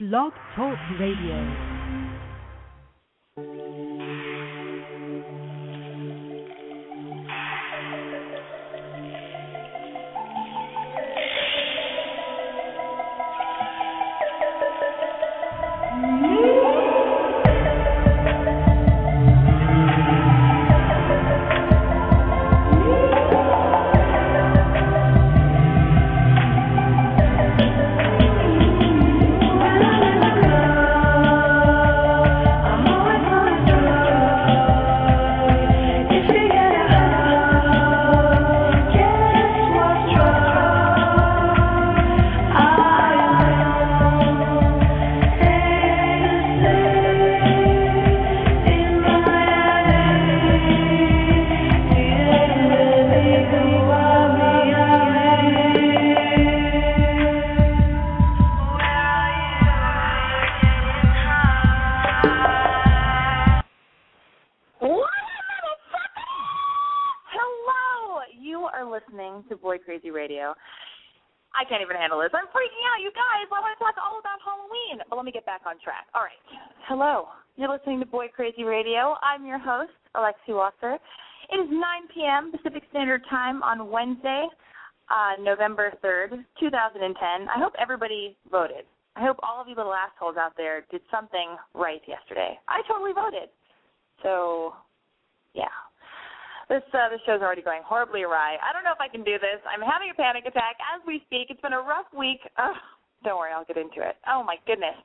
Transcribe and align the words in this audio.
Blog 0.00 0.32
Talk 0.56 0.78
Radio. 0.98 1.36
Hello. 77.20 77.32
You're 77.56 77.68
listening 77.68 78.00
to 78.00 78.06
Boy 78.06 78.28
Crazy 78.34 78.64
Radio. 78.64 79.14
I'm 79.20 79.44
your 79.44 79.58
host, 79.58 79.92
Alexi 80.16 80.56
Wasser. 80.56 80.96
It 81.52 81.56
is 81.60 81.68
9 81.68 81.80
p.m. 82.14 82.50
Pacific 82.50 82.82
Standard 82.88 83.20
Time 83.28 83.62
on 83.62 83.90
Wednesday, 83.90 84.48
uh, 85.12 85.36
November 85.42 85.92
3rd, 86.02 86.40
2010. 86.56 87.12
I 87.20 87.60
hope 87.60 87.74
everybody 87.76 88.38
voted. 88.50 88.88
I 89.16 89.20
hope 89.20 89.36
all 89.42 89.60
of 89.60 89.68
you 89.68 89.76
little 89.76 89.92
assholes 89.92 90.40
out 90.40 90.56
there 90.56 90.86
did 90.90 91.02
something 91.10 91.60
right 91.74 92.00
yesterday. 92.08 92.56
I 92.68 92.80
totally 92.88 93.12
voted. 93.12 93.52
So, 94.22 94.72
yeah. 95.52 95.76
This 96.70 96.80
uh, 96.94 97.12
this 97.12 97.20
show's 97.26 97.42
already 97.42 97.60
going 97.60 97.82
horribly 97.84 98.22
awry. 98.22 98.56
I 98.64 98.72
don't 98.72 98.84
know 98.84 98.96
if 98.96 99.02
I 99.02 99.12
can 99.12 99.24
do 99.24 99.36
this. 99.36 99.60
I'm 99.68 99.84
having 99.84 100.08
a 100.08 100.16
panic 100.16 100.48
attack 100.48 100.80
as 100.88 101.04
we 101.04 101.20
speak. 101.28 101.52
It's 101.52 101.60
been 101.60 101.76
a 101.76 101.84
rough 101.84 102.08
week. 102.16 102.40
Ugh, 102.56 102.80
don't 103.24 103.36
worry, 103.36 103.52
I'll 103.52 103.68
get 103.68 103.76
into 103.76 104.00
it. 104.00 104.16
Oh 104.24 104.40
my 104.40 104.56
goodness. 104.64 104.96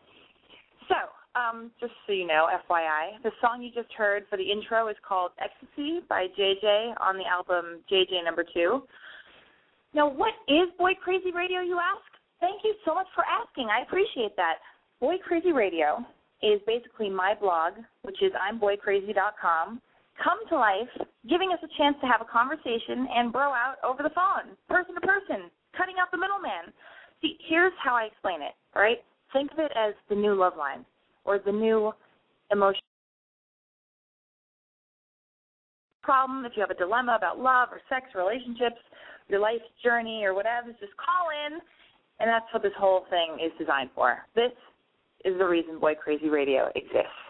So, 0.87 0.95
um, 1.35 1.71
just 1.79 1.93
so 2.07 2.13
you 2.13 2.25
know, 2.25 2.47
FYI, 2.69 3.21
the 3.23 3.31
song 3.41 3.61
you 3.61 3.69
just 3.71 3.91
heard 3.93 4.23
for 4.29 4.37
the 4.37 4.51
intro 4.51 4.87
is 4.87 4.95
called 5.07 5.31
"Ecstasy" 5.39 5.99
by 6.07 6.27
JJ 6.37 6.95
on 7.01 7.17
the 7.17 7.25
album 7.27 7.83
JJ 7.91 8.23
Number 8.23 8.45
Two. 8.53 8.83
Now, 9.93 10.09
what 10.09 10.33
is 10.47 10.69
Boy 10.77 10.91
Crazy 11.03 11.31
Radio? 11.31 11.61
You 11.61 11.79
ask. 11.79 12.03
Thank 12.39 12.63
you 12.63 12.75
so 12.85 12.93
much 12.95 13.07
for 13.15 13.23
asking. 13.23 13.69
I 13.69 13.83
appreciate 13.83 14.35
that. 14.35 14.55
Boy 14.99 15.15
Crazy 15.25 15.51
Radio 15.51 16.03
is 16.43 16.59
basically 16.67 17.09
my 17.09 17.33
blog, 17.39 17.73
which 18.03 18.21
is 18.21 18.31
I'mBoyCrazy.com 18.51 19.81
come 20.23 20.39
to 20.47 20.55
life, 20.55 20.87
giving 21.27 21.51
us 21.51 21.59
a 21.63 21.67
chance 21.77 21.97
to 21.99 22.07
have 22.07 22.21
a 22.21 22.31
conversation 22.31 23.07
and 23.11 23.31
bro 23.31 23.51
out 23.51 23.75
over 23.83 24.03
the 24.03 24.15
phone, 24.15 24.55
person 24.69 24.95
to 24.95 25.01
person, 25.01 25.51
cutting 25.75 25.95
out 25.99 26.11
the 26.11 26.17
middleman. 26.17 26.71
See, 27.21 27.37
here's 27.47 27.73
how 27.83 27.95
I 27.95 28.03
explain 28.03 28.41
it, 28.41 28.55
right? 28.75 29.03
Think 29.33 29.51
of 29.51 29.59
it 29.59 29.71
as 29.75 29.93
the 30.07 30.15
new 30.15 30.35
Loveline 30.35 30.85
or 31.25 31.39
the 31.39 31.51
new 31.51 31.91
emotion 32.51 32.81
problem. 36.01 36.45
If 36.45 36.53
you 36.55 36.61
have 36.61 36.69
a 36.69 36.75
dilemma 36.75 37.15
about 37.17 37.39
love 37.39 37.69
or 37.71 37.81
sex, 37.89 38.05
relationships, 38.15 38.79
your 39.27 39.39
life's 39.39 39.65
journey 39.83 40.23
or 40.23 40.33
whatever, 40.35 40.67
just 40.79 40.93
call 40.97 41.29
in. 41.47 41.59
And 42.19 42.29
that's 42.29 42.45
what 42.53 42.63
this 42.63 42.71
whole 42.77 43.05
thing 43.09 43.43
is 43.43 43.51
designed 43.59 43.89
for. 43.93 44.19
This 44.35 44.53
is 45.25 45.37
the 45.37 45.45
reason 45.45 45.79
Boy 45.79 45.95
Crazy 45.95 46.29
Radio 46.29 46.69
exists. 46.75 47.24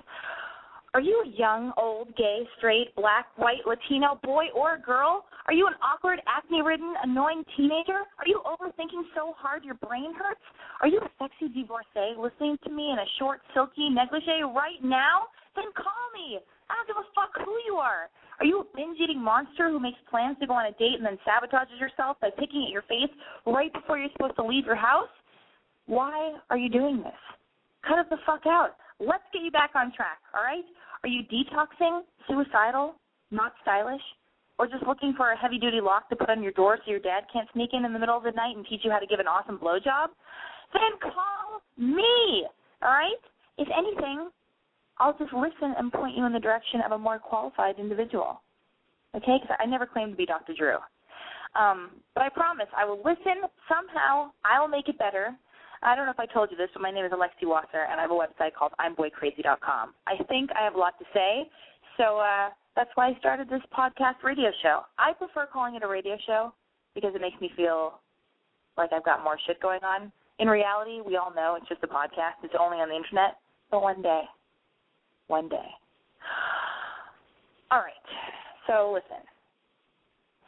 Are 0.95 1.01
you 1.01 1.27
a 1.27 1.37
young, 1.37 1.73
old, 1.75 2.15
gay, 2.15 2.47
straight, 2.57 2.95
black, 2.95 3.27
white, 3.35 3.67
Latino 3.67 4.17
boy 4.23 4.45
or 4.55 4.77
girl? 4.77 5.25
Are 5.45 5.51
you 5.51 5.67
an 5.67 5.73
awkward, 5.83 6.21
acne 6.23 6.61
ridden, 6.61 6.93
annoying 7.03 7.43
teenager? 7.57 8.07
Are 8.15 8.25
you 8.25 8.39
overthinking 8.47 9.03
so 9.13 9.35
hard 9.35 9.65
your 9.65 9.75
brain 9.75 10.13
hurts? 10.15 10.39
Are 10.79 10.87
you 10.87 11.01
a 11.03 11.09
sexy 11.19 11.51
divorcee 11.51 12.15
listening 12.15 12.57
to 12.63 12.71
me 12.71 12.95
in 12.95 12.99
a 12.99 13.09
short, 13.19 13.41
silky 13.53 13.89
negligee 13.89 14.47
right 14.47 14.79
now? 14.81 15.27
Then 15.57 15.65
call 15.75 15.99
me. 16.15 16.39
I 16.69 16.79
don't 16.79 16.87
give 16.87 16.95
a 16.95 17.11
fuck 17.11 17.43
who 17.43 17.59
you 17.67 17.75
are. 17.75 18.07
Are 18.39 18.45
you 18.45 18.61
a 18.61 18.77
binge 18.77 18.97
eating 18.97 19.21
monster 19.21 19.67
who 19.67 19.81
makes 19.81 19.99
plans 20.09 20.37
to 20.39 20.47
go 20.47 20.53
on 20.53 20.67
a 20.67 20.71
date 20.79 20.95
and 20.95 21.05
then 21.05 21.19
sabotages 21.27 21.77
yourself 21.77 22.15
by 22.21 22.29
picking 22.39 22.63
at 22.63 22.71
your 22.71 22.83
face 22.83 23.11
right 23.45 23.73
before 23.73 23.97
you're 23.97 24.15
supposed 24.15 24.37
to 24.37 24.45
leave 24.45 24.65
your 24.65 24.79
house? 24.79 25.11
Why 25.87 26.39
are 26.49 26.57
you 26.57 26.69
doing 26.69 27.03
this? 27.03 27.19
Cut 27.85 27.99
it 27.99 28.09
the 28.09 28.17
fuck 28.25 28.47
out. 28.47 28.79
Let's 28.99 29.23
get 29.33 29.41
you 29.41 29.51
back 29.51 29.71
on 29.75 29.91
track, 29.93 30.19
all 30.33 30.43
right? 30.43 30.63
Are 31.03 31.09
you 31.09 31.23
detoxing, 31.23 32.01
suicidal, 32.27 32.95
not 33.31 33.53
stylish, 33.61 34.01
or 34.57 34.67
just 34.67 34.83
looking 34.87 35.13
for 35.17 35.31
a 35.31 35.37
heavy 35.37 35.59
duty 35.59 35.81
lock 35.81 36.09
to 36.09 36.15
put 36.15 36.29
on 36.29 36.41
your 36.41 36.53
door 36.53 36.77
so 36.83 36.91
your 36.91 36.99
dad 36.99 37.23
can't 37.31 37.47
sneak 37.53 37.71
in 37.73 37.83
in 37.83 37.93
the 37.93 37.99
middle 37.99 38.15
of 38.15 38.23
the 38.23 38.31
night 38.31 38.55
and 38.55 38.65
teach 38.69 38.81
you 38.83 38.91
how 38.91 38.99
to 38.99 39.07
give 39.07 39.19
an 39.19 39.27
awesome 39.27 39.59
blowjob? 39.59 40.09
Then 40.73 40.95
call 41.01 41.61
me, 41.77 42.47
all 42.81 42.89
right? 42.89 43.19
If 43.57 43.67
anything, 43.75 44.29
I'll 44.97 45.17
just 45.17 45.33
listen 45.33 45.75
and 45.77 45.91
point 45.91 46.17
you 46.17 46.25
in 46.25 46.33
the 46.33 46.39
direction 46.39 46.81
of 46.85 46.93
a 46.93 46.97
more 46.97 47.19
qualified 47.19 47.75
individual. 47.79 48.41
Okay? 49.15 49.37
Because 49.41 49.57
I 49.59 49.65
never 49.65 49.85
claimed 49.85 50.11
to 50.11 50.17
be 50.17 50.25
Dr. 50.25 50.53
Drew. 50.57 50.77
Um, 51.55 51.91
but 52.13 52.23
I 52.23 52.29
promise 52.29 52.67
I 52.75 52.85
will 52.85 52.97
listen. 52.97 53.43
Somehow 53.67 54.31
I 54.43 54.59
will 54.59 54.67
make 54.67 54.89
it 54.89 54.97
better. 54.97 55.35
I 55.85 55.95
don't 55.95 56.07
know 56.07 56.11
if 56.11 56.19
I 56.19 56.25
told 56.25 56.49
you 56.49 56.57
this, 56.57 56.69
but 56.73 56.81
my 56.81 56.89
name 56.89 57.05
is 57.05 57.11
Alexi 57.11 57.45
Wasser, 57.45 57.85
and 57.89 57.99
I 57.99 58.01
have 58.01 58.11
a 58.11 58.15
website 58.15 58.57
called 58.57 58.73
I'mBoyCrazy.com. 58.81 59.93
I 60.07 60.23
think 60.23 60.49
I 60.59 60.63
have 60.63 60.73
a 60.73 60.79
lot 60.79 60.97
to 60.97 61.05
say, 61.13 61.47
so 61.95 62.17
uh, 62.17 62.49
that's 62.75 62.89
why 62.95 63.09
I 63.09 63.19
started 63.19 63.47
this 63.47 63.61
podcast 63.71 64.23
radio 64.23 64.49
show. 64.63 64.81
I 64.97 65.13
prefer 65.13 65.45
calling 65.45 65.75
it 65.75 65.83
a 65.83 65.87
radio 65.87 66.17
show 66.25 66.53
because 66.95 67.13
it 67.13 67.21
makes 67.21 67.39
me 67.39 67.51
feel 67.55 67.99
like 68.79 68.91
I've 68.93 69.05
got 69.05 69.23
more 69.23 69.37
shit 69.45 69.61
going 69.61 69.83
on. 69.83 70.11
In 70.39 70.47
reality, 70.47 71.01
we 71.05 71.17
all 71.17 71.31
know 71.35 71.55
it's 71.55 71.69
just 71.69 71.83
a 71.83 71.87
podcast. 71.87 72.41
It's 72.43 72.55
only 72.59 72.77
on 72.77 72.89
the 72.89 72.95
internet. 72.95 73.37
But 73.69 73.83
one 73.83 74.01
day, 74.01 74.23
one 75.27 75.47
day. 75.47 75.69
All 77.69 77.79
right. 77.79 77.93
So 78.65 78.91
listen. 78.91 79.23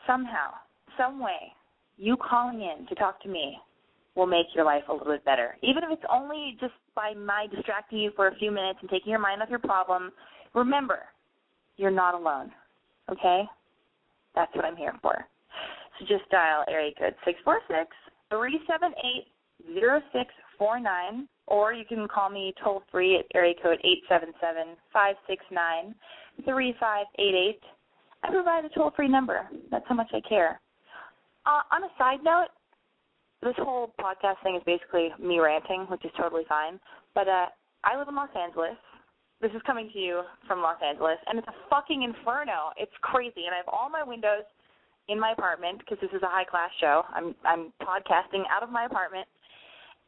Somehow, 0.08 0.52
some 0.98 1.20
way, 1.20 1.54
you 1.98 2.18
calling 2.18 2.62
in 2.62 2.88
to 2.88 2.96
talk 2.96 3.22
to 3.22 3.30
me 3.30 3.58
will 4.18 4.26
make 4.26 4.48
your 4.56 4.66
life 4.66 4.84
a 4.90 4.92
little 4.92 5.14
bit 5.14 5.24
better. 5.24 5.56
Even 5.62 5.84
if 5.84 5.90
it's 5.92 6.04
only 6.12 6.58
just 6.60 6.74
by 6.96 7.14
my 7.14 7.46
distracting 7.54 8.00
you 8.00 8.12
for 8.16 8.28
a 8.28 8.36
few 8.36 8.52
minutes 8.52 8.80
and 8.82 8.90
taking 8.90 9.12
your 9.12 9.20
mind 9.20 9.42
off 9.42 9.50
your 9.50 9.60
problem, 9.60 10.12
remember, 10.56 11.02
you're 11.78 11.92
not 11.92 12.16
alone. 12.16 12.52
Okay? 13.12 13.44
That's 14.36 14.54
what 14.56 14.66
I'm 14.66 14.76
here 14.76 14.94
for. 15.02 15.26
So 16.00 16.06
just 16.06 16.30
dial 16.30 16.64
area 16.68 16.92
code 17.00 17.16
six 17.24 17.40
four 17.44 17.60
six 17.68 17.90
three 18.30 18.60
seven 18.68 18.92
eight 19.04 19.28
zero 19.74 20.02
six 20.12 20.34
four 20.58 20.80
nine, 20.80 21.28
or 21.48 21.74
you 21.74 21.86
can 21.86 22.08
call 22.08 22.30
me 22.30 22.54
toll 22.64 22.84
free 22.92 23.18
at 23.18 23.26
area 23.34 23.54
code 23.64 23.80
eight 23.84 24.04
seven 24.10 24.30
seven 24.42 24.76
five 24.92 25.16
six 25.28 25.44
nine 25.52 25.96
three 26.46 26.76
five 26.80 27.06
eight 27.20 27.36
eight. 27.36 27.62
I 28.24 28.32
provide 28.32 28.66
a 28.66 28.70
toll 28.70 28.92
free 28.96 29.08
number. 29.08 29.48
That's 29.72 29.86
how 29.88 29.96
much 29.96 30.10
I 30.14 30.22
care. 30.28 30.60
Uh, 31.46 31.62
on 31.72 31.84
a 31.84 31.90
side 31.98 32.20
note, 32.24 32.48
this 33.44 33.56
whole 33.58 33.94
podcast 34.02 34.42
thing 34.44 34.56
is 34.56 34.64
basically 34.66 35.10
me 35.20 35.40
ranting, 35.40 35.86
which 35.90 36.04
is 36.06 36.12
totally 36.18 36.44
fine. 36.50 36.80
But 37.14 37.28
uh, 37.28 37.48
I 37.84 37.98
live 37.98 38.08
in 38.08 38.16
Los 38.16 38.30
Angeles. 38.36 38.78
This 39.42 39.52
is 39.52 39.62
coming 39.66 39.90
to 39.94 40.00
you 40.00 40.22
from 40.48 40.62
Los 40.62 40.82
Angeles, 40.82 41.18
and 41.28 41.38
it's 41.38 41.48
a 41.48 41.58
fucking 41.70 42.02
inferno. 42.02 42.74
It's 42.78 42.92
crazy, 43.02 43.46
and 43.46 43.54
I 43.54 43.58
have 43.58 43.70
all 43.70 43.90
my 43.90 44.04
windows 44.04 44.42
in 45.08 45.20
my 45.20 45.32
apartment 45.32 45.80
because 45.80 46.00
this 46.02 46.10
is 46.12 46.24
a 46.24 46.28
high 46.28 46.44
class 46.44 46.72
show. 46.82 47.04
I'm 47.14 47.36
I'm 47.46 47.72
podcasting 47.82 48.44
out 48.50 48.64
of 48.64 48.70
my 48.70 48.86
apartment. 48.86 49.28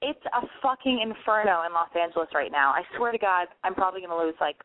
It's 0.02 0.24
a 0.34 0.42
fucking 0.64 1.00
inferno 1.04 1.64
in 1.68 1.74
Los 1.74 1.94
Angeles 1.94 2.30
right 2.34 2.52
now. 2.52 2.72
I 2.72 2.82
swear 2.98 3.12
to 3.12 3.18
God, 3.18 3.48
I'm 3.64 3.76
probably 3.76 4.02
going 4.02 4.16
to 4.16 4.18
lose 4.18 4.36
like 4.40 4.56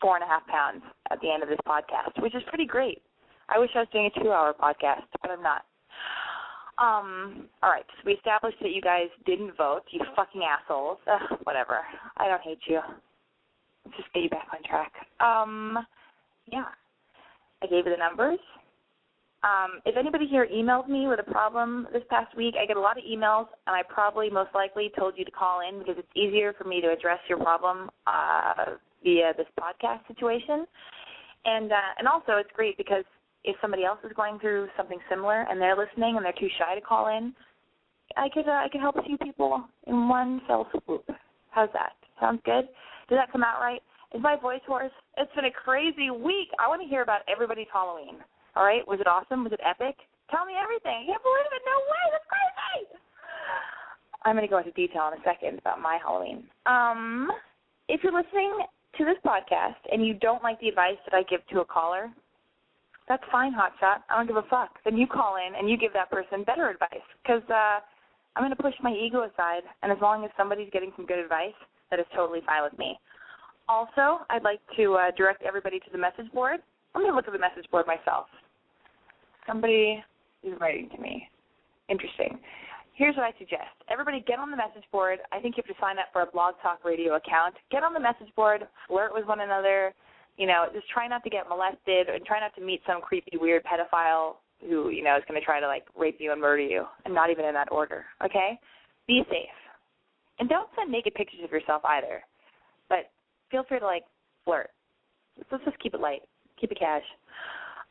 four 0.00 0.16
and 0.16 0.24
a 0.24 0.26
half 0.26 0.46
pounds 0.46 0.82
at 1.10 1.20
the 1.20 1.30
end 1.30 1.42
of 1.42 1.48
this 1.48 1.60
podcast, 1.66 2.20
which 2.20 2.34
is 2.34 2.42
pretty 2.48 2.66
great. 2.66 3.02
I 3.48 3.58
wish 3.58 3.70
I 3.74 3.80
was 3.80 3.88
doing 3.92 4.10
a 4.10 4.20
two-hour 4.20 4.54
podcast, 4.60 5.06
but 5.20 5.30
I'm 5.30 5.42
not. 5.42 5.62
Um, 6.78 7.48
all 7.62 7.70
right, 7.70 7.84
so 7.86 8.02
we 8.06 8.14
established 8.14 8.56
that 8.62 8.72
you 8.72 8.80
guys 8.80 9.08
didn't 9.26 9.56
vote, 9.56 9.82
you 9.90 10.00
fucking 10.16 10.42
assholes. 10.42 10.98
Ugh, 11.06 11.38
whatever. 11.44 11.80
I 12.16 12.28
don't 12.28 12.40
hate 12.42 12.60
you. 12.66 12.80
Let's 13.84 13.96
just 13.96 14.12
get 14.12 14.22
you 14.22 14.30
back 14.30 14.48
on 14.52 14.62
track. 14.62 14.92
Um, 15.20 15.78
yeah. 16.50 16.64
I 17.62 17.66
gave 17.66 17.86
you 17.86 17.92
the 17.92 17.96
numbers. 17.96 18.38
Um, 19.44 19.80
if 19.84 19.96
anybody 19.96 20.26
here 20.26 20.46
emailed 20.52 20.88
me 20.88 21.08
with 21.08 21.18
a 21.18 21.30
problem 21.30 21.88
this 21.92 22.02
past 22.08 22.36
week, 22.36 22.54
I 22.60 22.64
get 22.64 22.76
a 22.76 22.80
lot 22.80 22.96
of 22.96 23.04
emails, 23.04 23.46
and 23.66 23.74
I 23.74 23.82
probably 23.88 24.30
most 24.30 24.50
likely 24.54 24.90
told 24.96 25.14
you 25.16 25.24
to 25.24 25.30
call 25.30 25.60
in 25.68 25.80
because 25.80 25.96
it's 25.98 26.08
easier 26.14 26.52
for 26.52 26.64
me 26.64 26.80
to 26.80 26.92
address 26.92 27.18
your 27.28 27.38
problem 27.38 27.90
uh, 28.06 28.76
via 29.02 29.32
this 29.36 29.48
podcast 29.58 30.06
situation. 30.06 30.64
And 31.44 31.72
uh, 31.72 31.98
and 31.98 32.06
also, 32.06 32.38
it's 32.38 32.50
great 32.54 32.76
because 32.76 33.04
if 33.44 33.56
somebody 33.60 33.84
else 33.84 33.98
is 34.04 34.12
going 34.14 34.38
through 34.38 34.68
something 34.76 34.98
similar 35.10 35.46
and 35.50 35.60
they're 35.60 35.76
listening 35.76 36.16
and 36.16 36.24
they're 36.24 36.38
too 36.38 36.48
shy 36.58 36.74
to 36.74 36.80
call 36.80 37.08
in, 37.08 37.34
I 38.16 38.28
could 38.28 38.46
uh, 38.46 38.62
I 38.62 38.68
could 38.70 38.80
help 38.80 38.96
a 38.96 39.02
few 39.02 39.18
people 39.18 39.64
in 39.86 40.08
one 40.08 40.42
fell 40.46 40.68
swoop. 40.70 41.04
How's 41.50 41.70
that? 41.72 41.92
Sounds 42.20 42.40
good. 42.44 42.68
Did 43.08 43.18
that 43.18 43.32
come 43.32 43.42
out 43.42 43.60
right? 43.60 43.82
Is 44.14 44.22
my 44.22 44.36
voice 44.36 44.60
hoarse? 44.66 44.92
It's 45.16 45.32
been 45.34 45.46
a 45.46 45.50
crazy 45.50 46.10
week. 46.10 46.48
I 46.60 46.68
want 46.68 46.82
to 46.82 46.88
hear 46.88 47.02
about 47.02 47.22
everybody's 47.28 47.70
Halloween. 47.72 48.16
All 48.54 48.64
right, 48.64 48.86
was 48.86 49.00
it 49.00 49.06
awesome? 49.06 49.44
Was 49.44 49.52
it 49.52 49.60
epic? 49.64 49.96
Tell 50.30 50.44
me 50.44 50.52
everything. 50.60 51.08
I 51.08 51.16
can't 51.16 51.22
believe 51.24 51.48
it. 51.48 51.62
No 51.64 51.76
way. 51.88 52.04
That's 52.12 52.28
crazy. 52.28 52.98
I'm 54.24 54.36
going 54.36 54.46
to 54.46 54.50
go 54.50 54.58
into 54.58 54.70
detail 54.72 55.10
in 55.12 55.18
a 55.18 55.24
second 55.24 55.58
about 55.58 55.80
my 55.80 55.98
Halloween. 56.00 56.44
Um, 56.66 57.30
if 57.88 58.02
you're 58.04 58.12
listening 58.12 58.60
to 58.98 59.04
this 59.04 59.16
podcast 59.26 59.80
and 59.90 60.06
you 60.06 60.14
don't 60.14 60.42
like 60.42 60.60
the 60.60 60.68
advice 60.68 61.00
that 61.08 61.16
I 61.16 61.22
give 61.24 61.40
to 61.48 61.60
a 61.60 61.64
caller, 61.64 62.10
that's 63.12 63.22
fine, 63.30 63.52
hotshot. 63.52 64.00
I 64.08 64.16
don't 64.16 64.26
give 64.26 64.36
a 64.36 64.48
fuck. 64.48 64.70
Then 64.86 64.96
you 64.96 65.06
call 65.06 65.36
in 65.36 65.54
and 65.54 65.68
you 65.68 65.76
give 65.76 65.92
that 65.92 66.10
person 66.10 66.44
better 66.44 66.70
advice 66.70 67.04
because 67.22 67.42
uh, 67.50 67.84
I'm 68.34 68.40
going 68.40 68.56
to 68.56 68.56
push 68.56 68.72
my 68.82 68.90
ego 68.90 69.28
aside, 69.28 69.68
and 69.82 69.92
as 69.92 69.98
long 70.00 70.24
as 70.24 70.30
somebody's 70.34 70.70
getting 70.72 70.92
some 70.96 71.04
good 71.04 71.18
advice, 71.18 71.52
that 71.90 72.00
is 72.00 72.06
totally 72.16 72.40
fine 72.46 72.62
with 72.62 72.78
me. 72.78 72.98
Also, 73.68 74.24
I'd 74.30 74.42
like 74.42 74.60
to 74.78 74.94
uh, 74.94 75.10
direct 75.14 75.42
everybody 75.42 75.78
to 75.78 75.90
the 75.92 75.98
message 75.98 76.32
board. 76.32 76.60
Let 76.94 77.04
me 77.04 77.10
look 77.12 77.26
at 77.26 77.34
the 77.34 77.38
message 77.38 77.70
board 77.70 77.86
myself. 77.86 78.28
Somebody 79.46 80.02
is 80.42 80.54
writing 80.58 80.88
to 80.96 81.02
me. 81.02 81.28
Interesting. 81.90 82.38
Here's 82.94 83.14
what 83.16 83.24
I 83.24 83.32
suggest. 83.38 83.76
Everybody 83.90 84.24
get 84.26 84.38
on 84.38 84.50
the 84.50 84.56
message 84.56 84.88
board. 84.90 85.18
I 85.32 85.40
think 85.40 85.58
you 85.58 85.62
have 85.66 85.76
to 85.76 85.80
sign 85.82 85.98
up 85.98 86.06
for 86.14 86.22
a 86.22 86.26
Blog 86.26 86.54
Talk 86.62 86.82
Radio 86.82 87.16
account. 87.16 87.56
Get 87.70 87.82
on 87.82 87.92
the 87.92 88.00
message 88.00 88.34
board, 88.36 88.66
flirt 88.88 89.12
with 89.12 89.26
one 89.26 89.40
another. 89.40 89.92
You 90.36 90.46
know, 90.46 90.66
just 90.72 90.88
try 90.88 91.06
not 91.06 91.22
to 91.24 91.30
get 91.30 91.48
molested 91.48 92.08
and 92.08 92.24
try 92.24 92.40
not 92.40 92.54
to 92.56 92.60
meet 92.60 92.80
some 92.86 93.00
creepy, 93.00 93.36
weird 93.36 93.62
pedophile 93.64 94.36
who, 94.60 94.90
you 94.90 95.02
know, 95.02 95.16
is 95.16 95.24
going 95.28 95.38
to 95.38 95.44
try 95.44 95.60
to, 95.60 95.66
like, 95.66 95.84
rape 95.96 96.16
you 96.18 96.32
and 96.32 96.40
murder 96.40 96.62
you, 96.62 96.84
and 97.04 97.14
not 97.14 97.30
even 97.30 97.44
in 97.44 97.54
that 97.54 97.70
order, 97.70 98.04
okay? 98.24 98.58
Be 99.06 99.22
safe. 99.28 99.48
And 100.38 100.48
don't 100.48 100.68
send 100.76 100.90
naked 100.90 101.14
pictures 101.14 101.40
of 101.44 101.50
yourself 101.50 101.82
either. 101.84 102.22
But 102.88 103.10
feel 103.50 103.64
free 103.68 103.80
to, 103.80 103.86
like, 103.86 104.04
flirt. 104.44 104.70
Let's 105.50 105.64
just 105.64 105.78
keep 105.80 105.94
it 105.94 106.00
light. 106.00 106.22
Keep 106.60 106.72
it 106.72 106.78
cash. 106.78 107.02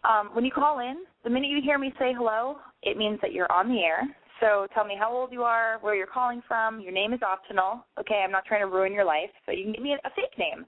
Um, 0.04 0.30
when 0.34 0.46
you 0.46 0.52
call 0.52 0.80
in, 0.80 1.04
the 1.24 1.30
minute 1.30 1.50
you 1.50 1.60
hear 1.62 1.78
me 1.78 1.94
say 2.00 2.14
hello, 2.18 2.58
it 2.82 2.98
means 2.98 3.20
that 3.22 3.34
you're 3.34 3.52
on 3.52 3.68
the 3.70 3.82
air. 3.82 4.08
So 4.40 4.66
tell 4.74 4.86
me 4.86 4.96
how 4.98 5.14
old 5.14 5.32
you 5.32 5.44
are, 5.44 5.78
where 5.82 5.96
you're 5.96 6.08
calling 6.08 6.42
from. 6.48 6.80
Your 6.80 6.92
name 6.92 7.14
is 7.14 7.22
optional. 7.22 7.86
Okay, 8.00 8.24
I'm 8.26 8.32
not 8.32 8.46
trying 8.46 8.62
to 8.62 8.68
ruin 8.68 8.94
your 8.94 9.06
life, 9.06 9.30
so 9.46 9.52
you 9.52 9.64
can 9.64 9.74
give 9.74 9.84
me 9.84 9.94
a, 9.94 10.08
a 10.08 10.12
fake 10.16 10.38
name. 10.40 10.66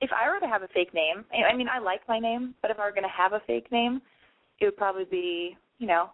If 0.00 0.10
I 0.12 0.30
were 0.30 0.40
to 0.40 0.46
have 0.46 0.62
a 0.62 0.68
fake 0.68 0.92
name, 0.92 1.24
I 1.32 1.56
mean, 1.56 1.68
I 1.68 1.78
like 1.78 2.00
my 2.08 2.18
name, 2.18 2.54
but 2.60 2.70
if 2.70 2.78
I 2.78 2.84
were 2.84 2.92
going 2.92 3.02
to 3.02 3.08
have 3.08 3.32
a 3.32 3.40
fake 3.46 3.70
name, 3.72 4.02
it 4.60 4.66
would 4.66 4.76
probably 4.76 5.04
be, 5.04 5.56
you 5.78 5.86
know, 5.86 6.10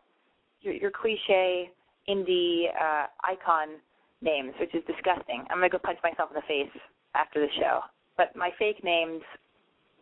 your, 0.61 0.75
your 0.75 0.91
cliche 0.91 1.71
indie 2.09 2.67
uh, 2.81 3.07
icon 3.25 3.81
names, 4.21 4.53
which 4.61 4.75
is 4.75 4.83
disgusting. 4.87 5.45
I'm 5.51 5.59
going 5.59 5.71
to 5.71 5.77
go 5.77 5.81
punch 5.83 5.99
myself 6.03 6.31
in 6.31 6.37
the 6.37 6.43
face 6.47 6.81
after 7.15 7.41
the 7.41 7.53
show. 7.59 7.81
But 8.17 8.37
my 8.37 8.51
fake 8.59 8.85
names 8.85 9.23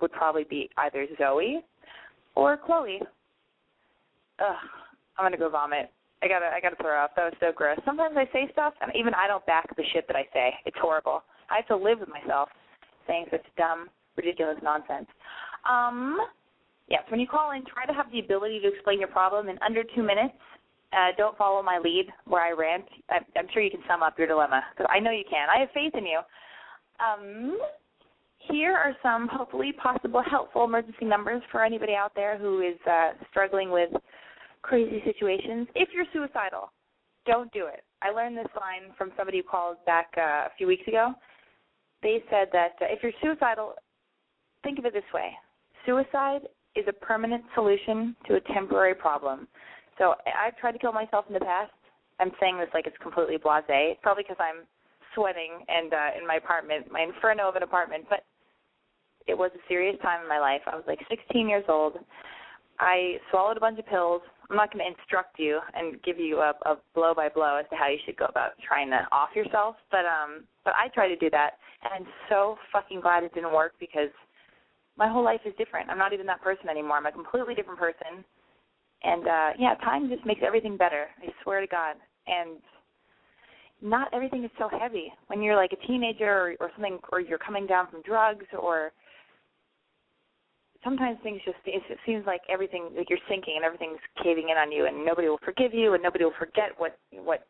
would 0.00 0.12
probably 0.12 0.44
be 0.44 0.68
either 0.78 1.06
Zoe 1.18 1.60
or 2.34 2.56
Chloe. 2.56 3.00
Ugh, 4.40 4.56
I'm 5.18 5.24
gonna 5.24 5.36
go 5.36 5.50
vomit. 5.50 5.90
I 6.22 6.28
gotta 6.28 6.46
I 6.46 6.60
gotta 6.60 6.76
throw 6.76 7.02
up. 7.02 7.14
That 7.16 7.24
was 7.24 7.34
so 7.40 7.52
gross. 7.54 7.78
Sometimes 7.84 8.16
I 8.16 8.24
say 8.32 8.48
stuff 8.52 8.74
and 8.80 8.90
even 8.94 9.14
I 9.14 9.26
don't 9.26 9.44
back 9.46 9.74
the 9.76 9.84
shit 9.92 10.06
that 10.08 10.16
I 10.16 10.26
say. 10.32 10.54
It's 10.64 10.76
horrible. 10.80 11.22
I 11.50 11.56
have 11.56 11.66
to 11.68 11.76
live 11.76 12.00
with 12.00 12.08
myself 12.08 12.48
saying 13.06 13.26
such 13.30 13.44
dumb, 13.56 13.88
ridiculous 14.16 14.58
nonsense. 14.62 15.06
Um 15.68 16.18
yes, 16.88 17.02
when 17.08 17.20
you 17.20 17.26
call 17.26 17.52
in, 17.52 17.64
try 17.66 17.86
to 17.86 17.92
have 17.92 18.10
the 18.12 18.20
ability 18.20 18.60
to 18.60 18.68
explain 18.68 18.98
your 18.98 19.08
problem 19.08 19.48
in 19.48 19.58
under 19.64 19.82
two 19.94 20.02
minutes. 20.02 20.34
Uh, 20.92 21.14
don't 21.16 21.38
follow 21.38 21.62
my 21.62 21.78
lead 21.78 22.06
where 22.26 22.42
I 22.42 22.50
rant. 22.50 22.84
I, 23.08 23.18
I'm 23.38 23.46
sure 23.52 23.62
you 23.62 23.70
can 23.70 23.82
sum 23.88 24.02
up 24.02 24.18
your 24.18 24.26
dilemma 24.26 24.62
because 24.72 24.90
I 24.92 24.98
know 24.98 25.12
you 25.12 25.22
can. 25.30 25.48
I 25.48 25.60
have 25.60 25.68
faith 25.72 25.94
in 25.94 26.04
you. 26.04 26.20
Um, 26.98 27.58
here 28.50 28.74
are 28.74 28.96
some 29.02 29.28
hopefully 29.28 29.72
possible 29.72 30.22
helpful 30.28 30.64
emergency 30.64 31.04
numbers 31.04 31.42
for 31.52 31.64
anybody 31.64 31.94
out 31.94 32.12
there 32.16 32.38
who 32.38 32.60
is 32.60 32.76
uh, 32.90 33.10
struggling 33.30 33.70
with 33.70 33.90
crazy 34.62 35.00
situations. 35.04 35.68
If 35.74 35.90
you're 35.94 36.06
suicidal, 36.12 36.72
don't 37.26 37.52
do 37.52 37.66
it. 37.66 37.84
I 38.02 38.10
learned 38.10 38.36
this 38.36 38.48
line 38.56 38.92
from 38.96 39.12
somebody 39.16 39.38
who 39.38 39.44
called 39.44 39.76
back 39.86 40.08
uh, 40.16 40.20
a 40.20 40.50
few 40.56 40.66
weeks 40.66 40.86
ago. 40.88 41.12
They 42.02 42.22
said 42.30 42.48
that 42.52 42.72
uh, 42.80 42.86
if 42.88 43.02
you're 43.02 43.12
suicidal, 43.22 43.74
think 44.62 44.78
of 44.78 44.84
it 44.84 44.92
this 44.92 45.04
way 45.12 45.32
suicide 45.86 46.42
is 46.76 46.84
a 46.88 46.92
permanent 46.92 47.42
solution 47.54 48.14
to 48.26 48.36
a 48.36 48.40
temporary 48.52 48.94
problem. 48.94 49.48
So 49.98 50.14
I've 50.26 50.56
tried 50.56 50.72
to 50.72 50.78
kill 50.78 50.92
myself 50.92 51.24
in 51.28 51.34
the 51.34 51.40
past. 51.40 51.72
I'm 52.20 52.32
saying 52.40 52.58
this 52.58 52.68
like 52.74 52.86
it's 52.86 52.96
completely 53.02 53.38
blase. 53.38 53.64
It's 53.68 54.00
probably 54.02 54.24
because 54.24 54.40
I'm 54.40 54.66
sweating 55.14 55.64
and 55.68 55.92
uh, 55.92 56.20
in 56.20 56.26
my 56.26 56.36
apartment, 56.36 56.90
my 56.90 57.00
inferno 57.00 57.48
of 57.48 57.56
an 57.56 57.62
apartment. 57.62 58.04
But 58.08 58.24
it 59.26 59.36
was 59.36 59.50
a 59.54 59.68
serious 59.68 59.96
time 60.02 60.22
in 60.22 60.28
my 60.28 60.38
life. 60.38 60.60
I 60.66 60.76
was 60.76 60.84
like 60.86 61.00
16 61.08 61.48
years 61.48 61.64
old. 61.68 61.98
I 62.78 63.16
swallowed 63.30 63.56
a 63.56 63.60
bunch 63.60 63.78
of 63.78 63.86
pills. 63.86 64.22
I'm 64.48 64.56
not 64.56 64.72
going 64.72 64.84
to 64.84 64.98
instruct 64.98 65.38
you 65.38 65.60
and 65.74 66.02
give 66.02 66.18
you 66.18 66.38
a, 66.38 66.52
a 66.66 66.76
blow 66.94 67.14
by 67.14 67.28
blow 67.28 67.56
as 67.56 67.66
to 67.70 67.76
how 67.76 67.88
you 67.88 67.98
should 68.04 68.16
go 68.16 68.26
about 68.26 68.52
trying 68.66 68.90
to 68.90 69.06
off 69.12 69.30
yourself, 69.34 69.76
but 69.90 70.04
um, 70.06 70.44
but 70.64 70.74
I 70.74 70.88
try 70.88 71.08
to 71.08 71.16
do 71.16 71.30
that, 71.30 71.52
and 71.82 71.92
I'm 71.92 72.12
so 72.28 72.56
fucking 72.72 73.00
glad 73.00 73.24
it 73.24 73.34
didn't 73.34 73.52
work 73.52 73.72
because 73.80 74.10
my 74.96 75.08
whole 75.08 75.24
life 75.24 75.40
is 75.44 75.54
different. 75.56 75.88
I'm 75.88 75.98
not 75.98 76.12
even 76.12 76.26
that 76.26 76.42
person 76.42 76.68
anymore. 76.68 76.96
I'm 76.96 77.06
a 77.06 77.12
completely 77.12 77.54
different 77.54 77.78
person, 77.78 78.24
and 79.02 79.26
uh, 79.26 79.50
yeah, 79.58 79.74
time 79.76 80.08
just 80.08 80.26
makes 80.26 80.42
everything 80.44 80.76
better. 80.76 81.06
I 81.22 81.32
swear 81.42 81.60
to 81.60 81.66
God, 81.66 81.96
and 82.26 82.58
not 83.82 84.08
everything 84.12 84.44
is 84.44 84.50
so 84.58 84.68
heavy 84.68 85.12
when 85.28 85.42
you're 85.42 85.56
like 85.56 85.72
a 85.72 85.86
teenager 85.86 86.30
or, 86.30 86.54
or 86.60 86.70
something, 86.76 86.98
or 87.12 87.20
you're 87.20 87.38
coming 87.38 87.66
down 87.66 87.88
from 87.90 88.02
drugs 88.02 88.44
or 88.58 88.92
sometimes 90.84 91.18
things 91.22 91.40
just 91.44 91.58
it 91.66 91.82
seems 92.06 92.24
like 92.26 92.40
everything 92.48 92.88
like 92.96 93.08
you're 93.10 93.18
sinking 93.28 93.54
and 93.56 93.64
everything's 93.64 94.00
caving 94.22 94.48
in 94.48 94.56
on 94.56 94.72
you 94.72 94.86
and 94.86 95.04
nobody 95.04 95.28
will 95.28 95.40
forgive 95.44 95.74
you 95.74 95.94
and 95.94 96.02
nobody 96.02 96.24
will 96.24 96.32
forget 96.38 96.70
what 96.78 96.98
what 97.12 97.46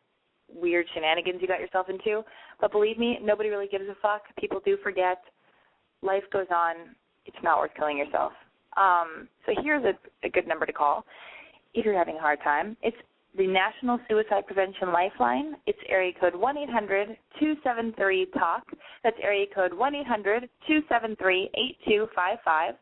weird 0.55 0.85
shenanigans 0.93 1.41
you 1.41 1.47
got 1.47 1.59
yourself 1.59 1.87
into 1.89 2.23
but 2.59 2.71
believe 2.71 2.97
me 2.97 3.17
nobody 3.21 3.49
really 3.49 3.67
gives 3.67 3.85
a 3.89 3.95
fuck 4.01 4.23
people 4.39 4.61
do 4.65 4.77
forget 4.83 5.21
life 6.01 6.23
goes 6.31 6.47
on 6.53 6.75
it's 7.25 7.37
not 7.43 7.59
worth 7.59 7.71
killing 7.77 7.97
yourself 7.97 8.31
um 8.77 9.27
so 9.45 9.53
here's 9.63 9.83
a, 9.83 9.93
a 10.25 10.29
good 10.29 10.47
number 10.47 10.65
to 10.65 10.73
call 10.73 11.05
if 11.73 11.85
you're 11.85 11.97
having 11.97 12.15
a 12.17 12.21
hard 12.21 12.39
time 12.43 12.75
it's 12.81 12.97
the 13.37 13.47
National 13.47 13.97
Suicide 14.09 14.45
Prevention 14.45 14.91
Lifeline. 14.91 15.55
It's 15.65 15.79
area 15.87 16.11
code 16.19 16.35
1 16.35 16.57
800 16.57 17.17
273 17.39 18.27
TALK. 18.37 18.63
That's 19.03 19.15
area 19.23 19.45
code 19.53 19.73
1 19.73 19.95
800 19.95 20.49
273 20.67 21.49
8255. 21.87 22.75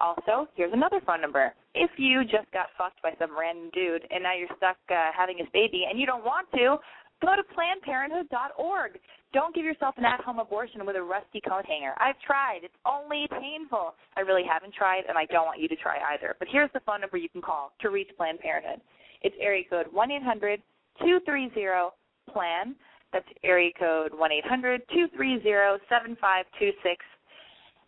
Also, 0.00 0.48
here's 0.54 0.72
another 0.72 1.00
phone 1.04 1.20
number. 1.20 1.52
If 1.74 1.90
you 1.96 2.22
just 2.22 2.50
got 2.52 2.66
fucked 2.78 3.02
by 3.02 3.14
some 3.18 3.36
random 3.36 3.70
dude 3.74 4.06
and 4.10 4.22
now 4.22 4.34
you're 4.34 4.48
stuck 4.56 4.76
uh, 4.90 5.10
having 5.16 5.38
his 5.38 5.48
baby 5.52 5.86
and 5.90 5.98
you 5.98 6.06
don't 6.06 6.24
want 6.24 6.46
to, 6.52 6.76
go 7.20 7.34
to 7.36 7.42
PlannedParenthood.org. 7.54 8.98
Don't 9.32 9.54
give 9.54 9.64
yourself 9.64 9.94
an 9.98 10.04
at-home 10.04 10.38
abortion 10.38 10.86
with 10.86 10.96
a 10.96 11.02
rusty 11.02 11.40
coat 11.46 11.66
hanger. 11.66 11.94
I've 11.98 12.18
tried. 12.24 12.60
It's 12.62 12.74
only 12.86 13.28
painful. 13.30 13.94
I 14.16 14.20
really 14.20 14.44
haven't 14.48 14.74
tried, 14.74 15.02
and 15.08 15.18
I 15.18 15.26
don't 15.26 15.44
want 15.44 15.60
you 15.60 15.68
to 15.68 15.76
try 15.76 15.98
either. 16.14 16.34
But 16.38 16.48
here's 16.50 16.70
the 16.72 16.80
phone 16.86 17.02
number 17.02 17.18
you 17.18 17.28
can 17.28 17.42
call 17.42 17.72
to 17.80 17.90
reach 17.90 18.08
Planned 18.16 18.40
Parenthood. 18.40 18.80
It's 19.22 19.36
area 19.40 19.64
code 19.68 19.86
1 19.92 20.10
800 20.10 20.62
230-PLAN. 21.02 22.74
That's 23.12 23.26
area 23.42 23.70
code 23.78 24.12
1-800-230-7526. 24.12 26.96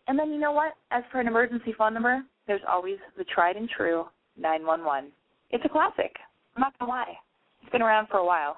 And 0.08 0.18
then 0.18 0.32
you 0.32 0.38
know 0.38 0.52
what? 0.52 0.74
As 0.90 1.02
for 1.12 1.20
an 1.20 1.26
emergency 1.26 1.74
phone 1.76 1.92
number, 1.94 2.22
there's 2.46 2.62
always 2.68 2.96
the 3.18 3.24
tried 3.24 3.56
and 3.56 3.68
true 3.68 4.06
911. 4.38 5.10
It's 5.50 5.64
a 5.64 5.68
classic. 5.68 6.16
I'm 6.56 6.62
not 6.62 6.78
going 6.78 6.88
to 6.88 6.92
lie. 6.92 7.14
It's 7.62 7.70
been 7.70 7.82
around 7.82 8.08
for 8.08 8.16
a 8.18 8.24
while. 8.24 8.56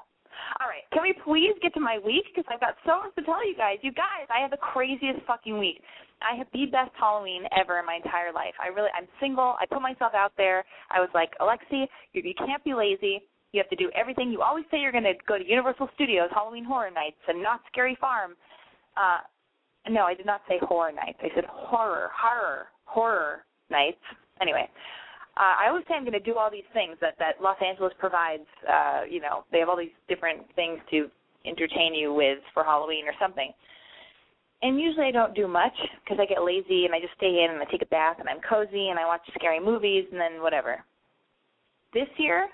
All 0.61 0.69
right, 0.69 0.85
can 0.93 1.03
we 1.03 1.15
please 1.25 1.55
get 1.62 1.75
to 1.75 1.81
my 1.81 1.99
week? 1.99 2.25
Because 2.31 2.49
I've 2.53 2.61
got 2.61 2.77
so 2.85 3.03
much 3.03 3.15
to 3.17 3.23
tell 3.23 3.47
you 3.47 3.57
guys. 3.57 3.79
You 3.83 3.93
guys, 3.93 4.27
I 4.31 4.41
had 4.41 4.53
the 4.53 4.61
craziest 4.61 5.25
fucking 5.27 5.59
week. 5.59 5.83
I 6.23 6.37
had 6.37 6.47
the 6.53 6.67
best 6.67 6.91
Halloween 6.99 7.45
ever 7.59 7.79
in 7.79 7.87
my 7.87 7.97
entire 7.97 8.33
life. 8.33 8.55
I 8.62 8.69
really, 8.69 8.91
I'm 8.97 9.09
single. 9.21 9.57
I 9.61 9.67
put 9.67 9.83
myself 9.83 10.15
out 10.15 10.33
there. 10.37 10.65
I 10.91 11.01
was 11.01 11.11
like, 11.15 11.31
Alexi, 11.41 11.87
you, 12.12 12.23
you 12.23 12.35
can't 12.39 12.62
be 12.65 12.75
lazy. 12.75 13.23
You 13.53 13.61
have 13.61 13.69
to 13.71 13.77
do 13.77 13.91
everything. 13.95 14.31
You 14.31 14.41
always 14.41 14.65
say 14.71 14.81
you're 14.81 14.93
going 14.93 15.05
to 15.05 15.15
go 15.27 15.37
to 15.37 15.45
Universal 15.45 15.89
Studios 15.95 16.29
Halloween 16.33 16.65
Horror 16.65 16.91
Nights 16.91 17.21
and 17.29 17.43
Knott's 17.43 17.65
Scary 17.71 17.97
Farm. 18.01 18.33
Uh, 18.97 19.19
no, 19.91 20.05
I 20.05 20.15
did 20.15 20.27
not 20.27 20.43
say 20.49 20.59
horror 20.62 20.93
nights. 20.93 21.19
I 21.23 21.29
said 21.35 21.45
horror, 21.49 22.11
horror, 22.17 22.67
horror 22.85 23.45
nights. 23.71 24.01
Anyway, 24.41 24.69
uh, 25.37 25.65
I 25.65 25.69
always 25.69 25.85
say 25.89 25.95
I'm 25.95 26.05
going 26.05 26.12
to 26.12 26.21
do 26.21 26.37
all 26.37 26.51
these 26.51 26.69
things 26.73 26.97
that 27.01 27.15
that 27.19 27.41
Los 27.41 27.57
Angeles 27.65 27.93
provides. 27.99 28.47
Uh, 28.69 29.03
you 29.09 29.21
know, 29.21 29.45
they 29.51 29.61
have 29.61 29.69
all 29.69 29.79
these 29.79 29.97
different 30.09 30.43
things 30.55 30.79
to 30.91 31.09
entertain 31.47 31.95
you 31.95 32.12
with 32.12 32.39
for 32.53 32.65
Halloween 32.65 33.07
or 33.07 33.15
something. 33.21 33.53
And 34.62 34.79
usually 34.79 35.07
I 35.07 35.11
don't 35.11 35.35
do 35.35 35.49
much 35.49 35.75
because 36.05 36.19
I 36.21 36.27
get 36.27 36.45
lazy 36.45 36.85
and 36.85 36.95
I 36.95 37.01
just 37.01 37.15
stay 37.17 37.43
in 37.43 37.51
and 37.51 37.61
I 37.61 37.65
take 37.65 37.83
a 37.83 37.87
bath 37.87 38.17
and 38.21 38.29
I'm 38.29 38.39
cozy 38.49 38.91
and 38.91 38.99
I 38.99 39.07
watch 39.07 39.23
scary 39.35 39.59
movies 39.59 40.05
and 40.12 40.21
then 40.21 40.41
whatever. 40.41 40.85
This 41.93 42.07
year, 42.17 42.49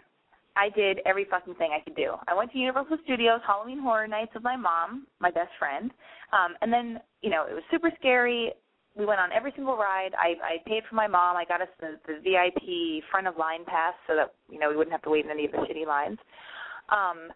I 0.56 0.70
did 0.70 1.00
every 1.04 1.26
fucking 1.30 1.54
thing 1.56 1.70
I 1.72 1.84
could 1.84 1.94
do. 1.94 2.14
I 2.26 2.34
went 2.34 2.50
to 2.52 2.58
Universal 2.58 2.98
Studios 3.04 3.40
Halloween 3.46 3.78
Horror 3.80 4.08
Nights 4.08 4.32
with 4.34 4.42
my 4.42 4.56
mom, 4.56 5.06
my 5.20 5.30
best 5.30 5.50
friend, 5.58 5.90
um, 6.32 6.54
and 6.62 6.72
then 6.72 6.98
you 7.22 7.30
know 7.30 7.44
it 7.48 7.54
was 7.54 7.62
super 7.70 7.90
scary 7.98 8.52
we 8.98 9.06
went 9.06 9.20
on 9.20 9.30
every 9.32 9.52
single 9.54 9.76
ride. 9.76 10.10
I 10.18 10.34
I 10.42 10.56
paid 10.66 10.82
for 10.88 10.96
my 10.96 11.06
mom. 11.06 11.36
I 11.36 11.44
got 11.44 11.62
us 11.62 11.68
the, 11.80 11.98
the 12.06 12.18
VIP 12.18 13.04
front 13.10 13.28
of 13.28 13.38
line 13.38 13.64
pass 13.64 13.94
so 14.08 14.16
that 14.16 14.34
you 14.50 14.58
know 14.58 14.68
we 14.68 14.76
wouldn't 14.76 14.92
have 14.92 15.02
to 15.02 15.10
wait 15.10 15.24
in 15.24 15.30
any 15.30 15.46
of 15.46 15.52
the 15.52 15.58
shitty 15.58 15.86
lines. 15.86 16.18
Um, 16.90 17.30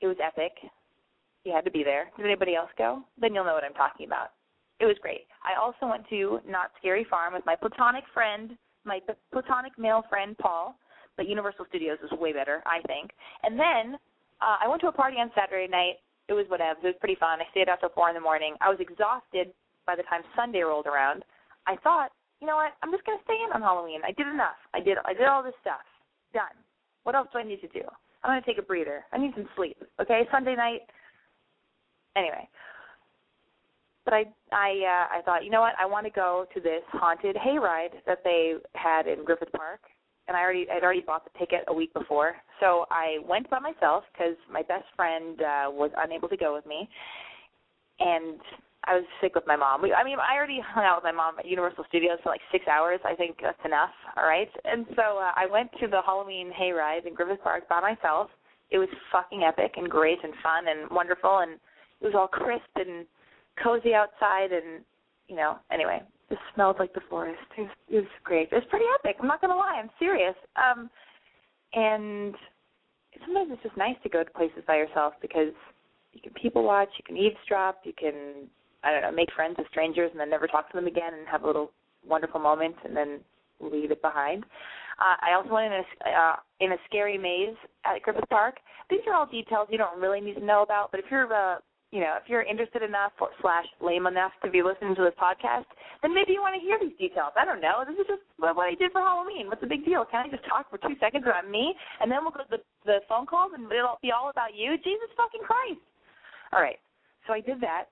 it 0.00 0.06
was 0.06 0.16
epic. 0.24 0.52
You 1.44 1.52
had 1.52 1.64
to 1.64 1.70
be 1.70 1.82
there. 1.82 2.10
Did 2.16 2.26
anybody 2.26 2.54
else 2.54 2.70
go? 2.78 3.02
Then 3.20 3.34
you'll 3.34 3.44
know 3.44 3.54
what 3.54 3.64
I'm 3.64 3.74
talking 3.74 4.06
about. 4.06 4.30
It 4.78 4.86
was 4.86 4.96
great. 5.02 5.26
I 5.42 5.60
also 5.60 5.90
went 5.90 6.08
to 6.08 6.40
Knott's 6.46 6.72
Scary 6.78 7.04
Farm 7.08 7.34
with 7.34 7.44
my 7.44 7.56
platonic 7.56 8.04
friend, 8.14 8.56
my 8.84 9.00
platonic 9.32 9.72
male 9.78 10.04
friend 10.08 10.36
Paul. 10.38 10.76
But 11.16 11.28
Universal 11.28 11.66
Studios 11.68 11.98
was 12.00 12.18
way 12.18 12.32
better, 12.32 12.62
I 12.64 12.80
think. 12.86 13.10
And 13.42 13.58
then 13.58 13.98
uh, 14.40 14.56
I 14.62 14.68
went 14.68 14.80
to 14.82 14.88
a 14.88 14.92
party 14.92 15.16
on 15.16 15.30
Saturday 15.34 15.68
night. 15.68 16.00
It 16.28 16.32
was 16.32 16.46
whatever. 16.48 16.78
It 16.80 16.86
was 16.86 16.94
pretty 17.00 17.16
fun. 17.18 17.40
I 17.40 17.50
stayed 17.50 17.68
out 17.68 17.80
till 17.80 17.90
four 17.90 18.08
in 18.08 18.14
the 18.14 18.20
morning. 18.20 18.54
I 18.60 18.70
was 18.70 18.78
exhausted 18.80 19.52
by 19.90 19.96
the 19.96 20.06
time 20.06 20.22
Sunday 20.36 20.60
rolled 20.60 20.86
around, 20.86 21.24
I 21.66 21.74
thought, 21.82 22.10
you 22.40 22.46
know 22.46 22.54
what, 22.54 22.78
I'm 22.82 22.92
just 22.92 23.04
gonna 23.04 23.18
stay 23.24 23.34
in 23.44 23.50
on 23.50 23.60
Halloween. 23.60 24.00
I 24.06 24.12
did 24.12 24.28
enough. 24.28 24.54
I 24.72 24.78
did 24.78 24.98
I 25.04 25.14
did 25.14 25.26
all 25.26 25.42
this 25.42 25.58
stuff. 25.60 25.82
Done. 26.32 26.54
What 27.02 27.16
else 27.16 27.26
do 27.32 27.40
I 27.40 27.42
need 27.42 27.60
to 27.62 27.68
do? 27.68 27.82
I'm 28.22 28.30
gonna 28.30 28.46
take 28.46 28.58
a 28.58 28.62
breather. 28.62 29.04
I 29.12 29.18
need 29.18 29.32
some 29.34 29.48
sleep. 29.56 29.76
Okay, 30.00 30.28
Sunday 30.30 30.54
night. 30.54 30.82
Anyway. 32.14 32.48
But 34.04 34.14
I 34.14 34.24
I 34.52 34.70
uh 34.86 35.18
I 35.18 35.22
thought, 35.24 35.44
you 35.44 35.50
know 35.50 35.60
what, 35.60 35.74
I 35.76 35.86
want 35.86 36.06
to 36.06 36.12
go 36.12 36.46
to 36.54 36.60
this 36.60 36.86
haunted 36.92 37.34
hayride 37.34 37.98
that 38.06 38.22
they 38.22 38.54
had 38.74 39.08
in 39.08 39.24
Griffith 39.24 39.50
Park 39.52 39.80
and 40.28 40.36
I 40.36 40.40
already 40.40 40.66
I'd 40.70 40.84
already 40.84 41.00
bought 41.02 41.24
the 41.24 41.36
ticket 41.36 41.64
a 41.66 41.74
week 41.74 41.92
before. 41.94 42.36
So 42.60 42.86
I 42.92 43.18
went 43.28 43.50
by 43.50 43.58
myself 43.58 44.04
because 44.12 44.36
my 44.48 44.62
best 44.62 44.86
friend 44.94 45.40
uh, 45.42 45.66
was 45.66 45.90
unable 45.98 46.28
to 46.28 46.36
go 46.36 46.54
with 46.54 46.64
me, 46.66 46.88
and 47.98 48.38
I 48.84 48.94
was 48.96 49.04
sick 49.20 49.34
with 49.34 49.46
my 49.46 49.56
mom. 49.56 49.82
We, 49.82 49.92
I 49.92 50.02
mean, 50.02 50.16
I 50.18 50.36
already 50.36 50.60
hung 50.64 50.84
out 50.84 50.98
with 50.98 51.04
my 51.04 51.12
mom 51.12 51.38
at 51.38 51.46
Universal 51.46 51.84
Studios 51.88 52.18
for 52.22 52.30
like 52.30 52.40
six 52.50 52.66
hours. 52.66 53.00
I 53.04 53.14
think 53.14 53.36
that's 53.42 53.60
enough. 53.64 53.92
All 54.16 54.26
right. 54.26 54.48
And 54.64 54.86
so 54.96 55.18
uh, 55.20 55.32
I 55.36 55.46
went 55.50 55.70
to 55.80 55.86
the 55.86 56.00
Halloween 56.04 56.50
hayride 56.50 57.06
in 57.06 57.14
Griffith 57.14 57.42
Park 57.42 57.68
by 57.68 57.80
myself. 57.80 58.30
It 58.70 58.78
was 58.78 58.88
fucking 59.12 59.42
epic 59.42 59.74
and 59.76 59.90
great 59.90 60.18
and 60.22 60.32
fun 60.42 60.64
and 60.68 60.90
wonderful, 60.90 61.38
and 61.38 61.52
it 62.00 62.04
was 62.04 62.14
all 62.16 62.28
crisp 62.28 62.70
and 62.76 63.04
cozy 63.62 63.94
outside. 63.94 64.52
And 64.52 64.82
you 65.28 65.36
know, 65.36 65.58
anyway, 65.70 66.00
it 66.30 66.38
smelled 66.54 66.76
like 66.78 66.94
the 66.94 67.02
forest. 67.10 67.40
It 67.58 67.62
was, 67.62 67.70
it 67.88 67.96
was 67.96 68.14
great. 68.24 68.48
It 68.50 68.54
was 68.54 68.64
pretty 68.70 68.86
epic. 68.98 69.16
I'm 69.20 69.28
not 69.28 69.40
gonna 69.40 69.56
lie. 69.56 69.80
I'm 69.82 69.90
serious. 69.98 70.36
Um, 70.56 70.88
and 71.74 72.34
sometimes 73.26 73.50
it's 73.52 73.62
just 73.62 73.76
nice 73.76 73.96
to 74.02 74.08
go 74.08 74.24
to 74.24 74.30
places 74.30 74.62
by 74.66 74.76
yourself 74.76 75.14
because 75.20 75.52
you 76.12 76.20
can 76.20 76.32
people 76.32 76.62
watch, 76.62 76.88
you 76.96 77.04
can 77.04 77.16
eavesdrop, 77.16 77.80
you 77.84 77.92
can 77.92 78.48
I 78.82 78.92
don't 78.92 79.02
know, 79.02 79.12
make 79.12 79.32
friends 79.32 79.56
with 79.58 79.68
strangers 79.68 80.10
and 80.12 80.20
then 80.20 80.30
never 80.30 80.46
talk 80.46 80.70
to 80.70 80.76
them 80.76 80.86
again 80.86 81.14
and 81.14 81.28
have 81.28 81.42
a 81.42 81.46
little 81.46 81.72
wonderful 82.06 82.40
moment 82.40 82.76
and 82.84 82.96
then 82.96 83.20
leave 83.60 83.90
it 83.90 84.02
behind. 84.02 84.44
Uh, 85.00 85.16
I 85.20 85.32
also 85.36 85.52
went 85.52 85.72
in 85.72 85.80
a 85.80 85.84
uh, 86.08 86.36
in 86.60 86.72
a 86.72 86.78
scary 86.88 87.16
maze 87.16 87.56
at 87.84 88.02
Griffith 88.02 88.28
Park. 88.28 88.56
These 88.88 89.00
are 89.06 89.14
all 89.14 89.26
details 89.26 89.68
you 89.70 89.78
don't 89.78 90.00
really 90.00 90.20
need 90.20 90.34
to 90.34 90.44
know 90.44 90.62
about, 90.62 90.90
but 90.90 91.00
if 91.00 91.06
you're 91.10 91.24
uh, 91.32 91.56
you 91.90 92.00
know 92.00 92.20
if 92.20 92.28
you're 92.28 92.42
interested 92.44 92.82
enough 92.82 93.12
or 93.20 93.28
slash 93.40 93.64
lame 93.80 94.06
enough 94.06 94.32
to 94.44 94.50
be 94.50 94.62
listening 94.62 94.94
to 94.96 95.04
this 95.04 95.16
podcast, 95.16 95.64
then 96.02 96.12
maybe 96.12 96.32
you 96.36 96.44
want 96.44 96.52
to 96.52 96.60
hear 96.60 96.76
these 96.76 96.96
details. 97.00 97.32
I 97.32 97.44
don't 97.48 97.64
know. 97.64 97.80
This 97.88 97.96
is 97.96 98.08
just 98.08 98.24
what 98.36 98.56
I 98.60 98.76
did 98.76 98.92
for 98.92 99.00
Halloween. 99.00 99.48
What's 99.48 99.64
the 99.64 99.72
big 99.72 99.84
deal? 99.84 100.04
Can 100.04 100.26
I 100.26 100.28
just 100.28 100.44
talk 100.44 100.68
for 100.68 100.76
two 100.76 100.96
seconds 101.00 101.24
about 101.24 101.48
me 101.48 101.72
and 102.00 102.12
then 102.12 102.20
we'll 102.20 102.36
go 102.36 102.44
to 102.44 102.52
the, 102.52 102.60
the 102.84 103.00
phone 103.08 103.24
calls 103.24 103.52
and 103.56 103.72
it'll 103.72 104.00
be 104.04 104.12
all 104.12 104.28
about 104.28 104.52
you? 104.52 104.76
Jesus 104.84 105.08
fucking 105.16 105.44
Christ! 105.44 105.80
All 106.52 106.60
right, 106.60 106.80
so 107.24 107.32
I 107.32 107.40
did 107.40 107.60
that 107.64 107.88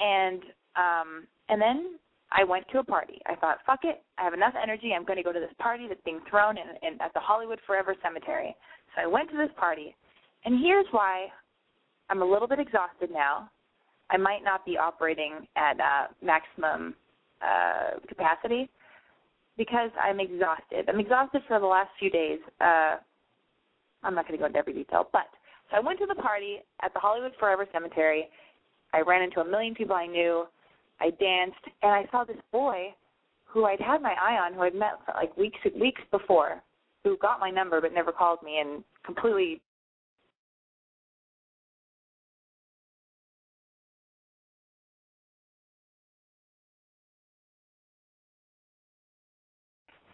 and 0.00 0.42
um 0.76 1.26
and 1.48 1.60
then 1.60 1.98
I 2.32 2.44
went 2.44 2.66
to 2.72 2.78
a 2.78 2.84
party. 2.84 3.20
I 3.26 3.34
thought, 3.34 3.58
fuck 3.66 3.80
it, 3.82 4.02
I 4.18 4.22
have 4.22 4.34
enough 4.34 4.54
energy. 4.60 4.92
I'm 4.94 5.04
going 5.04 5.16
to 5.16 5.22
go 5.22 5.32
to 5.32 5.40
this 5.40 5.50
party 5.58 5.86
that's 5.88 6.00
being 6.04 6.20
thrown 6.30 6.56
in, 6.56 6.64
in 6.86 7.00
at 7.00 7.12
the 7.12 7.20
Hollywood 7.20 7.58
Forever 7.66 7.96
Cemetery. 8.02 8.54
So 8.94 9.02
I 9.02 9.06
went 9.06 9.30
to 9.30 9.36
this 9.36 9.50
party, 9.56 9.96
and 10.44 10.62
here's 10.62 10.86
why 10.92 11.26
I'm 12.08 12.22
a 12.22 12.24
little 12.24 12.46
bit 12.46 12.60
exhausted 12.60 13.10
now. 13.12 13.50
I 14.10 14.16
might 14.16 14.44
not 14.44 14.64
be 14.64 14.76
operating 14.76 15.46
at 15.56 15.78
uh, 15.80 16.06
maximum 16.22 16.94
uh, 17.42 17.98
capacity 18.08 18.68
because 19.56 19.90
I'm 20.02 20.20
exhausted. 20.20 20.88
I'm 20.88 21.00
exhausted 21.00 21.42
for 21.46 21.60
the 21.60 21.66
last 21.66 21.90
few 21.98 22.10
days. 22.10 22.38
Uh, 22.60 22.96
I'm 24.02 24.14
not 24.14 24.26
going 24.26 24.38
to 24.38 24.42
go 24.42 24.46
into 24.46 24.58
every 24.58 24.72
detail, 24.72 25.08
but 25.12 25.26
so 25.70 25.76
I 25.76 25.80
went 25.80 25.98
to 26.00 26.06
the 26.06 26.20
party 26.20 26.58
at 26.82 26.92
the 26.94 27.00
Hollywood 27.00 27.32
Forever 27.38 27.66
Cemetery 27.72 28.28
I 28.92 29.00
ran 29.00 29.22
into 29.22 29.40
a 29.40 29.44
million 29.44 29.74
people 29.74 29.94
I 29.94 30.06
knew. 30.06 30.46
I 31.00 31.10
danced, 31.10 31.64
and 31.82 31.92
I 31.92 32.06
saw 32.10 32.24
this 32.24 32.36
boy 32.52 32.94
who 33.44 33.64
I'd 33.64 33.80
had 33.80 34.02
my 34.02 34.14
eye 34.20 34.38
on, 34.38 34.54
who 34.54 34.62
I'd 34.62 34.74
met 34.74 34.92
like 35.14 35.36
weeks 35.36 35.58
weeks 35.78 36.02
before, 36.10 36.62
who 37.04 37.16
got 37.18 37.40
my 37.40 37.50
number 37.50 37.80
but 37.80 37.92
never 37.92 38.12
called 38.12 38.42
me, 38.42 38.58
and 38.58 38.84
completely 39.04 39.60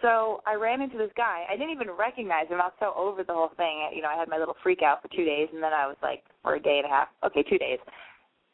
So 0.03 0.43
I 0.47 0.55
ran 0.55 0.83
into 0.83 0.99
this 0.99 1.11
guy. 1.17 1.47
I 1.51 1.57
didn't 1.57 1.73
even 1.73 1.89
recognize 1.91 2.49
him. 2.49 2.61
I 2.61 2.67
was 2.67 2.73
so 2.79 2.93
over 2.97 3.25
the 3.25 3.33
whole 3.33 3.51
thing. 3.57 3.91
You 3.93 4.03
know, 4.03 4.09
I 4.09 4.15
had 4.15 4.29
my 4.29 4.37
little 4.39 4.55
freak 4.63 4.83
out 4.83 5.03
for 5.03 5.09
two 5.09 5.25
days, 5.25 5.49
and 5.53 5.63
then 5.63 5.73
I 5.73 5.87
was 5.87 5.97
like, 6.03 6.23
for 6.43 6.55
a 6.55 6.61
day 6.61 6.79
and 6.79 6.87
a 6.87 6.89
half. 6.89 7.09
Okay, 7.25 7.43
two 7.43 7.59
days 7.59 7.79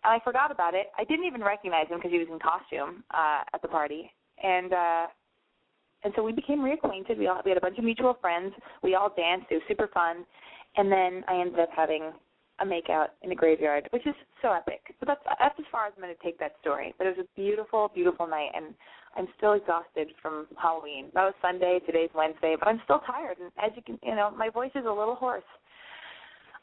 and 0.05 0.13
I 0.13 0.23
forgot 0.25 0.51
about 0.51 0.75
it. 0.75 0.87
I 0.99 1.05
didn't 1.05 1.27
even 1.27 1.43
recognize 1.43 1.89
him 1.89 1.99
because 1.99 2.11
he 2.11 2.19
was 2.19 2.29
in 2.31 2.39
costume 2.39 3.05
uh, 3.13 3.43
at 3.55 3.63
the 3.63 3.69
party, 3.69 4.11
and 4.43 4.73
uh, 4.73 5.07
and 6.05 6.13
so 6.17 6.23
we 6.23 6.33
became 6.33 6.61
reacquainted. 6.61 7.19
We 7.19 7.29
all 7.29 7.41
we 7.45 7.51
had 7.51 7.59
a 7.59 7.61
bunch 7.61 7.79
of 7.79 7.85
mutual 7.85 8.17
friends. 8.21 8.53
We 8.83 8.95
all 8.95 9.13
danced. 9.17 9.47
It 9.51 9.55
was 9.55 9.63
super 9.69 9.89
fun, 9.93 10.25
and 10.77 10.91
then 10.91 11.25
I 11.29 11.41
ended 11.41 11.61
up 11.61 11.71
having 11.75 12.13
a 12.61 12.65
makeout 12.65 13.09
in 13.23 13.33
a 13.33 13.35
graveyard, 13.35 13.89
which 13.91 14.07
is 14.07 14.15
so 14.41 14.53
epic. 14.53 14.81
But 14.99 15.09
that's 15.09 15.23
that's 15.39 15.59
as 15.59 15.65
far 15.71 15.87
as 15.87 15.93
I'm 15.97 16.03
going 16.03 16.15
to 16.15 16.23
take 16.23 16.39
that 16.39 16.53
story. 16.61 16.95
But 16.99 17.07
it 17.07 17.17
was 17.17 17.27
a 17.27 17.41
beautiful, 17.41 17.91
beautiful 17.95 18.27
night, 18.27 18.51
and 18.55 18.75
I'm 19.17 19.29
still 19.37 19.53
exhausted 19.53 20.09
from 20.21 20.47
Halloween. 20.61 21.07
That 21.15 21.25
was 21.25 21.35
Sunday. 21.43 21.81
Today's 21.87 22.11
Wednesday, 22.15 22.57
but 22.59 22.69
I'm 22.69 22.81
still 22.85 23.01
tired. 23.07 23.37
And 23.41 23.51
as 23.63 23.71
you 23.77 23.83
can, 23.83 23.99
you 24.03 24.15
know, 24.15 24.31
my 24.31 24.49
voice 24.49 24.73
is 24.75 24.85
a 24.87 24.93
little 24.93 25.15
hoarse. 25.15 25.45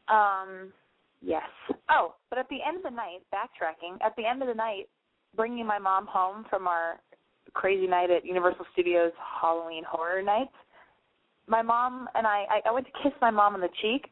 Um, 0.08 0.74
Yes. 1.22 1.44
Oh, 1.90 2.16
but 2.30 2.40
at 2.40 2.48
the 2.50 2.60
end 2.66 2.78
of 2.78 2.84
the 2.84 2.90
night, 2.90 3.20
backtracking, 3.34 3.98
at 4.06 4.16
the 4.16 4.26
end 4.26 4.42
of 4.42 4.48
the 4.48 4.54
night, 4.54 4.88
bringing 5.36 5.66
my 5.66 5.78
mom 5.80 6.08
home 6.08 6.46
from 6.50 6.68
our 6.68 7.00
crazy 7.54 7.88
night 7.88 8.10
at 8.10 8.26
Universal 8.26 8.66
Studios 8.74 9.12
Halloween 9.42 9.84
Horror 9.84 10.22
Nights, 10.22 10.54
my 11.48 11.62
mom 11.62 12.08
and 12.16 12.28
I, 12.28 12.46
I, 12.50 12.70
I 12.70 12.72
went 12.72 12.86
to 12.86 12.92
kiss 13.04 13.12
my 13.22 13.32
mom 13.32 13.56
on 13.56 13.62
the 13.62 13.70
cheek, 13.82 14.06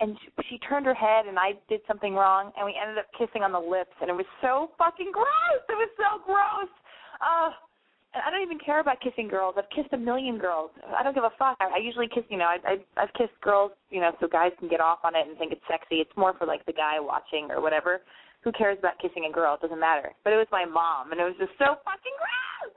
and 0.00 0.16
she, 0.18 0.30
she 0.48 0.58
turned 0.58 0.86
her 0.86 0.94
head, 0.94 1.26
and 1.26 1.38
I 1.38 1.52
did 1.68 1.80
something 1.86 2.14
wrong, 2.14 2.52
and 2.56 2.64
we 2.64 2.74
ended 2.80 2.98
up 2.98 3.06
kissing 3.16 3.42
on 3.42 3.52
the 3.52 3.60
lips, 3.60 3.92
and 4.00 4.08
it 4.08 4.14
was 4.14 4.26
so 4.40 4.70
fucking 4.78 5.12
gross. 5.12 5.62
It 5.68 5.76
was 5.76 5.90
so 6.00 6.24
gross. 6.24 6.72
Uh, 7.20 7.50
I 8.10 8.30
don't 8.30 8.42
even 8.42 8.58
care 8.58 8.80
about 8.80 9.00
kissing 9.00 9.28
girls. 9.28 9.54
I've 9.56 9.70
kissed 9.70 9.92
a 9.92 9.98
million 9.98 10.36
girls. 10.36 10.70
I 10.82 11.02
don't 11.02 11.14
give 11.14 11.22
a 11.22 11.30
fuck. 11.38 11.56
I, 11.60 11.78
I 11.78 11.78
usually 11.78 12.08
kiss, 12.08 12.24
you 12.28 12.38
know, 12.38 12.50
I, 12.50 12.58
I 12.66 12.74
I've 12.96 13.12
kissed 13.14 13.38
girls, 13.40 13.70
you 13.90 14.00
know, 14.00 14.10
so 14.18 14.26
guys 14.26 14.50
can 14.58 14.68
get 14.68 14.80
off 14.80 14.98
on 15.04 15.14
it 15.14 15.28
and 15.28 15.38
think 15.38 15.52
it's 15.52 15.62
sexy. 15.70 16.02
It's 16.02 16.10
more 16.16 16.34
for 16.34 16.44
like 16.46 16.66
the 16.66 16.72
guy 16.72 16.98
watching 16.98 17.50
or 17.50 17.62
whatever. 17.62 18.00
Who 18.42 18.50
cares 18.52 18.78
about 18.78 18.98
kissing 18.98 19.28
a 19.30 19.32
girl? 19.32 19.54
It 19.54 19.60
doesn't 19.60 19.78
matter. 19.78 20.10
But 20.24 20.32
it 20.32 20.36
was 20.36 20.48
my 20.50 20.64
mom, 20.64 21.12
and 21.12 21.20
it 21.20 21.24
was 21.24 21.38
just 21.38 21.52
so 21.58 21.78
fucking 21.84 22.16
gross. 22.18 22.74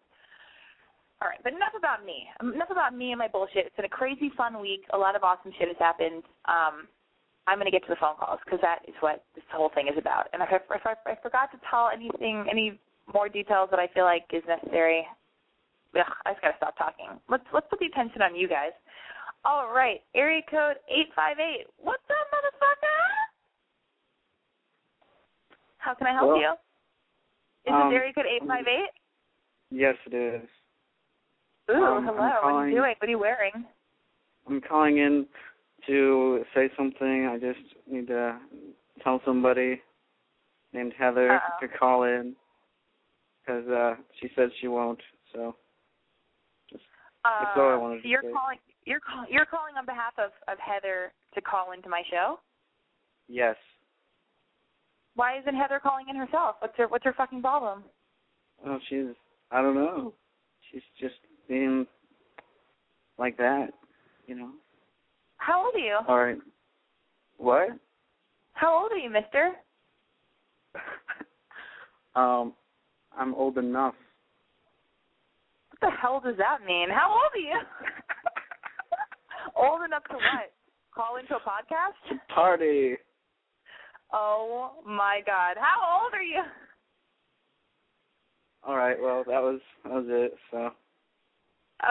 All 1.22 1.30
right, 1.30 1.40
but 1.42 1.54
enough 1.54 1.74
about 1.78 2.06
me. 2.06 2.28
Enough 2.44 2.70
about 2.70 2.94
me 2.94 3.12
and 3.12 3.18
my 3.18 3.30
bullshit. 3.30 3.66
It's 3.66 3.76
been 3.76 3.86
a 3.86 3.90
crazy 3.90 4.30
fun 4.36 4.60
week. 4.60 4.84
A 4.94 4.98
lot 4.98 5.16
of 5.16 5.24
awesome 5.24 5.54
shit 5.58 5.70
has 5.70 5.80
happened. 5.80 6.22
Um, 6.46 6.86
I'm 7.48 7.58
going 7.58 7.66
to 7.66 7.72
get 7.72 7.82
to 7.88 7.90
the 7.90 8.00
phone 8.00 8.20
calls 8.20 8.40
because 8.44 8.60
that 8.62 8.84
is 8.88 8.96
what 9.00 9.24
this 9.34 9.44
whole 9.52 9.72
thing 9.74 9.88
is 9.88 9.98
about. 9.98 10.28
And 10.34 10.44
if 10.44 10.50
I, 10.52 10.60
if 10.76 10.86
I, 10.86 10.92
if 10.92 11.06
I 11.08 11.16
forgot 11.24 11.50
to 11.52 11.60
tell 11.70 11.90
anything, 11.90 12.46
any 12.52 12.78
more 13.14 13.30
details 13.30 13.70
that 13.72 13.80
I 13.80 13.88
feel 13.88 14.04
like 14.04 14.28
is 14.32 14.44
necessary, 14.48 15.08
ugh, 15.96 16.06
I 16.26 16.32
just 16.32 16.42
got 16.42 16.52
to 16.52 16.58
stop 16.58 16.78
talking. 16.78 17.08
Let's 17.30 17.44
let's 17.54 17.68
put 17.70 17.80
the 17.80 17.88
attention 17.88 18.22
on 18.22 18.36
you 18.36 18.48
guys. 18.48 18.72
All 19.46 19.74
right, 19.74 20.02
area 20.16 20.42
code 20.50 20.78
eight 20.90 21.10
five 21.16 21.38
eight. 21.40 21.68
What's 21.78 22.04
up, 22.10 22.28
motherfucker? 22.32 23.00
How 25.78 25.94
can 25.94 26.08
I 26.08 26.14
help 26.14 26.30
Well, 26.30 26.38
you? 26.38 26.52
Is 27.66 27.74
um, 27.74 27.90
this 27.90 27.96
area 27.98 28.14
code 28.14 28.26
eight 28.26 28.48
five 28.48 28.66
eight? 28.68 28.90
Yes, 29.70 29.96
it 30.06 30.16
is. 30.16 30.50
Ooh, 31.72 31.84
um, 31.84 32.06
hello. 32.06 32.18
What 32.18 32.44
are 32.44 32.68
you 32.70 32.76
doing? 32.76 32.96
What 33.00 33.08
are 33.08 33.12
you 33.12 33.20
wearing? 33.20 33.66
I'm 34.48 34.62
calling 34.62 34.98
in 34.98 35.26
to 35.88 36.44
say 36.54 36.70
something. 36.78 37.26
I 37.26 37.38
just 37.40 37.60
need 37.90 38.08
to 38.08 38.38
tell 39.04 39.22
somebody 39.26 39.82
named 40.74 40.94
Heather 40.98 41.32
Uh-oh. 41.36 41.66
to 41.68 41.78
call 41.78 42.04
in 42.04 42.36
because 43.42 43.68
uh, 43.68 43.96
she 44.20 44.30
said 44.36 44.50
she 44.60 44.68
won't. 44.68 45.00
So 45.34 45.56
Uh, 47.26 47.60
all 47.60 47.70
I 47.72 47.76
wanted 47.76 48.02
so 48.04 48.10
you're 48.10 48.22
say. 48.22 48.32
calling. 48.34 48.58
You're 48.86 49.00
call, 49.00 49.26
you're 49.30 49.46
calling 49.46 49.76
on 49.78 49.86
behalf 49.86 50.14
of 50.18 50.32
of 50.48 50.58
Heather 50.60 51.14
to 51.36 51.42
call 51.42 51.72
into 51.72 51.90
my 51.90 52.04
show. 52.12 52.40
yes, 53.28 53.56
Why 55.16 55.40
isn't 55.40 55.56
Heather 55.56 55.80
calling 55.82 56.06
in 56.10 56.16
herself? 56.16 56.58
What's 56.60 56.78
her 56.78 56.88
What's 56.88 57.06
her 57.06 57.14
fucking 57.14 57.42
problem? 57.42 57.84
well, 58.64 58.80
she's 58.90 59.16
I 59.52 59.62
don't 59.62 59.76
know. 59.76 60.14
She's 60.72 60.82
just 61.00 61.16
being 61.48 61.86
like 63.18 63.38
that, 63.38 63.68
you 64.28 64.36
know. 64.36 64.52
How 65.38 65.66
old 65.66 65.76
are 65.76 65.80
you? 65.80 65.98
All 66.08 66.18
right. 66.18 66.38
What? 67.38 67.70
How 68.54 68.82
old 68.82 68.92
are 68.92 68.98
you, 68.98 69.10
Mister? 69.10 69.52
um, 72.16 72.54
I'm 73.18 73.34
old 73.36 73.58
enough. 73.58 73.96
What 75.84 75.92
the 75.92 75.98
hell 76.00 76.22
does 76.24 76.38
that 76.38 76.60
mean? 76.66 76.88
How 76.90 77.12
old 77.12 77.36
are 77.36 77.40
you? 77.44 77.60
old 79.58 79.84
enough 79.84 80.04
to 80.06 80.16
what? 80.16 80.54
Call 80.96 81.18
into 81.18 81.36
a 81.36 81.40
podcast? 81.40 82.20
Party. 82.34 82.96
Oh 84.14 84.76
my 84.86 85.20
God! 85.26 85.58
How 85.60 86.04
old 86.04 86.14
are 86.14 86.24
you? 86.24 86.42
All 88.66 88.78
right. 88.78 88.96
Well, 88.98 89.26
that 89.28 89.42
was 89.42 89.60
that 89.84 89.92
was 89.92 90.06
it. 90.08 90.34
So. 90.52 90.70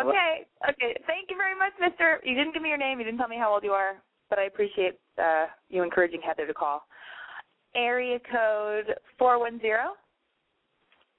Okay, 0.00 0.46
okay. 0.70 0.96
Thank 1.06 1.28
you 1.28 1.36
very 1.36 1.54
much, 1.54 1.72
Mister. 1.78 2.18
You 2.24 2.34
didn't 2.34 2.54
give 2.54 2.62
me 2.62 2.70
your 2.70 2.78
name. 2.78 2.98
You 2.98 3.04
didn't 3.04 3.18
tell 3.18 3.28
me 3.28 3.36
how 3.36 3.52
old 3.52 3.62
you 3.62 3.72
are, 3.72 3.96
but 4.30 4.38
I 4.38 4.44
appreciate 4.44 4.98
uh, 5.18 5.46
you 5.68 5.82
encouraging 5.82 6.22
Heather 6.26 6.46
to 6.46 6.54
call. 6.54 6.86
Area 7.74 8.18
code 8.30 8.94
four 9.18 9.38
one 9.38 9.60
zero. 9.60 9.92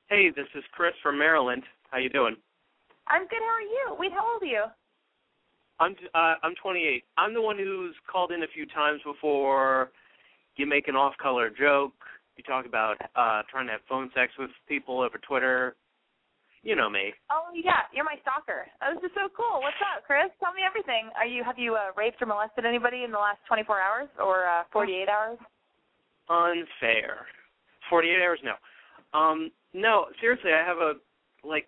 Hey, 0.09 0.31
this 0.35 0.47
is 0.55 0.63
Chris 0.71 0.93
from 1.03 1.19
Maryland. 1.19 1.61
How 1.91 1.99
you 1.99 2.09
doing? 2.09 2.35
I'm 3.07 3.23
good. 3.27 3.39
How 3.39 3.53
are 3.53 3.61
you? 3.61 3.95
Wait, 3.99 4.11
how 4.11 4.25
old 4.33 4.41
are 4.41 4.45
you? 4.45 4.63
I'm 5.79 5.95
uh, 6.13 6.35
I'm 6.43 6.53
28. 6.61 7.03
I'm 7.17 7.33
the 7.33 7.41
one 7.41 7.57
who's 7.57 7.95
called 8.09 8.31
in 8.31 8.43
a 8.43 8.47
few 8.53 8.65
times 8.67 9.01
before. 9.05 9.91
You 10.55 10.67
make 10.67 10.87
an 10.87 10.95
off-color 10.95 11.49
joke. 11.49 11.93
You 12.37 12.43
talk 12.43 12.65
about 12.65 12.95
uh 13.15 13.41
trying 13.49 13.67
to 13.67 13.73
have 13.73 13.81
phone 13.89 14.09
sex 14.15 14.31
with 14.37 14.49
people 14.67 15.01
over 15.01 15.17
Twitter. 15.27 15.75
You 16.63 16.77
know 16.77 16.89
me. 16.89 17.11
Oh 17.29 17.51
yeah, 17.53 17.83
you're 17.91 18.05
my 18.05 18.15
stalker. 18.21 18.65
Oh, 18.81 18.95
this 18.95 19.09
is 19.09 19.15
so 19.15 19.27
cool. 19.35 19.59
What's 19.59 19.75
up, 19.83 20.05
Chris? 20.07 20.31
Tell 20.39 20.53
me 20.53 20.61
everything. 20.65 21.09
Are 21.17 21.25
you 21.25 21.43
have 21.43 21.59
you 21.59 21.75
uh, 21.75 21.91
raped 21.97 22.21
or 22.21 22.25
molested 22.27 22.65
anybody 22.65 23.03
in 23.03 23.11
the 23.11 23.19
last 23.19 23.39
24 23.47 23.81
hours 23.81 24.09
or 24.17 24.47
uh, 24.47 24.63
48 24.71 25.09
hours? 25.09 25.37
Unfair. 26.29 27.27
48 27.89 28.23
hours? 28.23 28.39
No. 28.43 28.55
Um, 29.17 29.51
no. 29.73 30.05
Seriously, 30.21 30.51
I 30.53 30.65
have 30.65 30.77
a 30.77 30.93
like. 31.43 31.67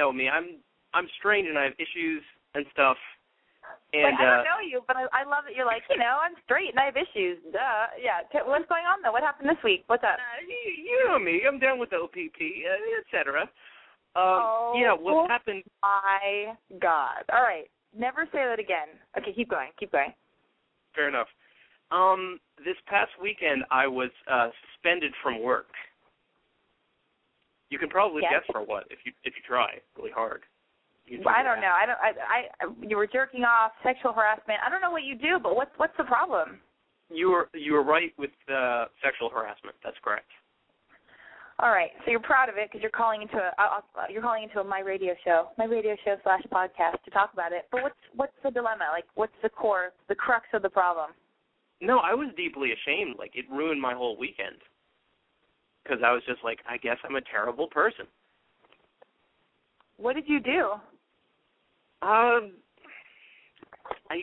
Know 0.00 0.16
me. 0.16 0.32
I'm 0.32 0.64
I'm 0.96 1.04
strange 1.20 1.44
and 1.44 1.60
I 1.60 1.68
have 1.68 1.76
issues 1.76 2.24
and 2.56 2.64
stuff. 2.72 2.96
And 3.92 4.16
like 4.16 4.16
I 4.16 4.24
uh, 4.24 4.36
don't 4.40 4.48
know 4.48 4.60
you, 4.64 4.80
but 4.88 4.96
I, 4.96 5.04
I 5.12 5.28
love 5.28 5.44
that 5.44 5.52
you're 5.52 5.68
like, 5.68 5.84
you 5.92 6.00
know, 6.00 6.16
I'm 6.24 6.32
straight 6.48 6.72
and 6.72 6.80
I 6.80 6.88
have 6.88 6.96
issues. 6.96 7.36
Duh. 7.52 8.00
Yeah. 8.00 8.24
What's 8.48 8.64
going 8.72 8.88
on 8.88 9.04
though? 9.04 9.12
What 9.12 9.20
happened 9.22 9.52
this 9.52 9.60
week? 9.62 9.84
What's 9.92 10.02
up? 10.02 10.16
Uh, 10.16 10.40
you, 10.40 10.56
you 10.88 11.04
know 11.04 11.18
me. 11.18 11.42
I'm 11.44 11.60
down 11.60 11.78
with 11.78 11.92
OPP, 11.92 12.40
uh, 12.40 13.00
etc. 13.04 13.44
Um, 14.16 14.40
Oh, 14.40 14.72
yeah, 14.80 14.96
what 14.96 15.30
happened? 15.30 15.62
My 15.82 16.56
God. 16.80 17.28
All 17.30 17.42
right. 17.42 17.68
Never 17.92 18.24
say 18.32 18.40
that 18.48 18.58
again. 18.58 18.96
Okay, 19.18 19.32
keep 19.36 19.50
going. 19.50 19.68
Keep 19.78 19.92
going. 19.92 20.14
Fair 20.94 21.08
enough. 21.08 21.28
Um, 21.90 22.40
this 22.64 22.76
past 22.86 23.10
weekend, 23.20 23.64
I 23.70 23.86
was 23.86 24.10
uh, 24.30 24.48
suspended 24.72 25.12
from 25.22 25.42
work. 25.42 25.68
You 27.70 27.78
can 27.78 27.88
probably 27.88 28.22
Yes. 28.22 28.42
guess 28.42 28.46
for 28.52 28.62
what 28.62 28.84
if 28.90 28.98
you 29.06 29.12
if 29.24 29.34
you 29.36 29.42
try 29.46 29.80
really 29.96 30.10
hard. 30.10 30.42
Well, 31.24 31.34
I 31.34 31.42
don't 31.42 31.60
know. 31.60 31.74
I 31.74 31.86
don't. 31.86 31.98
I, 31.98 32.10
I. 32.22 32.86
You 32.86 32.96
were 32.96 33.06
jerking 33.06 33.42
off, 33.42 33.72
sexual 33.82 34.12
harassment. 34.12 34.60
I 34.64 34.70
don't 34.70 34.80
know 34.80 34.90
what 34.92 35.02
you 35.02 35.16
do, 35.16 35.38
but 35.42 35.56
what's 35.56 35.72
what's 35.76 35.96
the 35.96 36.04
problem? 36.04 36.60
You 37.10 37.30
were 37.30 37.48
you 37.54 37.72
were 37.72 37.82
right 37.82 38.12
with 38.18 38.30
the 38.46 38.84
sexual 39.02 39.28
harassment. 39.30 39.74
That's 39.82 39.96
correct. 40.04 40.30
All 41.58 41.70
right. 41.70 41.90
So 42.04 42.10
you're 42.10 42.20
proud 42.20 42.48
of 42.48 42.56
it 42.56 42.68
because 42.70 42.80
you're 42.80 42.94
calling 42.94 43.22
into 43.22 43.36
a 43.36 43.50
uh, 43.58 43.80
you're 44.08 44.22
calling 44.22 44.44
into 44.44 44.60
a 44.60 44.64
my 44.64 44.80
radio 44.80 45.14
show, 45.24 45.48
my 45.58 45.64
radio 45.64 45.96
show 46.04 46.16
slash 46.22 46.42
podcast 46.52 47.02
to 47.04 47.10
talk 47.10 47.32
about 47.32 47.52
it. 47.52 47.66
But 47.72 47.82
what's 47.82 48.02
what's 48.14 48.36
the 48.44 48.50
dilemma? 48.50 48.86
Like, 48.92 49.04
what's 49.14 49.34
the 49.42 49.48
core, 49.48 49.90
the 50.08 50.14
crux 50.14 50.46
of 50.54 50.62
the 50.62 50.70
problem? 50.70 51.10
No, 51.80 51.98
I 51.98 52.14
was 52.14 52.28
deeply 52.36 52.70
ashamed. 52.72 53.16
Like 53.18 53.32
it 53.34 53.46
ruined 53.50 53.80
my 53.80 53.94
whole 53.94 54.16
weekend 54.16 54.56
because 55.82 55.98
I 56.04 56.12
was 56.12 56.22
just 56.26 56.40
like, 56.44 56.58
I 56.68 56.76
guess 56.76 56.96
I'm 57.08 57.16
a 57.16 57.20
terrible 57.22 57.68
person. 57.68 58.06
What 59.96 60.14
did 60.14 60.28
you 60.28 60.40
do? 60.40 60.72
Um, 62.02 62.52
I 64.10 64.22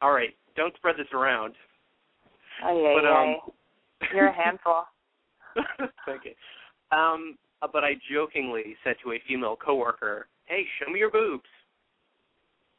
all 0.00 0.12
right. 0.12 0.34
Don't 0.56 0.74
spread 0.76 0.96
this 0.96 1.06
around. 1.12 1.54
Oh 2.64 2.82
yeah, 2.82 2.94
But, 2.94 3.08
yeah. 3.08 3.20
um, 3.20 3.52
You're 4.14 4.28
a 4.28 4.34
handful. 4.34 4.84
Thank 6.06 6.22
you. 6.24 6.32
Um, 6.96 7.36
uh, 7.60 7.68
but 7.72 7.84
I 7.84 7.94
jokingly 8.12 8.76
said 8.84 8.96
to 9.04 9.12
a 9.12 9.22
female 9.28 9.56
coworker, 9.56 10.28
"Hey, 10.46 10.64
show 10.78 10.90
me 10.90 10.98
your 10.98 11.10
boobs." 11.10 11.48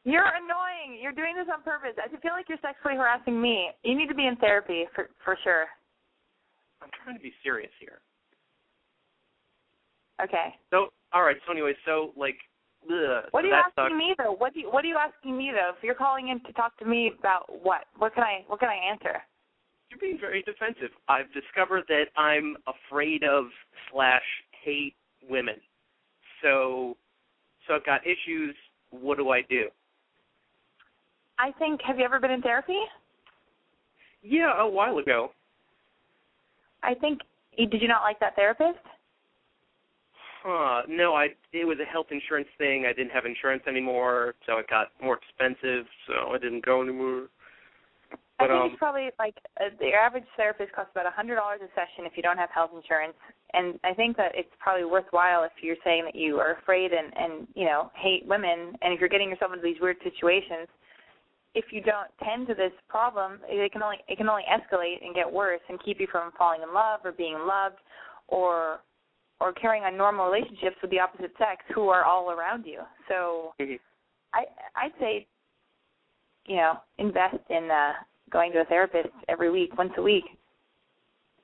You're 0.04 0.24
annoying. 0.24 0.98
You're 1.00 1.12
doing 1.12 1.36
this 1.36 1.46
on 1.52 1.62
purpose. 1.62 1.96
I 2.02 2.08
feel 2.08 2.32
like 2.32 2.48
you're 2.48 2.58
sexually 2.62 2.96
harassing 2.96 3.40
me. 3.40 3.70
You 3.84 3.96
need 3.96 4.08
to 4.08 4.14
be 4.14 4.26
in 4.26 4.36
therapy 4.36 4.86
for 4.94 5.10
for 5.24 5.36
sure. 5.44 5.66
I'm 6.82 6.88
trying 7.04 7.16
to 7.16 7.22
be 7.22 7.32
serious 7.42 7.70
here. 7.78 8.00
Okay. 10.24 10.54
So, 10.70 10.88
all 11.12 11.22
right. 11.22 11.36
So 11.46 11.52
anyway, 11.52 11.74
so 11.84 12.12
like, 12.16 12.36
ugh, 12.84 13.24
What 13.30 13.44
are 13.44 13.48
you 13.48 13.54
asking 13.54 13.72
sucks. 13.74 13.94
me 13.94 14.14
though? 14.18 14.32
What 14.32 14.54
do 14.54 14.60
you, 14.60 14.70
what 14.70 14.84
are 14.84 14.88
you 14.88 14.96
asking 14.96 15.36
me 15.36 15.50
though? 15.54 15.72
If 15.76 15.82
you're 15.82 15.94
calling 15.94 16.28
in 16.28 16.40
to 16.44 16.52
talk 16.52 16.78
to 16.78 16.84
me 16.84 17.12
about 17.18 17.46
what? 17.62 17.84
What 17.98 18.14
can 18.14 18.24
I 18.24 18.44
what 18.46 18.60
can 18.60 18.68
I 18.68 18.74
answer? 18.90 19.22
You're 19.90 19.98
being 20.00 20.18
very 20.20 20.42
defensive. 20.42 20.90
I've 21.08 21.32
discovered 21.32 21.84
that 21.88 22.04
I'm 22.16 22.56
afraid 22.66 23.24
of 23.24 23.46
slash 23.90 24.22
hate 24.64 24.94
women. 25.28 25.56
So, 26.42 26.96
so 27.66 27.74
I've 27.74 27.84
got 27.84 28.02
issues. 28.06 28.54
What 28.90 29.18
do 29.18 29.30
I 29.30 29.42
do? 29.42 29.68
I 31.38 31.50
think 31.58 31.80
have 31.82 31.98
you 31.98 32.04
ever 32.04 32.20
been 32.20 32.30
in 32.30 32.42
therapy? 32.42 32.78
Yeah, 34.22 34.60
a 34.60 34.68
while 34.68 34.98
ago. 34.98 35.32
I 36.82 36.94
think 36.94 37.20
did 37.56 37.82
you 37.82 37.88
not 37.88 38.02
like 38.02 38.20
that 38.20 38.36
therapist? 38.36 38.78
Huh. 40.42 40.82
No, 40.88 41.14
I 41.14 41.28
it 41.52 41.66
was 41.66 41.78
a 41.80 41.84
health 41.84 42.06
insurance 42.10 42.48
thing. 42.56 42.86
I 42.88 42.92
didn't 42.92 43.12
have 43.12 43.26
insurance 43.26 43.62
anymore, 43.68 44.34
so 44.46 44.56
it 44.56 44.68
got 44.68 44.88
more 45.02 45.18
expensive, 45.18 45.84
so 46.06 46.32
I 46.32 46.38
didn't 46.38 46.64
go 46.64 46.82
anymore. 46.82 47.28
I 48.40 48.48
think 48.48 48.56
um 48.56 48.70
it's 48.72 48.78
probably 48.78 49.10
like 49.18 49.36
uh, 49.60 49.68
the 49.78 49.92
average 49.92 50.24
therapist 50.36 50.72
costs 50.72 50.92
about 50.92 51.04
a 51.04 51.10
hundred 51.10 51.36
dollars 51.36 51.60
a 51.60 51.68
session 51.76 52.08
if 52.08 52.16
you 52.16 52.22
don't 52.22 52.38
have 52.38 52.48
health 52.48 52.70
insurance, 52.74 53.12
and 53.52 53.78
I 53.84 53.92
think 53.92 54.16
that 54.16 54.32
it's 54.34 54.48
probably 54.58 54.84
worthwhile 54.84 55.44
if 55.44 55.52
you're 55.60 55.76
saying 55.84 56.04
that 56.06 56.14
you 56.14 56.38
are 56.38 56.56
afraid 56.56 56.92
and 56.92 57.12
and 57.16 57.46
you 57.54 57.66
know 57.66 57.92
hate 57.94 58.24
women, 58.26 58.72
and 58.80 58.94
if 58.94 59.00
you're 59.00 59.12
getting 59.12 59.28
yourself 59.28 59.52
into 59.52 59.62
these 59.62 59.80
weird 59.80 59.98
situations, 60.02 60.68
if 61.54 61.66
you 61.70 61.82
don't 61.82 62.08
tend 62.24 62.46
to 62.48 62.54
this 62.54 62.72
problem, 62.88 63.40
it 63.44 63.72
can 63.72 63.82
only 63.82 63.98
it 64.08 64.16
can 64.16 64.28
only 64.28 64.44
escalate 64.48 65.04
and 65.04 65.14
get 65.14 65.30
worse 65.30 65.60
and 65.68 65.78
keep 65.84 66.00
you 66.00 66.06
from 66.10 66.32
falling 66.38 66.62
in 66.62 66.72
love 66.72 67.00
or 67.04 67.12
being 67.12 67.36
loved, 67.46 67.76
or 68.28 68.80
or 69.40 69.52
carrying 69.52 69.84
on 69.84 69.96
normal 69.96 70.30
relationships 70.30 70.76
with 70.82 70.90
the 70.90 71.00
opposite 71.00 71.32
sex 71.38 71.64
who 71.74 71.88
are 71.88 72.04
all 72.04 72.30
around 72.30 72.66
you. 72.66 72.80
So 73.08 73.54
I 74.32 74.44
I'd 74.76 74.92
say 74.98 75.26
you 76.46 76.56
know, 76.56 76.80
invest 76.98 77.38
in 77.48 77.70
uh 77.70 77.92
going 78.30 78.52
to 78.52 78.60
a 78.60 78.64
therapist 78.64 79.08
every 79.28 79.50
week, 79.50 79.76
once 79.76 79.92
a 79.98 80.02
week. 80.02 80.24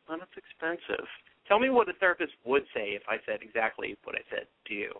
Well, 0.08 0.18
that's 0.18 0.30
expensive. 0.36 1.06
Tell 1.48 1.58
me 1.58 1.70
what 1.70 1.88
a 1.88 1.92
therapist 1.94 2.32
would 2.44 2.62
say 2.74 2.90
if 2.90 3.02
I 3.08 3.16
said 3.26 3.38
exactly 3.42 3.96
what 4.04 4.14
I 4.16 4.22
said 4.30 4.46
to 4.68 4.74
you. 4.74 4.92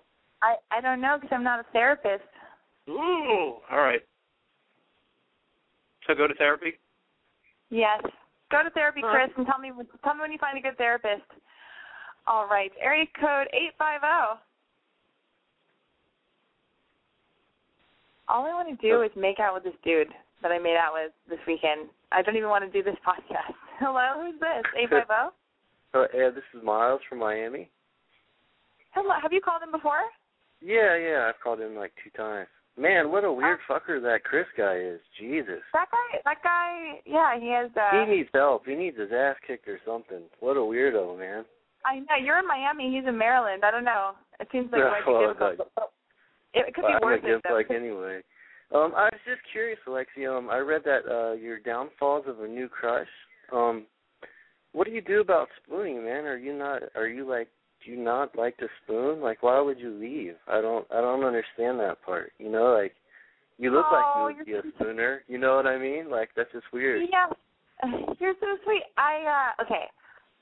I 0.43 0.57
I 0.71 0.81
don't 0.81 1.01
know 1.01 1.17
because 1.21 1.35
I'm 1.35 1.45
not 1.45 1.61
a 1.61 1.67
therapist. 1.73 2.25
Ooh, 2.89 3.57
all 3.71 3.79
right. 3.79 4.01
So 6.07 6.15
go 6.15 6.29
to 6.29 6.35
therapy. 6.35 6.75
Yes. 7.71 8.01
Go 8.51 8.63
to 8.63 8.71
therapy. 8.71 9.01
Chris, 9.03 9.31
and 9.37 9.47
tell 9.47 9.59
me 9.59 9.73
tell 10.05 10.15
me 10.15 10.21
when 10.21 10.33
you 10.33 10.39
find 10.39 10.57
a 10.57 10.61
good 10.61 10.79
therapist. 10.79 11.27
All 12.27 12.47
right. 12.49 12.73
Area 12.81 13.07
code 13.21 13.49
eight 13.53 13.73
five 13.79 14.01
zero. 14.01 14.39
All 18.29 18.45
I 18.45 18.51
want 18.55 18.69
to 18.69 18.89
do 18.89 19.03
is 19.03 19.11
make 19.17 19.39
out 19.39 19.55
with 19.55 19.63
this 19.63 19.79
dude 19.85 20.09
that 20.43 20.51
I 20.51 20.59
made 20.59 20.77
out 20.77 20.93
with 20.95 21.13
this 21.29 21.39
weekend. 21.47 21.89
I 22.11 22.23
don't 22.23 22.37
even 22.37 22.49
want 22.49 22.65
to 22.65 22.71
do 22.71 22.83
this 22.83 22.99
podcast. 23.07 23.55
Hello, 23.79 24.23
who's 24.23 24.39
this? 24.41 24.65
Eight 24.77 24.91
five 24.91 25.07
zero. 25.07 25.33
Oh, 25.95 26.07
yeah, 26.15 26.31
this 26.31 26.45
is 26.55 26.63
Miles 26.65 27.01
from 27.09 27.21
Miami. 27.21 27.71
Hello. 28.93 29.15
Have 29.23 29.33
you 29.33 29.41
called 29.41 29.63
him 29.63 29.71
before? 29.73 30.03
Yeah, 30.61 30.97
yeah, 30.97 31.29
I've 31.29 31.41
called 31.43 31.61
him 31.61 31.77
like 31.77 31.93
two 32.03 32.11
times. 32.11 32.49
Man, 32.79 33.11
what 33.11 33.25
a 33.25 33.33
weird 33.33 33.61
fucker 33.71 34.03
that 34.03 34.25
Chris 34.25 34.47
guy 34.57 34.77
is. 34.77 35.01
Jesus. 35.19 35.61
That 35.73 35.87
guy. 35.91 36.19
That 36.25 36.43
guy. 36.43 37.01
Yeah, 37.07 37.39
he 37.41 37.49
has. 37.49 37.71
uh 37.77 38.05
He 38.05 38.17
needs 38.17 38.29
help. 38.35 38.67
He 38.67 38.75
needs 38.75 38.99
his 38.99 39.11
ass 39.17 39.37
kicked 39.47 39.69
or 39.69 39.79
something. 39.87 40.23
What 40.41 40.57
a 40.57 40.61
weirdo, 40.61 41.19
man. 41.19 41.45
I 41.87 42.01
know 42.01 42.17
you're 42.21 42.39
in 42.39 42.47
Miami. 42.49 42.95
He's 42.95 43.07
in 43.09 43.17
Maryland. 43.17 43.63
I 43.65 43.71
don't 43.71 43.85
know. 43.85 44.13
It 44.41 44.49
seems 44.53 44.71
like 44.73 44.81
it 44.83 44.91
might 44.91 45.07
be 45.07 45.13
Well, 45.13 45.29
difficult. 45.29 45.59
like- 45.59 45.89
It, 46.55 46.65
it 46.69 46.75
could 46.75 46.85
Well, 46.85 46.99
be 47.01 47.05
worth 47.05 47.25
it 47.25 47.43
though. 47.49 47.55
like 47.55 47.71
anyway. 47.71 48.21
Um, 48.75 48.93
I 48.97 49.05
was 49.05 49.21
just 49.25 49.41
curious, 49.53 49.79
Alexi. 49.87 50.27
Um, 50.27 50.51
I 50.51 50.59
read 50.59 50.83
that 50.85 51.07
uh 51.09 51.33
your 51.35 51.61
downfalls 51.61 52.25
of 52.27 52.41
a 52.41 52.49
new 52.49 52.69
crush. 52.69 53.07
Um, 53.53 53.85
what 54.73 54.87
do 54.87 54.93
you 54.93 55.01
do 55.01 55.21
about 55.21 55.49
spooning, 55.63 56.05
man? 56.05 56.25
Are 56.25 56.37
you 56.37 56.53
not? 56.53 56.83
Are 56.97 57.07
you 57.07 57.29
like? 57.29 57.49
Do 57.85 57.93
you 57.93 57.99
not 57.99 58.37
like 58.37 58.57
to 58.57 58.67
spoon? 58.83 59.21
Like, 59.21 59.43
why 59.45 59.61
would 59.61 59.79
you 59.79 59.91
leave? 59.97 60.35
I 60.49 60.61
don't. 60.61 60.85
I 60.91 61.01
don't 61.01 61.23
understand 61.25 61.79
that 61.81 62.03
part. 62.05 62.33
You 62.39 62.51
know, 62.51 62.73
like, 62.75 62.95
you 63.59 63.71
look 63.71 63.87
Oh, 63.89 63.95
like 63.95 64.35
you 64.37 64.39
would 64.39 64.47
be 64.63 64.69
a 64.69 64.73
spooner. 64.75 65.23
You 65.29 65.39
know 65.39 65.55
what 65.55 65.67
I 65.67 65.79
mean? 65.79 66.11
Like, 66.11 66.31
that's 66.35 66.51
just 66.53 66.67
weird. 66.73 67.03
Yeah, 67.13 67.27
you're 68.19 68.35
so 68.41 68.47
sweet. 68.65 68.83
I 68.99 69.53
uh 69.59 69.63
okay, 69.63 69.85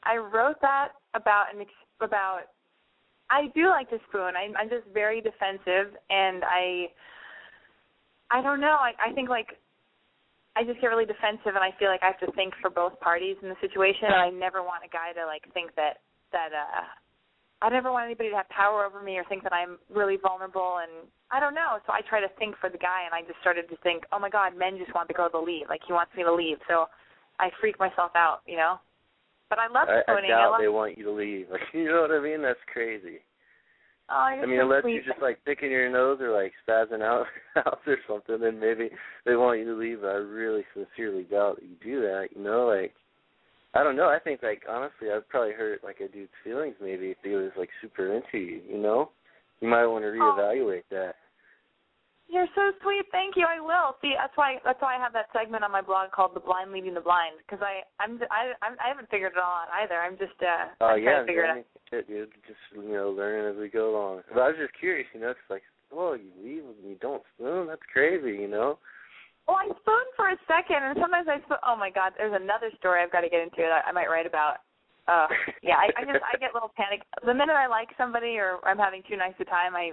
I 0.05 0.17
wrote 0.17 0.61
that 0.63 0.89
about 1.15 1.55
an 1.55 1.61
ex- 1.61 1.89
about. 2.01 2.43
I 3.31 3.49
do 3.55 3.69
like 3.69 3.89
to 3.91 3.99
spoon. 4.09 4.35
I'm 4.37 4.57
I'm 4.57 4.69
just 4.69 4.87
very 4.93 5.21
defensive, 5.21 5.97
and 6.11 6.45
I. 6.45 6.91
I 8.31 8.43
don't 8.43 8.61
know. 8.61 8.77
I 8.81 8.93
I 9.11 9.13
think 9.13 9.29
like. 9.29 9.59
I 10.57 10.63
just 10.63 10.81
get 10.81 10.87
really 10.87 11.05
defensive, 11.05 11.59
and 11.59 11.67
I 11.67 11.75
feel 11.81 11.89
like 11.89 12.05
I 12.05 12.15
have 12.15 12.23
to 12.23 12.31
think 12.39 12.55
for 12.63 12.71
both 12.71 12.95
parties 13.01 13.35
in 13.43 13.49
the 13.49 13.59
situation. 13.61 14.07
And 14.07 14.23
I 14.23 14.31
never 14.31 14.63
want 14.63 14.87
a 14.87 14.89
guy 14.89 15.11
to 15.11 15.27
like 15.27 15.43
think 15.53 15.75
that 15.75 15.99
that 16.31 16.55
uh 16.55 16.87
I 17.63 17.71
never 17.71 17.91
want 17.91 18.05
anybody 18.05 18.29
to 18.29 18.37
have 18.37 18.49
power 18.51 18.85
over 18.85 19.01
me 19.03 19.17
or 19.17 19.25
think 19.25 19.43
that 19.43 19.53
I'm 19.53 19.79
really 19.89 20.19
vulnerable 20.21 20.81
and 20.83 21.09
I 21.31 21.41
don't 21.41 21.55
know. 21.55 21.79
So 21.87 21.95
I 21.95 22.03
try 22.07 22.21
to 22.21 22.29
think 22.39 22.57
for 22.61 22.69
the 22.69 22.77
guy 22.77 23.09
and 23.09 23.15
I 23.15 23.27
just 23.27 23.41
started 23.41 23.71
to 23.71 23.77
think, 23.83 24.05
Oh 24.13 24.19
my 24.19 24.29
god, 24.29 24.53
men 24.57 24.77
just 24.77 24.95
want 24.95 25.09
the 25.09 25.15
girl 25.15 25.31
to 25.31 25.41
leave. 25.41 25.65
Like 25.69 25.81
he 25.87 25.95
wants 25.95 26.13
me 26.15 26.25
to 26.25 26.35
leave. 26.35 26.59
So 26.69 26.87
I 27.41 27.49
freak 27.61 27.79
myself 27.79 28.13
out, 28.15 28.41
you 28.47 28.57
know? 28.57 28.77
But 29.51 29.59
I 29.59 29.67
love 29.69 29.89
I, 29.89 29.99
I 29.99 30.03
spooning. 30.03 30.33
I 30.33 30.43
doubt 30.43 30.51
love 30.53 30.61
they 30.61 30.69
want 30.69 30.99
you 30.99 31.05
to 31.05 31.13
leave. 31.13 31.47
Like, 31.53 31.63
you 31.73 31.85
know 31.85 32.03
what 32.03 32.11
I 32.11 32.21
mean? 32.21 32.43
That's 32.43 32.59
crazy. 32.73 33.19
oh, 34.11 34.15
I 34.15 34.45
mean, 34.47 34.59
so 34.59 34.65
unless 34.65 34.83
sweet. 34.83 34.95
you're 34.95 35.05
just 35.05 35.23
like 35.23 35.39
picking 35.45 35.71
your 35.71 35.91
nose 35.91 36.19
or 36.21 36.33
like 36.33 36.53
spazzing 36.67 37.03
out, 37.03 37.27
out 37.57 37.81
or 37.87 37.99
something, 38.09 38.41
then 38.41 38.59
maybe 38.59 38.91
they 39.25 39.37
want 39.37 39.61
you 39.61 39.67
to 39.67 39.79
leave. 39.79 40.01
But 40.01 40.09
I 40.09 40.15
really 40.15 40.65
sincerely 40.75 41.25
doubt 41.25 41.57
that 41.57 41.69
you 41.69 41.77
do 41.83 42.01
that. 42.03 42.29
You 42.35 42.43
know, 42.43 42.67
like 42.67 42.95
I 43.75 43.83
don't 43.83 43.97
know. 43.97 44.09
I 44.09 44.19
think 44.19 44.43
like 44.43 44.63
honestly, 44.69 45.09
I'd 45.15 45.29
probably 45.29 45.53
hurt 45.53 45.85
like 45.85 46.01
a 46.01 46.09
dude's 46.09 46.33
feelings 46.43 46.77
maybe 46.81 47.11
if 47.11 47.19
he 47.23 47.31
was 47.31 47.51
like 47.57 47.71
super 47.83 48.15
into 48.15 48.39
you. 48.39 48.61
You 48.69 48.79
know, 48.79 49.11
you 49.61 49.69
might 49.69 49.87
want 49.87 50.05
to 50.05 50.09
oh. 50.09 50.37
reevaluate 50.39 50.85
that. 50.91 51.15
You're 52.27 52.49
so 52.55 52.73
sweet. 52.83 53.05
Thank 53.13 53.37
you. 53.37 53.47
I 53.47 53.61
will. 53.61 53.95
See, 54.01 54.15
that's 54.17 54.35
why 54.37 54.57
that's 54.65 54.81
why 54.81 54.97
I 54.97 54.99
have 54.99 55.13
that 55.13 55.29
segment 55.33 55.63
on 55.63 55.71
my 55.71 55.83
blog 55.83 56.11
called 56.11 56.35
"The 56.35 56.41
Blind 56.41 56.73
Leading 56.73 56.95
the 56.95 57.05
Blind" 57.05 57.37
because 57.45 57.61
I 57.63 57.85
I'm 58.03 58.19
I 58.31 58.57
I'm, 58.65 58.75
I 58.83 58.89
haven't 58.89 59.11
figured 59.11 59.33
it 59.37 59.39
all 59.39 59.65
out 59.65 59.69
either. 59.83 60.01
I'm 60.01 60.17
just 60.17 60.35
uh 60.41 60.73
Oh 60.81 60.97
I'm 60.97 61.03
yeah, 61.03 61.25
figure 61.25 61.45
it 61.45 61.65
out. 61.93 62.09
dude. 62.09 62.33
Just 62.49 62.59
you 62.75 62.93
know, 62.93 63.11
learning 63.11 63.55
as 63.55 63.61
we 63.61 63.69
go 63.69 63.93
along. 63.93 64.23
But 64.33 64.41
I 64.41 64.49
was 64.49 64.57
just 64.59 64.75
curious, 64.81 65.07
you 65.13 65.21
know, 65.21 65.29
know, 65.29 65.35
'cause 65.35 65.51
like, 65.51 65.65
oh, 65.93 66.15
you 66.15 66.29
leave 66.43 66.65
and 66.65 66.85
you 66.85 66.97
don't 67.01 67.23
spoon. 67.35 67.67
That's 67.67 67.85
crazy, 67.93 68.37
you 68.41 68.49
know. 68.49 68.79
Well, 69.47 69.57
I 69.61 69.69
spoon 69.69 70.07
for 70.17 70.29
a 70.29 70.39
second, 70.49 70.81
and 70.83 70.97
sometimes 71.01 71.29
I 71.29 71.41
spoon. 71.45 71.61
Oh 71.65 71.77
my 71.77 71.91
God, 71.91 72.13
there's 72.17 72.35
another 72.35 72.71
story 72.79 73.03
I've 73.03 73.13
got 73.13 73.21
to 73.21 73.29
get 73.29 73.41
into 73.41 73.61
that 73.61 73.85
I 73.87 73.93
might 73.93 74.09
write 74.09 74.27
about. 74.27 74.65
Uh, 75.07 75.29
yeah, 75.63 75.77
I, 75.77 75.93
I 76.01 76.05
just 76.05 76.25
I 76.25 76.37
get 76.41 76.53
a 76.53 76.57
little 76.57 76.73
panic 76.77 77.05
the 77.25 77.35
minute 77.35 77.53
I 77.53 77.67
like 77.69 77.89
somebody 77.97 78.41
or 78.41 78.61
I'm 78.65 78.79
having 78.79 79.03
too 79.05 79.17
nice 79.17 79.37
a 79.41 79.45
time. 79.45 79.77
I 79.77 79.93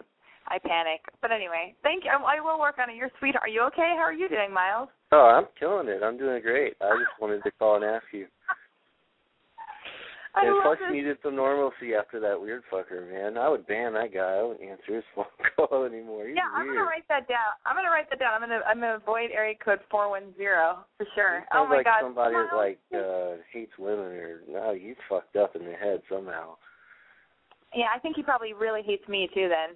I 0.52 0.60
panic. 0.60 1.00
But 1.22 1.32
anyway, 1.32 1.74
thank 1.82 2.04
you. 2.04 2.12
I, 2.12 2.20
I 2.38 2.42
will 2.44 2.60
work 2.60 2.76
on 2.78 2.90
it. 2.90 2.98
You're 3.00 3.12
sweet. 3.20 3.36
Are 3.40 3.48
you 3.48 3.62
okay? 3.72 3.96
How 3.96 4.04
are 4.04 4.14
you 4.14 4.28
doing, 4.28 4.52
Miles? 4.54 4.90
Oh, 5.14 5.32
I'm 5.32 5.48
killing 5.58 5.88
it. 5.88 6.04
I'm 6.04 6.18
doing 6.18 6.42
great. 6.42 6.76
I 6.82 6.92
just 7.00 7.16
wanted 7.22 7.42
to 7.44 7.52
call 7.52 7.76
and 7.78 7.86
ask 7.86 8.04
you. 8.12 8.28
I 10.34 10.48
and 10.48 10.56
plus, 10.64 10.80
this. 10.80 10.92
needed 10.96 11.18
some 11.24 11.36
normalcy 11.36 11.92
after 11.92 12.20
that 12.22 12.40
weird 12.40 12.64
fucker, 12.72 13.04
man. 13.04 13.38
I 13.38 13.50
would 13.50 13.68
ban 13.68 13.92
that 14.00 14.14
guy. 14.14 14.40
I 14.40 14.44
wouldn't 14.44 14.64
answer 14.64 14.96
his 14.96 15.04
phone 15.16 15.26
call 15.56 15.84
anymore. 15.84 16.28
He's 16.28 16.38
yeah, 16.40 16.48
I'm 16.56 16.68
weird. 16.68 16.78
gonna 16.80 16.88
write 16.88 17.08
that 17.10 17.28
down. 17.28 17.52
I'm 17.66 17.76
gonna 17.76 17.92
write 17.92 18.10
that 18.10 18.20
down. 18.20 18.36
I'm 18.36 18.42
gonna 18.48 18.62
I'm 18.66 18.80
gonna 18.80 18.96
avoid 18.96 19.32
area 19.36 19.56
code 19.60 19.80
four 19.92 20.10
one 20.10 20.32
zero 20.38 20.86
for 20.98 21.06
sure. 21.16 21.40
He 21.42 21.46
Oh 21.52 21.68
my 21.68 21.78
like 21.78 21.86
God. 21.86 22.00
somebody 22.04 22.36
that 22.36 22.56
like 22.56 22.80
uh 22.96 23.44
hates 23.52 23.76
women 23.78 24.08
or 24.16 24.40
no, 24.48 24.74
he's 24.74 24.96
fucked 25.10 25.36
up 25.36 25.56
in 25.58 25.66
the 25.66 25.74
head 25.76 26.02
somehow. 26.08 26.56
yeah, 27.76 27.92
I 27.94 28.00
think 28.00 28.16
he 28.16 28.24
probably 28.24 28.54
really 28.54 28.84
hates 28.84 29.04
me 29.10 29.28
too. 29.36 29.50
Then. 29.52 29.76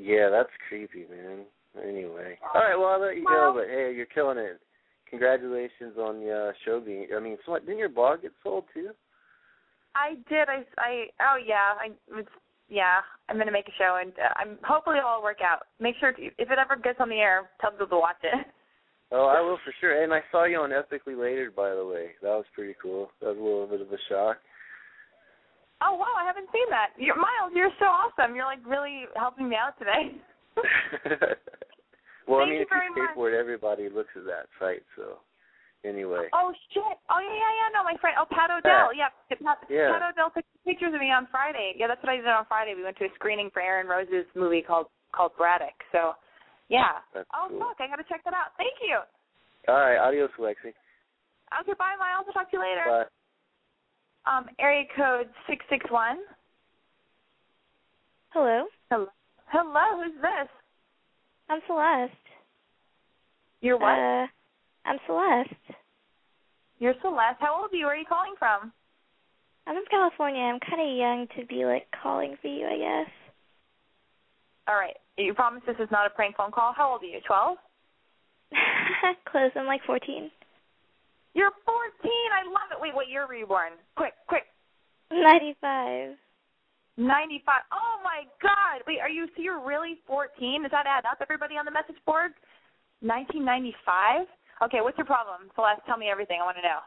Yeah, 0.00 0.28
that's 0.30 0.50
creepy, 0.68 1.04
man. 1.10 1.44
Anyway, 1.76 2.38
all 2.54 2.62
right. 2.62 2.76
Well, 2.76 2.88
I'll 2.88 3.00
let 3.00 3.16
you 3.16 3.24
go. 3.24 3.52
But 3.54 3.68
hey, 3.68 3.92
you're 3.94 4.06
killing 4.06 4.38
it. 4.38 4.60
Congratulations 5.08 5.98
on 5.98 6.20
the 6.20 6.30
uh, 6.30 6.52
show 6.64 6.80
being. 6.80 7.08
I 7.14 7.20
mean, 7.20 7.36
so 7.44 7.52
what, 7.52 7.66
didn't 7.66 7.78
your 7.78 7.88
blog 7.88 8.22
get 8.22 8.32
sold 8.42 8.64
too? 8.72 8.90
I 9.94 10.14
did. 10.28 10.48
I 10.48 10.64
I 10.78 11.06
oh 11.20 11.36
yeah. 11.44 11.74
I 11.78 11.90
it's 12.18 12.28
yeah. 12.68 13.00
I'm 13.28 13.38
gonna 13.38 13.52
make 13.52 13.68
a 13.68 13.76
show 13.78 13.98
and 14.00 14.12
uh, 14.12 14.32
I'm 14.36 14.58
hopefully 14.64 14.98
it'll 14.98 15.10
all 15.10 15.22
work 15.22 15.38
out. 15.44 15.66
Make 15.78 15.96
sure 16.00 16.12
to, 16.12 16.22
if 16.22 16.50
it 16.50 16.58
ever 16.58 16.80
gets 16.80 16.98
on 17.00 17.08
the 17.08 17.16
air, 17.16 17.50
tell 17.60 17.70
people 17.70 17.86
to 17.88 17.98
watch 17.98 18.22
it. 18.22 18.46
Oh, 19.12 19.26
I 19.26 19.40
will 19.40 19.58
for 19.64 19.74
sure. 19.80 20.04
And 20.04 20.14
I 20.14 20.20
saw 20.30 20.44
you 20.44 20.58
on 20.58 20.70
Epicly 20.70 21.18
Later'd, 21.18 21.56
by 21.56 21.70
the 21.74 21.84
way. 21.84 22.10
That 22.22 22.28
was 22.28 22.44
pretty 22.54 22.76
cool. 22.80 23.10
That 23.20 23.34
was 23.34 23.38
a 23.38 23.42
little 23.42 23.66
bit 23.66 23.80
of 23.80 23.92
a 23.92 23.98
shock. 24.08 24.36
Oh 25.80 25.94
wow, 25.96 26.12
I 26.18 26.24
haven't 26.24 26.48
seen 26.52 26.68
that. 26.70 26.92
You're, 27.00 27.16
Miles, 27.16 27.52
you're 27.54 27.72
so 27.80 27.86
awesome. 27.88 28.36
You're 28.36 28.44
like 28.44 28.60
really 28.68 29.04
helping 29.16 29.48
me 29.48 29.56
out 29.56 29.78
today. 29.80 30.12
well, 32.28 32.40
I 32.40 32.48
Thank 32.48 32.50
mean, 32.52 32.60
you 32.60 32.66
if 32.66 32.70
you 32.70 32.76
very 32.76 32.90
much. 32.92 33.16
skateboard, 33.16 33.32
everybody 33.32 33.88
looks 33.88 34.12
at 34.16 34.24
that 34.28 34.46
site. 34.60 34.84
So, 34.96 35.18
anyway. 35.88 36.28
Oh 36.36 36.52
shit. 36.72 36.96
Oh 37.08 37.20
yeah, 37.20 37.32
yeah, 37.32 37.52
yeah. 37.64 37.68
No, 37.72 37.80
my 37.82 37.96
friend. 38.00 38.16
Oh, 38.20 38.28
Pat 38.28 38.52
O'Dell. 38.52 38.92
Yeah, 38.92 39.08
Pat, 39.32 39.64
Yeah. 39.72 39.88
Pat 39.96 40.04
O'Dell 40.12 40.30
took 40.36 40.44
pictures 40.68 40.92
of 40.92 41.00
me 41.00 41.08
on 41.08 41.26
Friday. 41.32 41.72
Yeah, 41.80 41.88
that's 41.88 42.02
what 42.04 42.12
I 42.12 42.16
did 42.20 42.28
on 42.28 42.44
Friday. 42.44 42.74
We 42.76 42.84
went 42.84 42.98
to 43.00 43.08
a 43.08 43.12
screening 43.16 43.48
for 43.52 43.62
Aaron 43.62 43.88
Rose's 43.88 44.28
movie 44.36 44.60
called 44.62 44.86
called 45.16 45.32
Braddock. 45.40 45.74
So, 45.92 46.12
yeah. 46.68 47.00
That's 47.14 47.26
Oh 47.32 47.48
cool. 47.48 47.58
fuck, 47.60 47.80
I 47.80 47.88
gotta 47.88 48.04
check 48.04 48.22
that 48.28 48.34
out. 48.34 48.52
Thank 48.60 48.76
you. 48.84 49.00
All 49.68 49.80
right, 49.80 49.96
adios, 49.98 50.30
Lexi. 50.38 50.76
Okay, 51.50 51.74
bye, 51.80 51.96
Miles. 51.98 52.24
I'll 52.28 52.32
talk 52.36 52.50
to 52.52 52.56
you 52.56 52.62
later. 52.62 52.84
Bye. 52.86 53.10
Um, 54.26 54.46
area 54.58 54.84
code 54.96 55.28
six 55.48 55.64
six 55.70 55.84
one. 55.90 56.18
Hello, 58.30 58.66
Hello. 58.90 59.06
Hello, 59.46 60.02
who's 60.02 60.14
this? 60.20 60.48
I'm 61.48 61.60
Celeste. 61.66 62.12
You're 63.60 63.78
what? 63.78 63.98
Uh, 63.98 64.26
I'm 64.84 64.98
Celeste. 65.06 65.54
You're 66.78 66.94
Celeste. 67.02 67.38
How 67.40 67.62
old 67.62 67.72
are 67.72 67.76
you? 67.76 67.86
Where 67.86 67.94
are 67.94 67.98
you 67.98 68.04
calling 68.08 68.34
from? 68.38 68.72
I'm 69.66 69.74
from 69.74 69.84
California. 69.90 70.42
I'm 70.42 70.60
kind 70.60 70.80
of 70.82 70.96
young 70.96 71.26
to 71.38 71.46
be 71.46 71.64
like 71.64 71.88
calling 72.02 72.36
for 72.40 72.48
you, 72.48 72.66
I 72.66 72.78
guess. 72.78 73.12
All 74.68 74.74
right. 74.76 74.96
You 75.18 75.34
promise 75.34 75.62
this 75.66 75.76
is 75.80 75.88
not 75.90 76.06
a 76.06 76.10
prank 76.10 76.36
phone 76.36 76.52
call. 76.52 76.72
How 76.76 76.92
old 76.92 77.02
are 77.02 77.06
you? 77.06 77.20
Twelve. 77.26 77.58
Close. 79.30 79.50
I'm 79.56 79.66
like 79.66 79.82
14. 79.86 80.30
You're 81.34 81.52
fourteen. 81.64 82.28
I 82.34 82.42
love 82.46 82.70
it. 82.74 82.80
Wait, 82.80 82.94
what 82.94 83.08
year 83.08 83.26
were 83.26 83.34
you 83.34 83.46
born? 83.46 83.72
Quick, 83.96 84.14
quick. 84.26 84.44
95. 85.10 86.16
Ninety-five. 86.98 87.62
Oh 87.72 87.96
my 88.04 88.26
God! 88.42 88.82
Wait, 88.86 88.98
are 89.00 89.08
you? 89.08 89.26
So 89.36 89.40
you're 89.42 89.64
really 89.64 89.96
fourteen? 90.06 90.62
Does 90.62 90.70
that 90.72 90.86
add 90.86 91.04
up? 91.06 91.18
Everybody 91.22 91.54
on 91.56 91.64
the 91.64 91.70
message 91.70 91.96
board? 92.04 92.32
Nineteen 93.00 93.44
ninety-five. 93.44 94.26
Okay, 94.64 94.80
what's 94.82 94.98
your 94.98 95.06
problem, 95.06 95.48
Celeste? 95.54 95.80
Tell 95.86 95.96
me 95.96 96.08
everything. 96.10 96.38
I 96.42 96.44
want 96.44 96.58
to 96.58 96.62
know. 96.62 96.80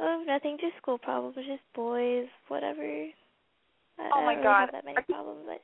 Oh, 0.00 0.24
nothing. 0.26 0.56
Just 0.60 0.76
school 0.80 0.96
problems. 0.96 1.34
Just 1.36 1.60
boys. 1.74 2.26
Whatever. 2.48 2.80
I 2.80 4.08
Oh 4.14 4.22
my 4.24 4.34
don't 4.34 4.40
really 4.40 4.42
God. 4.44 4.60
have 4.60 4.72
that 4.72 4.84
many 4.86 4.96
you- 5.06 5.14
problems. 5.14 5.44
But 5.46 5.60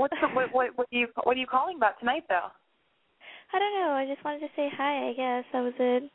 What's 0.00 0.14
the, 0.22 0.28
what, 0.32 0.54
what 0.54 0.70
what 0.78 0.86
are 0.90 0.96
you 0.96 1.08
what 1.24 1.36
are 1.36 1.40
you 1.40 1.46
calling 1.46 1.76
about 1.76 1.98
tonight 2.00 2.24
though? 2.30 2.48
I 3.52 3.58
don't 3.58 3.74
know. 3.76 3.92
I 3.92 4.06
just 4.06 4.24
wanted 4.24 4.40
to 4.40 4.48
say 4.56 4.70
hi. 4.72 5.10
I 5.10 5.12
guess 5.12 5.44
that 5.52 5.60
was 5.60 5.74
it. 5.78 6.08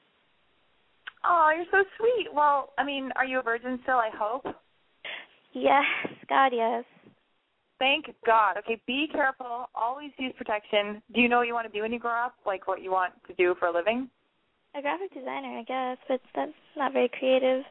Oh, 1.28 1.52
you're 1.56 1.66
so 1.72 1.84
sweet. 1.98 2.28
Well, 2.34 2.70
I 2.78 2.86
mean, 2.86 3.12
are 3.18 3.26
you 3.26 3.40
a 3.40 3.44
virgin 3.44 3.80
still? 3.84 3.98
I 3.98 4.10
hope. 4.18 4.46
Yes, 5.54 5.84
God, 6.30 6.52
yes. 6.54 6.86
Thank 7.80 8.06
God. 8.26 8.58
Okay, 8.60 8.82
be 8.88 9.08
careful. 9.12 9.70
Always 9.76 10.12
use 10.18 10.34
protection. 10.38 11.02
Do 11.14 11.22
you 11.22 11.30
know 11.30 11.38
what 11.38 11.48
you 11.48 11.54
want 11.54 11.68
to 11.68 11.72
be 11.72 11.82
when 11.82 11.92
you 11.92 12.00
grow 12.00 12.26
up? 12.26 12.36
Like 12.46 12.68
what 12.68 12.82
you 12.82 12.92
want 12.92 13.14
to 13.28 13.34
do 13.34 13.56
for 13.60 13.68
a 13.68 13.74
living? 13.74 14.10
A 14.76 14.82
graphic 14.82 15.14
designer, 15.14 15.60
I 15.60 15.64
guess, 15.64 15.98
but 16.08 16.22
that's 16.34 16.52
not 16.76 16.94
very 16.94 17.10
creative. 17.10 17.64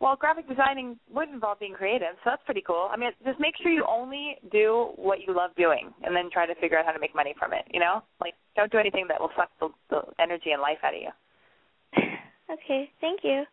Well, 0.00 0.16
graphic 0.16 0.48
designing 0.48 0.98
would 1.12 1.28
involve 1.28 1.60
being 1.60 1.72
creative, 1.72 2.14
so 2.22 2.30
that's 2.30 2.42
pretty 2.44 2.62
cool. 2.66 2.88
I 2.92 2.96
mean, 2.96 3.10
just 3.24 3.40
make 3.40 3.54
sure 3.62 3.70
you 3.72 3.86
only 3.88 4.36
do 4.50 4.90
what 4.96 5.20
you 5.26 5.34
love 5.34 5.50
doing, 5.56 5.94
and 6.02 6.14
then 6.14 6.30
try 6.30 6.46
to 6.46 6.54
figure 6.56 6.78
out 6.78 6.84
how 6.84 6.92
to 6.92 6.98
make 6.98 7.14
money 7.14 7.34
from 7.38 7.52
it. 7.52 7.64
You 7.72 7.80
know, 7.80 8.02
like 8.20 8.34
don't 8.56 8.70
do 8.70 8.78
anything 8.78 9.06
that 9.08 9.20
will 9.20 9.30
suck 9.36 9.50
the, 9.60 9.68
the 9.90 10.02
energy 10.20 10.50
and 10.50 10.60
life 10.60 10.78
out 10.82 10.94
of 10.94 11.00
you. 11.00 11.10
Okay, 12.50 12.90
thank 13.00 13.20
you. 13.22 13.44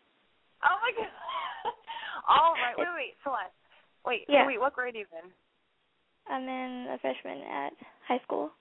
Oh 0.64 0.78
my 0.82 0.92
God. 0.96 1.10
All 2.30 2.54
right. 2.54 2.78
Wait, 2.78 2.88
wait, 2.96 3.14
Celeste. 3.24 3.54
Wait, 4.06 4.26
Yeah. 4.28 4.46
wait. 4.46 4.60
What 4.60 4.74
grade 4.74 4.96
are 4.96 5.00
you 5.00 5.06
in? 5.24 5.32
I'm 6.32 6.48
in 6.48 6.88
a 6.94 6.98
freshman 7.00 7.42
at 7.44 7.74
high 8.08 8.20
school. 8.24 8.52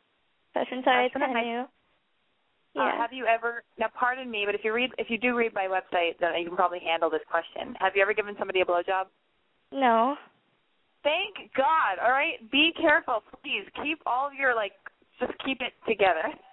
Freshman, 0.52 0.82
sorry, 0.82 1.06
it's 1.06 1.14
kind 1.14 1.36
of 1.36 1.44
new. 1.44 1.60
Uh, 1.60 1.66
Yeah. 2.74 2.96
have 2.96 3.12
you 3.12 3.26
ever? 3.26 3.62
Now, 3.78 3.88
pardon 3.98 4.30
me, 4.30 4.44
but 4.46 4.54
if 4.54 4.64
you 4.64 4.72
read, 4.72 4.90
if 4.98 5.10
you 5.10 5.18
do 5.18 5.36
read 5.36 5.52
my 5.54 5.66
website, 5.66 6.18
then 6.20 6.34
you 6.38 6.46
can 6.48 6.56
probably 6.56 6.80
handle 6.80 7.10
this 7.10 7.22
question. 7.30 7.74
Have 7.80 7.92
you 7.96 8.02
ever 8.02 8.14
given 8.14 8.34
somebody 8.38 8.60
a 8.60 8.64
blowjob? 8.64 9.06
no. 9.72 10.16
Thank 11.02 11.50
God. 11.56 11.96
All 12.02 12.10
right. 12.10 12.36
Be 12.52 12.72
careful, 12.78 13.22
please. 13.42 13.64
Keep 13.82 14.02
all 14.04 14.26
of 14.26 14.34
your 14.34 14.54
like, 14.54 14.72
just 15.18 15.32
keep 15.46 15.62
it 15.62 15.72
together. 15.88 16.28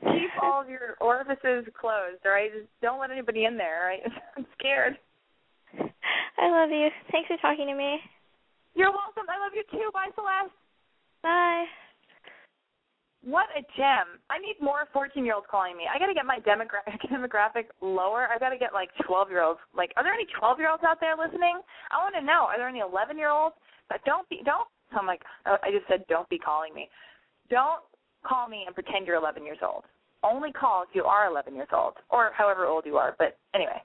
keep 0.00 0.30
all 0.42 0.62
of 0.62 0.68
your 0.68 0.96
orifices 1.00 1.66
closed. 1.78 2.24
All 2.24 2.32
right. 2.32 2.52
Just 2.52 2.68
don't 2.82 3.00
let 3.00 3.10
anybody 3.10 3.44
in 3.44 3.56
there. 3.56 3.82
All 3.82 3.88
right. 3.88 4.02
I'm 4.36 4.46
scared. 4.58 4.98
I 5.76 6.50
love 6.50 6.70
you. 6.70 6.88
Thanks 7.12 7.28
for 7.28 7.36
talking 7.38 7.66
to 7.66 7.74
me. 7.74 7.98
You're 8.74 8.92
welcome. 8.92 9.24
I 9.28 9.40
love 9.40 9.52
you 9.56 9.64
too. 9.72 9.90
Bye, 9.92 10.12
Celeste. 10.14 10.52
Bye. 11.22 11.64
What 13.24 13.50
a 13.58 13.62
gem. 13.74 14.22
I 14.30 14.38
need 14.38 14.54
more 14.60 14.86
14 14.92 15.24
year 15.24 15.34
olds 15.34 15.48
calling 15.50 15.76
me. 15.76 15.84
I 15.90 15.98
got 15.98 16.06
to 16.06 16.14
get 16.14 16.26
my 16.26 16.38
demogra- 16.38 16.86
demographic 17.10 17.72
lower. 17.80 18.28
I 18.30 18.38
got 18.38 18.50
to 18.50 18.58
get 18.58 18.72
like 18.72 18.90
12 19.04 19.30
year 19.30 19.42
olds. 19.42 19.58
Like, 19.74 19.90
are 19.96 20.04
there 20.04 20.14
any 20.14 20.26
12 20.38 20.58
year 20.58 20.70
olds 20.70 20.84
out 20.86 21.00
there 21.00 21.16
listening? 21.16 21.58
I 21.90 21.98
want 21.98 22.14
to 22.14 22.24
know. 22.24 22.46
Are 22.46 22.56
there 22.56 22.68
any 22.68 22.80
11 22.80 23.18
year 23.18 23.30
olds? 23.30 23.56
But 23.88 24.04
don't 24.04 24.28
be, 24.28 24.42
don't, 24.44 24.68
I'm 24.92 25.06
like, 25.06 25.22
oh, 25.46 25.56
I 25.62 25.70
just 25.70 25.88
said 25.88 26.04
don't 26.08 26.28
be 26.28 26.38
calling 26.38 26.74
me. 26.74 26.88
Don't 27.50 27.82
call 28.26 28.48
me 28.48 28.64
and 28.66 28.74
pretend 28.74 29.06
you're 29.06 29.16
11 29.16 29.44
years 29.44 29.58
old. 29.62 29.84
Only 30.22 30.50
call 30.52 30.82
if 30.82 30.88
you 30.92 31.04
are 31.04 31.28
11 31.30 31.54
years 31.54 31.68
old 31.72 31.94
or 32.10 32.30
however 32.36 32.66
old 32.66 32.84
you 32.86 32.96
are. 32.96 33.14
But 33.18 33.38
anyway, 33.54 33.80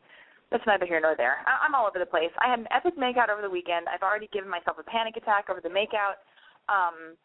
that's 0.50 0.64
neither 0.66 0.86
here 0.86 1.00
nor 1.00 1.16
there. 1.16 1.38
I- 1.46 1.64
I'm 1.66 1.76
all 1.76 1.86
over 1.88 2.00
the 2.00 2.06
place. 2.06 2.32
I 2.40 2.50
had 2.50 2.60
an 2.60 2.68
epic 2.72 2.98
makeout 2.98 3.30
over 3.30 3.42
the 3.42 3.50
weekend. 3.50 3.88
I've 3.88 4.02
already 4.02 4.28
given 4.34 4.50
myself 4.50 4.78
a 4.80 4.84
panic 4.84 5.18
attack 5.18 5.50
over 5.50 5.62
the 5.62 5.70
makeout. 5.70 6.18
Um, 6.68 7.16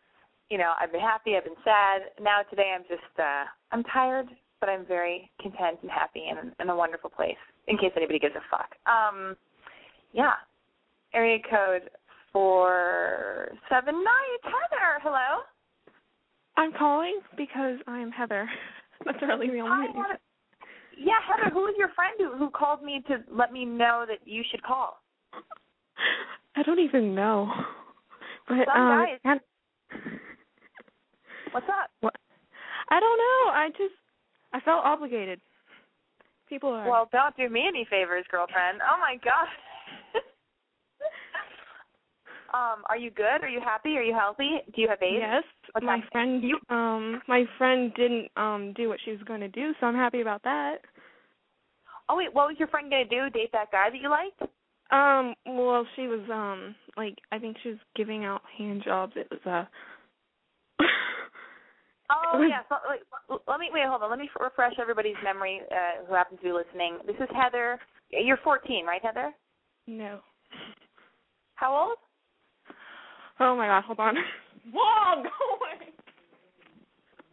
you 0.51 0.59
know, 0.59 0.75
I've 0.79 0.93
been 0.93 1.01
happy, 1.01 1.37
I've 1.37 1.45
been 1.45 1.59
sad. 1.65 2.03
Now 2.21 2.43
today 2.51 2.73
I'm 2.75 2.85
just 2.89 3.19
uh 3.19 3.45
I'm 3.73 3.83
tired, 3.85 4.29
but 4.61 4.69
I'm 4.69 4.87
very 4.87 5.31
content 5.41 5.79
and 5.83 5.91
happy 5.91 6.23
and 6.29 6.53
in 6.61 6.69
a 6.71 6.77
wonderful 6.77 7.11
place. 7.11 7.41
In 7.67 7.77
case 7.77 7.93
anybody 7.97 8.19
gives 8.19 8.37
a 8.37 8.43
fuck. 8.51 8.75
Um 8.87 9.37
yeah. 10.13 10.35
Area 11.15 11.39
code 11.51 11.91
four 12.33 13.49
seven 13.69 13.95
nine. 14.05 14.39
Heather. 14.45 15.01
Hello. 15.03 15.43
I'm 16.57 16.73
calling 16.73 17.21
because 17.37 17.79
I'm 17.87 18.11
Heather. 18.11 18.49
That's 19.05 19.21
really 19.23 19.49
the 19.49 19.61
only 19.61 19.88
reason. 19.88 20.03
yeah, 20.99 21.14
Heather, 21.29 21.51
who 21.53 21.61
was 21.61 21.75
your 21.79 21.90
friend 21.95 22.14
who 22.19 22.37
who 22.37 22.51
called 22.51 22.83
me 22.83 23.03
to 23.09 23.19
let 23.31 23.53
me 23.53 23.64
know 23.64 24.05
that 24.09 24.19
you 24.25 24.42
should 24.51 24.62
call? 24.62 25.01
I 26.57 26.62
don't 26.62 26.79
even 26.79 27.14
know. 27.14 27.51
But 28.49 28.66
Some 28.73 28.81
um 28.81 29.07
guys- 29.07 29.19
and- 29.25 29.40
What's 31.53 31.69
up? 31.69 31.90
what 32.01 32.14
I 32.90 33.01
don't 33.01 33.19
know. 33.19 33.53
I 33.53 33.69
just 33.77 33.95
I 34.53 34.61
felt 34.61 34.85
obligated. 34.85 35.40
People 36.49 36.71
are 36.71 36.88
Well, 36.88 37.09
don't 37.12 37.37
do 37.37 37.49
me 37.49 37.64
any 37.66 37.85
favors, 37.90 38.25
girlfriend. 38.31 38.81
Oh 38.83 38.99
my 39.01 39.16
god. 39.25 39.49
Um, 42.57 42.83
are 42.88 42.97
you 42.97 43.11
good? 43.11 43.42
Are 43.42 43.49
you 43.49 43.61
happy? 43.61 43.97
Are 43.97 44.03
you 44.03 44.14
healthy? 44.14 44.62
Do 44.75 44.81
you 44.81 44.88
have 44.88 45.03
AIDS? 45.03 45.16
Yes, 45.21 45.42
What's 45.73 45.85
my 45.85 45.99
happening? 45.99 46.11
friend 46.12 46.42
You- 46.42 46.75
um 46.77 47.23
my 47.29 47.45
friend 47.59 47.92
didn't 47.95 48.29
um 48.37 48.73
do 48.75 48.88
what 48.88 48.99
she 49.05 49.11
was 49.12 49.21
going 49.25 49.40
to 49.40 49.49
do, 49.49 49.73
so 49.79 49.87
I'm 49.87 49.95
happy 49.95 50.21
about 50.23 50.42
that. 50.45 50.77
Oh 52.09 52.16
wait, 52.16 52.33
what 52.33 52.49
was 52.49 52.57
your 52.59 52.69
friend 52.69 52.90
gonna 52.90 53.05
do? 53.05 53.29
Date 53.31 53.51
that 53.53 53.71
guy 53.73 53.90
that 53.90 54.01
you 54.01 54.09
liked? 54.09 54.40
Um 54.90 55.35
well, 55.47 55.87
she 55.97 56.07
was 56.07 56.21
um 56.33 56.75
like 56.97 57.19
I 57.33 57.38
think 57.38 57.57
she 57.62 57.71
was 57.71 57.79
giving 57.95 58.25
out 58.25 58.42
hand 58.57 58.83
jobs. 58.85 59.12
It 59.16 59.29
was 59.31 59.40
uh 59.45 59.64
Oh 62.11 62.47
yeah. 62.49 62.61
So, 62.69 62.77
wait, 62.88 63.01
l- 63.31 63.42
let 63.49 63.59
me 63.59 63.69
wait. 63.73 63.87
Hold 63.87 64.03
on. 64.03 64.11
Let 64.11 64.19
me 64.21 64.31
refresh 64.38 64.75
everybody's 64.81 65.16
memory 65.25 65.61
uh, 65.73 66.07
who 66.07 66.14
happens 66.14 66.38
to 66.40 66.45
be 66.45 66.53
listening. 66.53 66.99
This 67.07 67.16
is 67.16 67.29
Heather. 67.35 67.81
You're 68.11 68.38
14, 68.45 68.87
right, 68.87 69.03
Heather? 69.05 69.33
no. 69.88 70.21
How 71.57 71.75
old? 71.75 71.99
Oh 73.40 73.57
my 73.57 73.66
god, 73.66 73.85
hold 73.85 74.01
on. 74.01 74.16
Whoa, 74.72 75.22
go 75.22 75.44
away. 75.61 75.92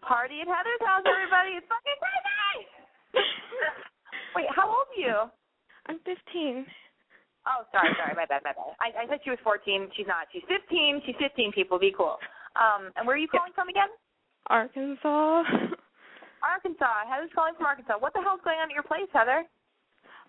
Party 0.04 0.44
at 0.44 0.52
Heather's 0.52 0.84
house, 0.84 1.08
everybody. 1.08 1.56
It's 1.56 1.68
fucking 1.72 2.00
crazy. 2.04 3.24
wait, 4.36 4.52
how 4.52 4.68
old 4.68 4.92
are 4.92 5.00
you? 5.00 5.18
I'm 5.88 6.00
15. 6.04 6.68
Oh, 7.48 7.64
sorry, 7.72 7.92
sorry, 8.00 8.16
my 8.16 8.28
bad, 8.28 8.44
my 8.44 8.52
bad. 8.52 8.76
I, 8.84 9.04
I 9.04 9.08
said 9.08 9.24
she 9.24 9.32
was 9.32 9.40
14. 9.44 9.92
She's 9.96 10.08
not. 10.08 10.28
She's 10.32 10.44
15. 10.48 11.08
She's 11.08 11.16
15. 11.20 11.52
People, 11.56 11.80
be 11.80 11.96
cool. 11.96 12.20
Um, 12.56 12.92
and 12.96 13.08
where 13.08 13.16
are 13.16 13.24
you 13.24 13.32
calling 13.32 13.56
from 13.56 13.68
again? 13.72 13.92
Arkansas. 14.48 15.44
Arkansas. 16.44 17.08
Heather's 17.08 17.32
calling 17.36 17.56
from 17.56 17.68
Arkansas. 17.68 17.96
What 18.00 18.12
the 18.12 18.24
hell's 18.24 18.44
going 18.44 18.60
on 18.60 18.68
at 18.68 18.76
your 18.76 18.88
place, 18.88 19.08
Heather? 19.16 19.48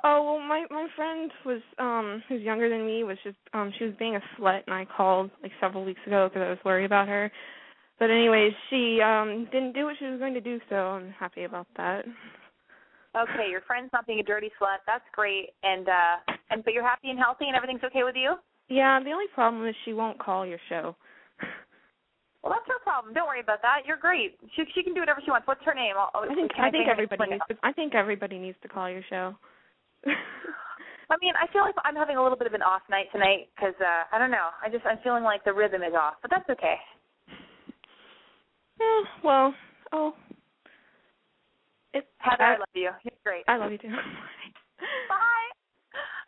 Oh 0.06 0.22
well, 0.22 0.38
my 0.38 0.66
my 0.70 0.86
friend 0.94 1.30
was 1.46 1.62
um 1.78 2.22
who's 2.28 2.42
younger 2.42 2.68
than 2.68 2.86
me 2.86 3.04
was 3.04 3.16
just 3.24 3.38
um 3.54 3.72
she 3.78 3.84
was 3.84 3.94
being 3.98 4.16
a 4.16 4.20
slut 4.38 4.60
and 4.66 4.74
I 4.74 4.84
called 4.84 5.30
like 5.42 5.52
several 5.60 5.84
weeks 5.84 6.00
ago 6.06 6.28
because 6.28 6.44
I 6.44 6.50
was 6.50 6.58
worried 6.64 6.84
about 6.84 7.08
her. 7.08 7.32
But 7.98 8.10
anyways, 8.10 8.52
she 8.68 9.00
um 9.00 9.48
didn't 9.50 9.72
do 9.72 9.86
what 9.86 9.96
she 9.98 10.04
was 10.04 10.20
going 10.20 10.34
to 10.34 10.42
do, 10.42 10.60
so 10.68 10.76
I'm 10.76 11.10
happy 11.18 11.44
about 11.44 11.66
that. 11.78 12.04
Okay, 13.16 13.48
your 13.48 13.62
friend's 13.62 13.90
not 13.92 14.06
being 14.06 14.20
a 14.20 14.22
dirty 14.22 14.50
slut. 14.60 14.84
That's 14.86 15.04
great. 15.14 15.50
And 15.62 15.88
uh, 15.88 16.34
and 16.50 16.64
but 16.64 16.74
you're 16.74 16.84
happy 16.84 17.08
and 17.08 17.18
healthy 17.18 17.46
and 17.46 17.56
everything's 17.56 17.84
okay 17.84 18.04
with 18.04 18.16
you. 18.16 18.34
Yeah, 18.68 19.00
the 19.00 19.10
only 19.10 19.28
problem 19.34 19.66
is 19.66 19.74
she 19.84 19.94
won't 19.94 20.18
call 20.18 20.46
your 20.46 20.60
show. 20.68 20.96
Well, 22.44 22.52
that's 22.52 22.68
her 22.68 22.76
problem. 22.84 23.14
Don't 23.14 23.26
worry 23.26 23.40
about 23.40 23.62
that. 23.62 23.88
You're 23.88 23.96
great. 23.96 24.36
She 24.54 24.64
she 24.74 24.82
can 24.82 24.92
do 24.92 25.00
whatever 25.00 25.22
she 25.24 25.30
wants. 25.30 25.48
What's 25.48 25.64
her 25.64 25.72
name? 25.72 25.94
I'll, 25.96 26.10
I'll, 26.12 26.30
I 26.30 26.34
think 26.34 26.50
I 26.60 26.70
think 26.70 26.88
everybody 26.92 27.30
needs 27.30 27.42
to, 27.48 27.56
I 27.62 27.72
think 27.72 27.94
everybody 27.94 28.36
needs 28.36 28.58
to 28.60 28.68
call 28.68 28.90
your 28.90 29.00
show. 29.08 29.32
I 31.10 31.16
mean, 31.20 31.34
I 31.40 31.50
feel 31.52 31.62
like 31.62 31.74
I'm 31.84 31.96
having 31.96 32.16
a 32.16 32.22
little 32.22 32.38
bit 32.38 32.46
of 32.46 32.54
an 32.54 32.62
off 32.62 32.82
night 32.90 33.06
tonight 33.12 33.48
because 33.54 33.74
uh, 33.80 34.04
I 34.14 34.18
don't 34.18 34.30
know. 34.30 34.48
I 34.64 34.68
just 34.70 34.84
I'm 34.86 34.98
feeling 35.02 35.22
like 35.22 35.44
the 35.44 35.52
rhythm 35.52 35.82
is 35.82 35.94
off, 35.94 36.14
but 36.22 36.30
that's 36.30 36.48
okay. 36.48 36.76
Eh, 38.80 39.04
well, 39.22 39.54
oh, 39.92 40.14
it, 41.92 42.06
Heather, 42.18 42.42
I, 42.42 42.54
I 42.54 42.58
love 42.58 42.74
you. 42.74 42.90
You're 43.04 43.20
great. 43.24 43.44
I 43.46 43.56
love 43.56 43.70
you 43.70 43.78
too. 43.78 43.88
Bye. 45.08 45.48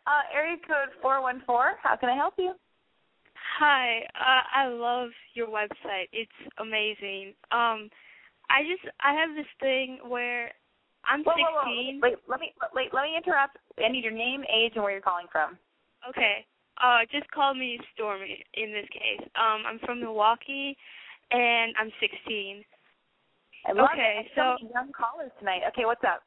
Uh, 0.05 0.23
area 0.33 0.55
code 0.65 0.95
four 1.01 1.21
one 1.21 1.43
four. 1.45 1.73
How 1.83 1.95
can 1.95 2.09
I 2.09 2.15
help 2.15 2.35
you? 2.37 2.53
Hi, 3.59 4.01
uh, 4.15 4.43
I 4.55 4.67
love 4.67 5.09
your 5.33 5.47
website. 5.47 6.07
It's 6.13 6.31
amazing. 6.59 7.33
Um, 7.51 7.89
I 8.49 8.63
just 8.63 8.87
I 9.03 9.13
have 9.13 9.35
this 9.35 9.49
thing 9.59 9.99
where 10.07 10.51
I'm 11.07 11.23
Whoa, 11.23 11.33
whoa, 11.35 11.63
whoa. 11.63 11.95
16. 11.95 12.01
Wait, 12.03 12.15
let 12.27 12.39
me 12.39 12.51
wait. 12.75 12.93
Let 12.93 13.03
me 13.03 13.15
interrupt. 13.15 13.57
I 13.79 13.87
need 13.89 14.03
your 14.03 14.13
name, 14.13 14.43
age, 14.51 14.73
and 14.75 14.83
where 14.83 14.91
you're 14.91 15.01
calling 15.01 15.27
from. 15.31 15.57
Okay. 16.07 16.45
Uh, 16.77 16.99
just 17.11 17.29
call 17.31 17.55
me 17.55 17.79
Stormy 17.93 18.43
in 18.53 18.71
this 18.71 18.85
case. 18.93 19.25
Um, 19.35 19.63
I'm 19.65 19.79
from 19.79 19.99
Milwaukee, 19.99 20.77
and 21.31 21.73
I'm 21.79 21.91
16. 21.99 22.63
I 23.65 23.71
love 23.73 23.89
Okay, 23.93 24.21
it. 24.21 24.31
So 24.35 24.55
young 24.73 24.91
callers 24.93 25.31
tonight. 25.39 25.61
Okay, 25.69 25.85
what's 25.85 26.03
up? 26.03 26.21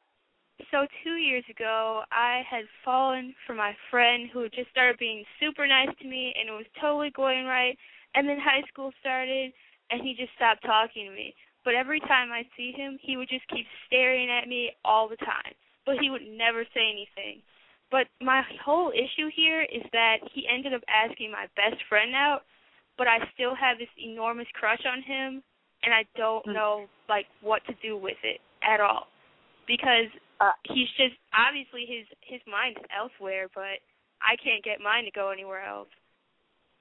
So 0.69 0.85
two 1.03 1.15
years 1.15 1.43
ago, 1.49 2.03
I 2.11 2.43
had 2.49 2.65
fallen 2.83 3.33
for 3.47 3.55
my 3.55 3.73
friend 3.89 4.29
who 4.31 4.49
just 4.49 4.69
started 4.69 4.97
being 4.99 5.23
super 5.39 5.65
nice 5.65 5.89
to 6.01 6.07
me, 6.07 6.33
and 6.37 6.49
it 6.49 6.51
was 6.51 6.67
totally 6.79 7.11
going 7.11 7.45
right. 7.45 7.77
And 8.13 8.27
then 8.27 8.37
high 8.37 8.61
school 8.67 8.91
started, 8.99 9.53
and 9.89 10.01
he 10.01 10.13
just 10.13 10.33
stopped 10.35 10.63
talking 10.65 11.07
to 11.07 11.11
me. 11.15 11.33
But 11.63 11.75
every 11.75 11.99
time 12.01 12.31
I 12.31 12.43
see 12.57 12.71
him, 12.71 12.97
he 13.01 13.17
would 13.17 13.29
just 13.29 13.47
keep 13.49 13.65
staring 13.87 14.29
at 14.29 14.47
me 14.47 14.71
all 14.83 15.07
the 15.07 15.17
time. 15.17 15.53
But 15.85 15.97
he 15.99 16.09
would 16.09 16.23
never 16.25 16.63
say 16.73 16.89
anything. 16.89 17.41
But 17.91 18.07
my 18.21 18.41
whole 18.63 18.91
issue 18.91 19.29
here 19.35 19.63
is 19.63 19.83
that 19.91 20.17
he 20.33 20.47
ended 20.47 20.73
up 20.73 20.81
asking 20.87 21.31
my 21.31 21.47
best 21.55 21.81
friend 21.89 22.15
out, 22.15 22.43
but 22.97 23.07
I 23.07 23.17
still 23.33 23.53
have 23.55 23.77
this 23.77 23.91
enormous 23.97 24.47
crush 24.53 24.81
on 24.85 25.01
him, 25.01 25.43
and 25.83 25.93
I 25.93 26.05
don't 26.15 26.45
Mm. 26.45 26.53
know 26.53 26.89
like 27.09 27.27
what 27.41 27.65
to 27.65 27.73
do 27.81 27.97
with 27.97 28.17
it 28.23 28.39
at 28.61 28.79
all 28.79 29.07
because 29.67 30.09
Uh, 30.41 30.57
he's 30.63 30.89
just 30.97 31.13
obviously 31.37 31.85
his 31.85 32.07
his 32.21 32.41
mind 32.47 32.75
is 32.75 32.85
elsewhere, 32.89 33.47
but 33.53 33.77
I 34.25 34.35
can't 34.43 34.63
get 34.63 34.81
mine 34.81 35.05
to 35.05 35.11
go 35.11 35.29
anywhere 35.29 35.63
else. 35.63 35.89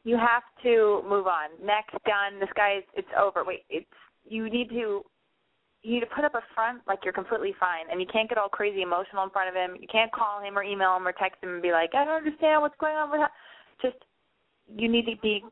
You 0.03 0.17
have 0.17 0.45
to 0.63 1.03
move 1.07 1.27
on. 1.27 1.51
Next, 1.63 1.93
done. 2.07 2.41
This 2.41 2.49
guy 2.57 2.79
is 2.79 2.85
it's 2.95 3.13
over. 3.19 3.45
Wait, 3.45 3.65
it's 3.69 3.87
you 4.29 4.51
need 4.51 4.69
to 4.71 5.05
you 5.83 5.95
need 5.95 6.01
to 6.01 6.15
put 6.15 6.25
up 6.25 6.35
a 6.35 6.43
front 6.55 6.83
like 6.87 7.01
you're 7.05 7.13
completely 7.13 7.55
fine 7.59 7.87
and 7.91 8.01
you 8.01 8.07
can't 8.13 8.29
get 8.29 8.37
all 8.37 8.51
crazy 8.51 8.83
emotional 8.83 9.25
in 9.25 9.31
front 9.31 9.49
of 9.49 9.55
him. 9.55 9.81
You 9.81 9.89
can't 9.91 10.13
call 10.13 10.43
him 10.43 10.59
or 10.59 10.63
email 10.63 10.95
him 10.97 11.09
or 11.09 11.13
text 11.13 11.43
him 11.43 11.55
and 11.55 11.63
be 11.63 11.73
like, 11.73 11.95
I 11.95 12.05
don't 12.05 12.19
understand 12.19 12.61
what's 12.61 12.77
going 12.79 12.97
on 12.97 13.11
with 13.11 13.21
that. 13.21 13.33
Just 13.81 13.97
you 14.77 14.89
need 14.89 15.07
to 15.07 15.17
be 15.23 15.43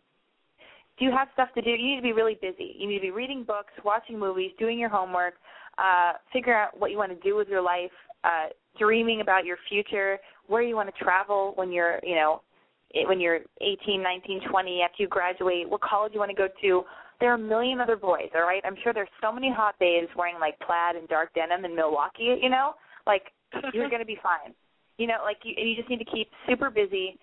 do 0.98 1.04
you 1.04 1.12
have 1.12 1.28
stuff 1.32 1.48
to 1.54 1.62
do? 1.62 1.70
You 1.70 1.76
need 1.76 1.96
to 1.96 2.02
be 2.02 2.12
really 2.12 2.36
busy. 2.40 2.74
You 2.76 2.88
need 2.88 2.96
to 2.96 3.02
be 3.02 3.10
reading 3.10 3.44
books, 3.44 3.72
watching 3.84 4.18
movies, 4.18 4.50
doing 4.58 4.78
your 4.78 4.88
homework, 4.88 5.34
uh, 5.78 6.14
figure 6.32 6.54
out 6.54 6.78
what 6.78 6.90
you 6.90 6.98
want 6.98 7.12
to 7.12 7.28
do 7.28 7.36
with 7.36 7.48
your 7.48 7.62
life, 7.62 7.92
uh, 8.24 8.46
dreaming 8.78 9.20
about 9.20 9.44
your 9.44 9.56
future, 9.68 10.18
where 10.48 10.62
you 10.62 10.74
want 10.74 10.92
to 10.92 11.04
travel 11.04 11.52
when 11.54 11.70
you're, 11.70 12.00
you 12.02 12.16
know, 12.16 12.42
when 13.06 13.20
you're 13.20 13.40
18, 13.60 14.02
19, 14.02 14.40
20, 14.50 14.82
after 14.82 15.02
you 15.02 15.08
graduate, 15.08 15.68
what 15.68 15.80
college 15.82 16.12
you 16.12 16.18
want 16.18 16.30
to 16.30 16.36
go 16.36 16.48
to. 16.62 16.82
There 17.20 17.30
are 17.30 17.34
a 17.34 17.38
million 17.38 17.80
other 17.80 17.96
boys, 17.96 18.30
all 18.34 18.42
right? 18.42 18.62
I'm 18.64 18.76
sure 18.82 18.92
there's 18.94 19.08
so 19.20 19.32
many 19.32 19.52
hot 19.52 19.74
babes 19.80 20.08
wearing 20.16 20.38
like 20.40 20.58
plaid 20.60 20.96
and 20.96 21.08
dark 21.08 21.34
denim 21.34 21.64
in 21.64 21.74
Milwaukee, 21.74 22.38
you 22.40 22.48
know? 22.48 22.74
Like 23.06 23.32
you're 23.72 23.88
going 23.88 24.02
to 24.02 24.06
be 24.06 24.18
fine. 24.22 24.54
You 24.98 25.06
know, 25.06 25.18
like 25.24 25.38
you 25.44 25.54
you 25.56 25.76
just 25.76 25.88
need 25.88 25.98
to 25.98 26.04
keep 26.10 26.28
super 26.48 26.70
busy. 26.70 27.18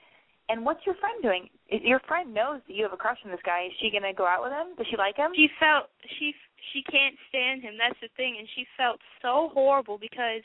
And 0.48 0.64
what's 0.64 0.86
your 0.86 0.96
friend 0.96 1.22
doing? 1.24 1.50
Is- 1.70 1.82
Your 1.84 2.00
friend 2.08 2.34
knows 2.34 2.62
that 2.68 2.74
you 2.76 2.84
have 2.84 2.94
a 2.94 2.98
crush 2.98 3.18
on 3.26 3.32
this 3.32 3.40
guy. 3.46 3.66
Is 3.68 3.74
she 3.82 3.90
going 3.90 4.04
to 4.04 4.14
go 4.14 4.28
out 4.28 4.44
with 4.44 4.52
him? 4.52 4.76
Does 4.78 4.88
she 4.90 4.98
like 4.98 5.18
him? 5.18 5.32
She 5.36 5.50
felt 5.60 5.90
she 6.20 6.34
she 6.74 6.84
can't 6.84 7.16
stand 7.30 7.62
him. 7.62 7.76
That's 7.78 8.00
the 8.02 8.10
thing, 8.16 8.36
and 8.40 8.48
she 8.56 8.66
felt 8.78 9.00
so 9.22 9.50
horrible 9.54 9.98
because 9.98 10.42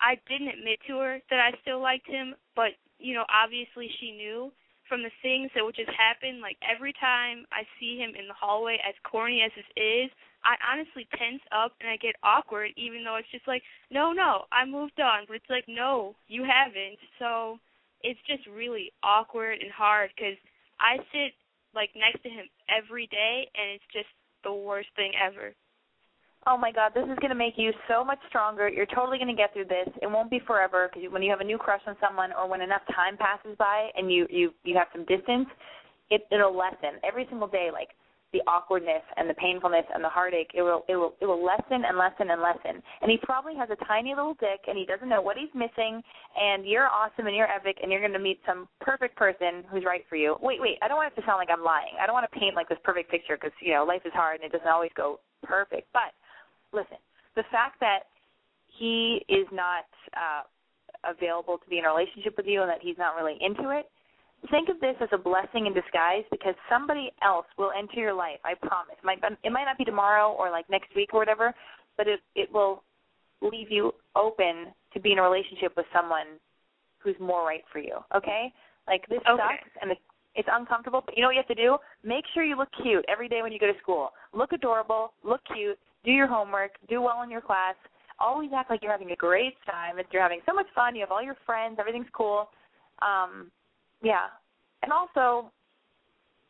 I 0.00 0.16
didn't 0.28 0.48
admit 0.48 0.78
to 0.88 0.98
her 0.98 1.20
that 1.30 1.40
I 1.40 1.52
still 1.62 1.80
liked 1.80 2.06
him, 2.08 2.34
but 2.56 2.72
you 2.98 3.14
know, 3.14 3.24
obviously 3.32 3.88
she 4.00 4.12
knew 4.12 4.52
from 4.90 5.06
the 5.06 5.14
things 5.22 5.48
that 5.54 5.62
would 5.62 5.78
just 5.78 5.94
happen. 5.94 6.42
Like 6.42 6.58
every 6.66 6.92
time 6.98 7.46
I 7.54 7.62
see 7.78 7.96
him 7.96 8.18
in 8.18 8.26
the 8.26 8.34
hallway, 8.34 8.82
as 8.82 8.98
corny 9.06 9.40
as 9.46 9.54
this 9.54 9.70
is, 9.78 10.10
I 10.42 10.58
honestly 10.66 11.06
tense 11.14 11.40
up 11.54 11.78
and 11.78 11.88
I 11.88 11.96
get 11.96 12.18
awkward, 12.26 12.74
even 12.76 13.06
though 13.06 13.16
it's 13.16 13.30
just 13.30 13.46
like, 13.46 13.62
no, 13.94 14.10
no, 14.10 14.50
I 14.50 14.66
moved 14.66 14.98
on, 14.98 15.30
but 15.30 15.38
it's 15.38 15.48
like, 15.48 15.64
no, 15.70 16.16
you 16.26 16.42
haven't. 16.42 16.98
So 17.22 17.62
it's 18.02 18.18
just 18.26 18.42
really 18.50 18.90
awkward 19.06 19.62
and 19.62 19.70
hard 19.70 20.10
because 20.16 20.36
I 20.82 20.98
sit 21.14 21.38
like 21.72 21.94
next 21.94 22.24
to 22.24 22.28
him 22.28 22.50
every 22.66 23.06
day, 23.06 23.46
and 23.54 23.78
it's 23.78 23.90
just 23.94 24.10
the 24.42 24.52
worst 24.52 24.88
thing 24.96 25.12
ever. 25.14 25.54
Oh 26.46 26.56
my 26.56 26.72
God, 26.72 26.92
this 26.94 27.04
is 27.04 27.18
going 27.20 27.30
to 27.30 27.36
make 27.36 27.54
you 27.56 27.70
so 27.86 28.02
much 28.02 28.18
stronger. 28.28 28.68
You're 28.68 28.86
totally 28.86 29.18
going 29.18 29.28
to 29.28 29.36
get 29.36 29.52
through 29.52 29.66
this. 29.66 29.88
It 30.00 30.10
won't 30.10 30.30
be 30.30 30.40
forever 30.46 30.88
because 30.88 31.12
when 31.12 31.22
you 31.22 31.30
have 31.30 31.40
a 31.40 31.44
new 31.44 31.58
crush 31.58 31.82
on 31.86 31.96
someone, 32.00 32.30
or 32.32 32.48
when 32.48 32.62
enough 32.62 32.80
time 32.94 33.18
passes 33.18 33.56
by 33.58 33.90
and 33.94 34.10
you 34.10 34.26
you 34.30 34.52
you 34.64 34.74
have 34.76 34.88
some 34.92 35.04
distance, 35.04 35.46
it 36.08 36.26
it'll 36.32 36.56
lessen 36.56 36.96
every 37.04 37.26
single 37.28 37.46
day. 37.46 37.68
Like 37.70 37.90
the 38.32 38.40
awkwardness 38.46 39.02
and 39.18 39.28
the 39.28 39.34
painfulness 39.34 39.84
and 39.92 40.02
the 40.02 40.08
heartache, 40.08 40.50
it 40.54 40.62
will 40.62 40.84
it 40.88 40.96
will 40.96 41.12
it 41.20 41.26
will 41.26 41.44
lessen 41.44 41.84
and 41.84 41.98
lessen 41.98 42.30
and 42.30 42.40
lessen. 42.40 42.80
And 43.02 43.10
he 43.10 43.18
probably 43.22 43.54
has 43.56 43.68
a 43.68 43.76
tiny 43.84 44.14
little 44.16 44.34
dick 44.40 44.64
and 44.66 44.78
he 44.78 44.86
doesn't 44.86 45.10
know 45.10 45.20
what 45.20 45.36
he's 45.36 45.52
missing. 45.52 46.00
And 46.40 46.64
you're 46.64 46.88
awesome 46.88 47.26
and 47.26 47.36
you're 47.36 47.52
epic 47.52 47.76
and 47.82 47.92
you're 47.92 48.00
going 48.00 48.16
to 48.16 48.22
meet 48.22 48.40
some 48.46 48.66
perfect 48.80 49.14
person 49.14 49.68
who's 49.68 49.84
right 49.84 50.08
for 50.08 50.16
you. 50.16 50.36
Wait, 50.40 50.56
wait, 50.58 50.78
I 50.80 50.88
don't 50.88 50.96
want 50.96 51.12
it 51.12 51.20
to 51.20 51.26
sound 51.26 51.36
like 51.36 51.52
I'm 51.52 51.64
lying. 51.64 52.00
I 52.00 52.06
don't 52.06 52.14
want 52.14 52.24
to 52.24 52.38
paint 52.38 52.56
like 52.56 52.68
this 52.70 52.80
perfect 52.82 53.10
picture 53.10 53.36
because 53.36 53.52
you 53.60 53.74
know 53.74 53.84
life 53.84 54.02
is 54.06 54.14
hard 54.16 54.40
and 54.40 54.48
it 54.48 54.56
doesn't 54.56 54.72
always 54.72 54.94
go 54.96 55.20
perfect. 55.44 55.92
But 55.92 56.16
listen, 56.72 56.98
the 57.36 57.44
fact 57.50 57.80
that 57.80 58.00
he 58.66 59.24
is 59.28 59.46
not 59.52 59.84
uh 60.14 60.42
available 61.04 61.56
to 61.56 61.68
be 61.70 61.78
in 61.78 61.84
a 61.84 61.88
relationship 61.88 62.36
with 62.36 62.46
you 62.46 62.60
and 62.60 62.68
that 62.68 62.78
he's 62.82 62.98
not 62.98 63.16
really 63.16 63.38
into 63.40 63.70
it, 63.70 63.88
think 64.50 64.68
of 64.68 64.80
this 64.80 64.96
as 65.00 65.08
a 65.12 65.18
blessing 65.18 65.66
in 65.66 65.74
disguise 65.74 66.24
because 66.30 66.54
somebody 66.68 67.10
else 67.22 67.46
will 67.58 67.70
enter 67.76 68.00
your 68.00 68.14
life. 68.14 68.38
I 68.44 68.54
promise. 68.54 68.96
It 68.98 69.04
might 69.04 69.18
it 69.42 69.52
might 69.52 69.64
not 69.64 69.78
be 69.78 69.84
tomorrow 69.84 70.32
or 70.32 70.50
like 70.50 70.68
next 70.70 70.94
week 70.96 71.10
or 71.12 71.20
whatever, 71.20 71.54
but 71.96 72.08
it 72.08 72.20
it 72.34 72.52
will 72.52 72.82
leave 73.42 73.70
you 73.70 73.92
open 74.16 74.66
to 74.92 75.00
be 75.00 75.12
in 75.12 75.18
a 75.18 75.22
relationship 75.22 75.72
with 75.76 75.86
someone 75.92 76.38
who's 76.98 77.16
more 77.20 77.46
right 77.46 77.64
for 77.72 77.78
you. 77.78 77.98
Okay? 78.14 78.52
Like 78.86 79.06
this 79.08 79.20
Okay. 79.28 79.36
sucks 79.36 79.70
and 79.82 79.90
it's 79.90 80.00
it's 80.36 80.48
uncomfortable, 80.50 81.02
but 81.04 81.16
you 81.16 81.22
know 81.22 81.28
what 81.28 81.34
you 81.34 81.42
have 81.46 81.56
to 81.56 81.60
do? 81.60 81.76
Make 82.04 82.24
sure 82.32 82.44
you 82.44 82.56
look 82.56 82.68
cute 82.82 83.04
every 83.08 83.28
day 83.28 83.42
when 83.42 83.52
you 83.52 83.58
go 83.58 83.66
to 83.66 83.78
school. 83.82 84.10
Look 84.32 84.52
adorable, 84.52 85.12
look 85.24 85.40
cute, 85.52 85.78
do 86.04 86.10
your 86.10 86.26
homework, 86.26 86.72
do 86.88 87.02
well 87.02 87.22
in 87.22 87.30
your 87.30 87.40
class. 87.40 87.74
Always 88.18 88.50
act 88.54 88.70
like 88.70 88.82
you're 88.82 88.92
having 88.92 89.12
a 89.12 89.16
great 89.16 89.54
time. 89.64 89.98
If 89.98 90.06
you're 90.12 90.22
having 90.22 90.40
so 90.46 90.54
much 90.54 90.66
fun, 90.74 90.94
you 90.94 91.00
have 91.00 91.10
all 91.10 91.22
your 91.22 91.36
friends, 91.46 91.76
everything's 91.78 92.10
cool. 92.12 92.50
Um, 93.00 93.50
yeah. 94.02 94.28
And 94.82 94.92
also, 94.92 95.50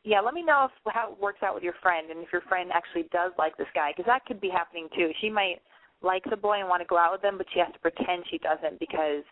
yeah, 0.04 0.20
let 0.20 0.34
me 0.34 0.42
know 0.42 0.68
if 0.70 0.92
how 0.92 1.12
it 1.12 1.20
works 1.20 1.42
out 1.42 1.54
with 1.54 1.62
your 1.62 1.74
friend 1.82 2.10
and 2.10 2.20
if 2.20 2.32
your 2.32 2.42
friend 2.42 2.70
actually 2.72 3.04
does 3.12 3.32
like 3.38 3.56
this 3.56 3.68
guy 3.74 3.92
because 3.94 4.06
that 4.06 4.24
could 4.24 4.40
be 4.40 4.48
happening 4.48 4.88
too. 4.96 5.10
She 5.20 5.28
might 5.28 5.60
like 6.02 6.24
the 6.30 6.36
boy 6.36 6.58
and 6.60 6.68
want 6.68 6.80
to 6.80 6.88
go 6.88 6.96
out 6.96 7.12
with 7.12 7.22
him, 7.22 7.36
but 7.36 7.46
she 7.52 7.60
has 7.60 7.72
to 7.72 7.78
pretend 7.78 8.24
she 8.30 8.38
doesn't 8.38 8.80
because 8.80 9.22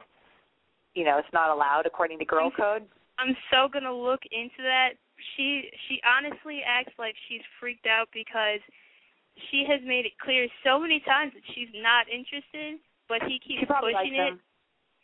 you 0.95 1.05
know 1.05 1.19
it's 1.19 1.33
not 1.33 1.51
allowed 1.51 1.87
according 1.87 2.19
to 2.19 2.25
girl 2.25 2.51
code. 2.51 2.85
I'm 3.19 3.35
so 3.51 3.69
gonna 3.73 3.95
look 3.95 4.21
into 4.31 4.63
that. 4.63 4.91
She 5.37 5.71
she 5.89 6.01
honestly 6.05 6.61
acts 6.67 6.93
like 6.99 7.15
she's 7.29 7.43
freaked 7.59 7.87
out 7.87 8.09
because 8.13 8.61
she 9.51 9.65
has 9.69 9.81
made 9.85 10.07
it 10.07 10.19
clear 10.23 10.49
so 10.65 10.79
many 10.79 11.01
times 11.01 11.33
that 11.35 11.45
she's 11.55 11.71
not 11.75 12.09
interested, 12.09 12.81
but 13.09 13.23
he 13.25 13.39
keeps 13.39 13.61
She 13.61 13.67
probably 13.67 13.93
likes 13.93 14.09
pushing 14.09 14.21
it. 14.21 14.29
him. 14.35 14.41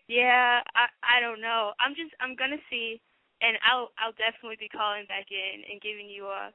Yeah, 0.09 0.61
I 0.77 0.87
I 1.01 1.21
don't 1.21 1.41
know. 1.41 1.73
I'm 1.81 1.97
just 1.97 2.13
I'm 2.21 2.37
gonna 2.37 2.61
see, 2.69 3.01
and 3.41 3.57
I'll 3.65 3.89
I'll 3.97 4.13
definitely 4.21 4.61
be 4.61 4.69
calling 4.69 5.09
back 5.09 5.33
in 5.33 5.65
and 5.65 5.81
giving 5.81 6.09
you 6.09 6.27
a 6.29 6.53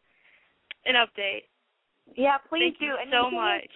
an 0.85 0.95
update. 0.95 1.49
Yeah, 2.15 2.37
please 2.49 2.77
Thank 2.77 2.79
do. 2.79 2.85
you 2.85 2.97
and 3.01 3.09
so 3.11 3.31
much. 3.31 3.65
Is, 3.65 3.71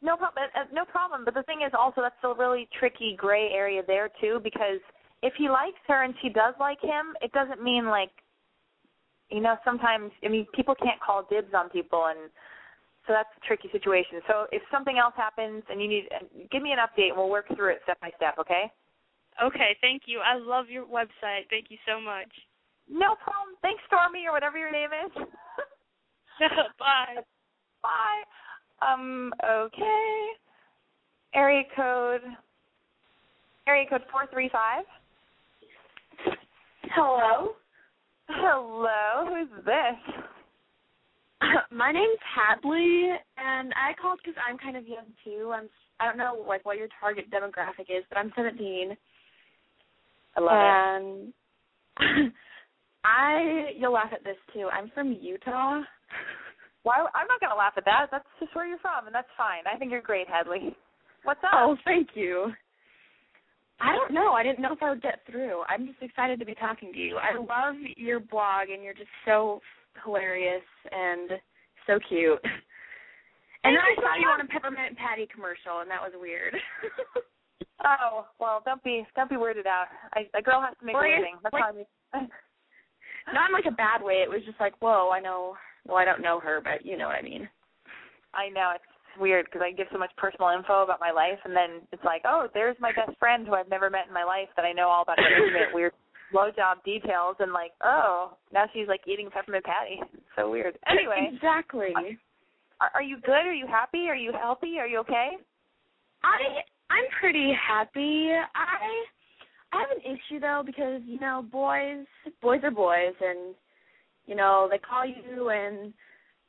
no 0.00 0.16
problem. 0.16 0.48
Uh, 0.56 0.64
no 0.72 0.84
problem. 0.84 1.24
But 1.24 1.34
the 1.34 1.42
thing 1.44 1.60
is, 1.64 1.72
also 1.76 2.00
that's 2.00 2.16
a 2.24 2.32
really 2.32 2.68
tricky 2.78 3.14
gray 3.16 3.50
area 3.52 3.82
there 3.86 4.08
too, 4.20 4.40
because 4.42 4.80
if 5.22 5.34
he 5.36 5.48
likes 5.48 5.78
her 5.88 6.02
and 6.04 6.14
she 6.22 6.28
does 6.28 6.54
like 6.58 6.80
him, 6.80 7.14
it 7.20 7.32
doesn't 7.32 7.62
mean 7.62 7.86
like, 7.86 8.10
you 9.30 9.40
know, 9.40 9.56
sometimes 9.64 10.10
I 10.24 10.28
mean 10.28 10.46
people 10.54 10.74
can't 10.74 11.00
call 11.00 11.26
dibs 11.28 11.54
on 11.54 11.68
people, 11.68 12.06
and 12.08 12.30
so 13.06 13.12
that's 13.12 13.28
a 13.36 13.46
tricky 13.46 13.68
situation. 13.72 14.20
So 14.28 14.46
if 14.52 14.62
something 14.70 14.98
else 14.98 15.14
happens 15.16 15.62
and 15.70 15.82
you 15.82 15.88
need, 15.88 16.08
uh, 16.14 16.24
give 16.50 16.62
me 16.62 16.72
an 16.72 16.78
update, 16.78 17.08
and 17.08 17.16
we'll 17.16 17.30
work 17.30 17.46
through 17.56 17.72
it 17.72 17.80
step 17.82 18.00
by 18.00 18.10
step. 18.16 18.36
Okay? 18.38 18.70
Okay, 19.42 19.76
thank 19.80 20.02
you. 20.06 20.20
I 20.20 20.36
love 20.36 20.68
your 20.68 20.84
website. 20.84 21.48
Thank 21.50 21.66
you 21.70 21.78
so 21.86 22.00
much. 22.00 22.28
No 22.88 23.14
problem. 23.22 23.56
Thanks, 23.62 23.82
Stormy, 23.86 24.26
or 24.26 24.32
whatever 24.32 24.58
your 24.58 24.70
name 24.70 24.90
is. 25.06 25.12
Bye. 26.78 27.22
Bye. 27.82 28.22
Um. 28.86 29.32
Okay. 29.44 30.26
Area 31.34 31.62
code. 31.74 32.20
Area 33.66 33.86
code 33.88 34.02
four 34.10 34.26
three 34.32 34.50
five. 34.52 34.84
Hello. 36.94 37.52
Hello. 38.28 39.26
Who's 39.28 39.64
this? 39.64 40.24
My 41.70 41.92
name's 41.92 42.22
Hadley, 42.22 43.10
and 43.36 43.72
I 43.74 43.92
called 44.00 44.20
because 44.22 44.38
I'm 44.48 44.58
kind 44.58 44.76
of 44.76 44.86
young 44.86 45.06
too. 45.24 45.52
I'm 45.54 45.68
I 46.00 46.06
don't 46.06 46.18
know 46.18 46.44
like 46.48 46.64
what 46.64 46.78
your 46.78 46.88
target 47.00 47.30
demographic 47.30 47.86
is, 47.88 48.04
but 48.08 48.18
I'm 48.18 48.32
17, 48.34 48.96
I 50.36 50.40
love 50.40 50.50
it. 50.50 51.32
and 52.00 52.32
I 53.04 53.70
you'll 53.76 53.92
laugh 53.92 54.12
at 54.12 54.24
this 54.24 54.36
too. 54.54 54.68
I'm 54.72 54.90
from 54.94 55.16
Utah. 55.20 55.80
Why? 56.82 56.98
I'm 57.14 57.28
not 57.28 57.40
gonna 57.40 57.54
laugh 57.58 57.74
at 57.76 57.84
that. 57.84 58.06
That's 58.10 58.26
just 58.40 58.54
where 58.54 58.66
you're 58.66 58.78
from, 58.78 59.06
and 59.06 59.14
that's 59.14 59.30
fine. 59.36 59.62
I 59.72 59.78
think 59.78 59.90
you're 59.90 60.02
great, 60.02 60.28
Hadley. 60.28 60.74
What's 61.24 61.42
up? 61.44 61.50
Oh, 61.54 61.76
thank 61.84 62.08
you. 62.14 62.50
I 63.80 63.94
don't 63.94 64.14
know. 64.14 64.32
I 64.32 64.42
didn't 64.42 64.60
know 64.60 64.72
if 64.72 64.82
I 64.82 64.90
would 64.90 65.02
get 65.02 65.20
through. 65.28 65.62
I'm 65.68 65.86
just 65.86 66.02
excited 66.02 66.38
to 66.38 66.46
be 66.46 66.54
talking 66.54 66.92
to 66.92 66.98
you. 66.98 67.16
I 67.18 67.36
love 67.36 67.74
your 67.96 68.20
blog, 68.20 68.70
and 68.72 68.82
you're 68.82 68.94
just 68.94 69.10
so 69.24 69.60
hilarious 70.04 70.64
and 70.90 71.30
so 71.86 71.98
cute. 72.08 72.40
And 73.64 73.76
then 73.76 73.82
I 73.82 73.94
saw 73.94 74.18
you 74.18 74.26
on 74.28 74.40
a 74.40 74.46
peppermint 74.50 74.96
patty 74.98 75.28
commercial, 75.32 75.80
and 75.80 75.90
that 75.90 76.02
was 76.02 76.12
weird. 76.18 76.54
Oh 77.84 78.26
well, 78.38 78.62
don't 78.64 78.82
be 78.84 79.04
don't 79.16 79.28
be 79.30 79.34
weirded 79.34 79.66
out. 79.66 79.86
I, 80.14 80.26
a 80.38 80.42
girl 80.42 80.62
has 80.62 80.76
to 80.78 80.86
make 80.86 80.94
Well, 80.94 81.02
a 81.02 81.18
living. 81.18 81.34
That's 81.42 81.52
like- 81.52 81.62
how 81.62 81.74
I 82.14 82.26
Not 83.34 83.50
in 83.50 83.54
like 83.54 83.66
a 83.66 83.74
bad 83.74 84.02
way. 84.02 84.22
It 84.22 84.30
was 84.30 84.42
just 84.46 84.58
like, 84.60 84.74
whoa, 84.80 85.10
I 85.10 85.18
know. 85.20 85.54
Well, 85.86 85.96
I 85.96 86.04
don't 86.04 86.22
know 86.22 86.38
her, 86.40 86.60
but 86.62 86.86
you 86.86 86.96
know 86.96 87.06
what 87.06 87.16
I 87.18 87.22
mean. 87.22 87.48
I 88.34 88.48
know 88.50 88.72
it's 88.74 88.84
weird 89.18 89.46
because 89.46 89.62
I 89.64 89.72
give 89.72 89.86
so 89.92 89.98
much 89.98 90.10
personal 90.16 90.50
info 90.50 90.82
about 90.82 91.00
my 91.00 91.10
life, 91.10 91.38
and 91.44 91.54
then 91.56 91.82
it's 91.92 92.04
like, 92.04 92.22
oh, 92.24 92.46
there's 92.54 92.76
my 92.80 92.92
best 92.94 93.18
friend 93.18 93.46
who 93.46 93.54
I've 93.54 93.70
never 93.70 93.90
met 93.90 94.06
in 94.06 94.14
my 94.14 94.24
life 94.24 94.48
that 94.56 94.64
I 94.64 94.72
know 94.72 94.88
all 94.88 95.02
about 95.02 95.18
her 95.18 95.26
intimate 95.26 95.74
weird 95.74 95.92
blowjob 96.32 96.82
details, 96.84 97.36
and 97.38 97.52
like, 97.52 97.72
oh, 97.84 98.36
now 98.52 98.64
she's 98.72 98.88
like 98.88 99.00
eating 99.06 99.30
peppermint 99.30 99.64
patty. 99.64 100.00
So 100.34 100.50
weird. 100.50 100.78
Anyway, 100.88 101.28
exactly. 101.30 101.92
Are, 102.80 102.90
are 102.94 103.02
you 103.02 103.18
good? 103.20 103.44
Are 103.44 103.52
you 103.52 103.66
happy? 103.66 104.08
Are 104.08 104.16
you 104.16 104.32
healthy? 104.32 104.78
Are 104.78 104.86
you 104.86 104.98
okay? 105.00 105.32
I 106.24 106.38
I'm 106.88 107.04
pretty 107.20 107.52
happy. 107.52 108.30
I 108.32 109.04
I 109.72 109.80
have 109.80 109.90
an 109.90 110.02
issue 110.02 110.40
though 110.40 110.62
because 110.64 111.00
you 111.06 111.18
know 111.20 111.44
boys 111.50 112.06
boys 112.40 112.60
are 112.62 112.70
boys 112.70 113.14
and 113.20 113.54
you 114.26 114.34
know 114.34 114.68
they 114.70 114.78
call 114.78 115.04
you 115.06 115.48
and 115.50 115.92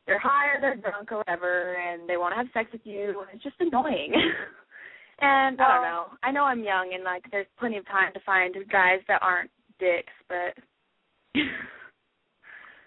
they're 0.05 0.19
high 0.19 0.47
or 0.47 0.61
they're 0.61 0.75
drunk 0.75 1.11
or 1.11 1.19
whatever 1.19 1.75
and 1.75 2.07
they 2.09 2.17
want 2.17 2.33
to 2.33 2.37
have 2.37 2.47
sex 2.53 2.69
with 2.73 2.81
you 2.83 3.21
and 3.21 3.29
it's 3.33 3.43
just 3.43 3.55
annoying. 3.59 4.11
and 5.21 5.59
I 5.61 5.67
don't 5.67 5.77
oh. 5.77 5.89
know. 5.89 6.05
I 6.23 6.31
know 6.31 6.43
I'm 6.43 6.63
young 6.63 6.91
and 6.93 7.03
like 7.03 7.23
there's 7.31 7.47
plenty 7.57 7.77
of 7.77 7.85
time 7.87 8.11
to 8.13 8.19
find 8.25 8.53
guys 8.71 8.99
that 9.07 9.21
aren't 9.21 9.51
dicks, 9.83 10.15
but 10.31 10.55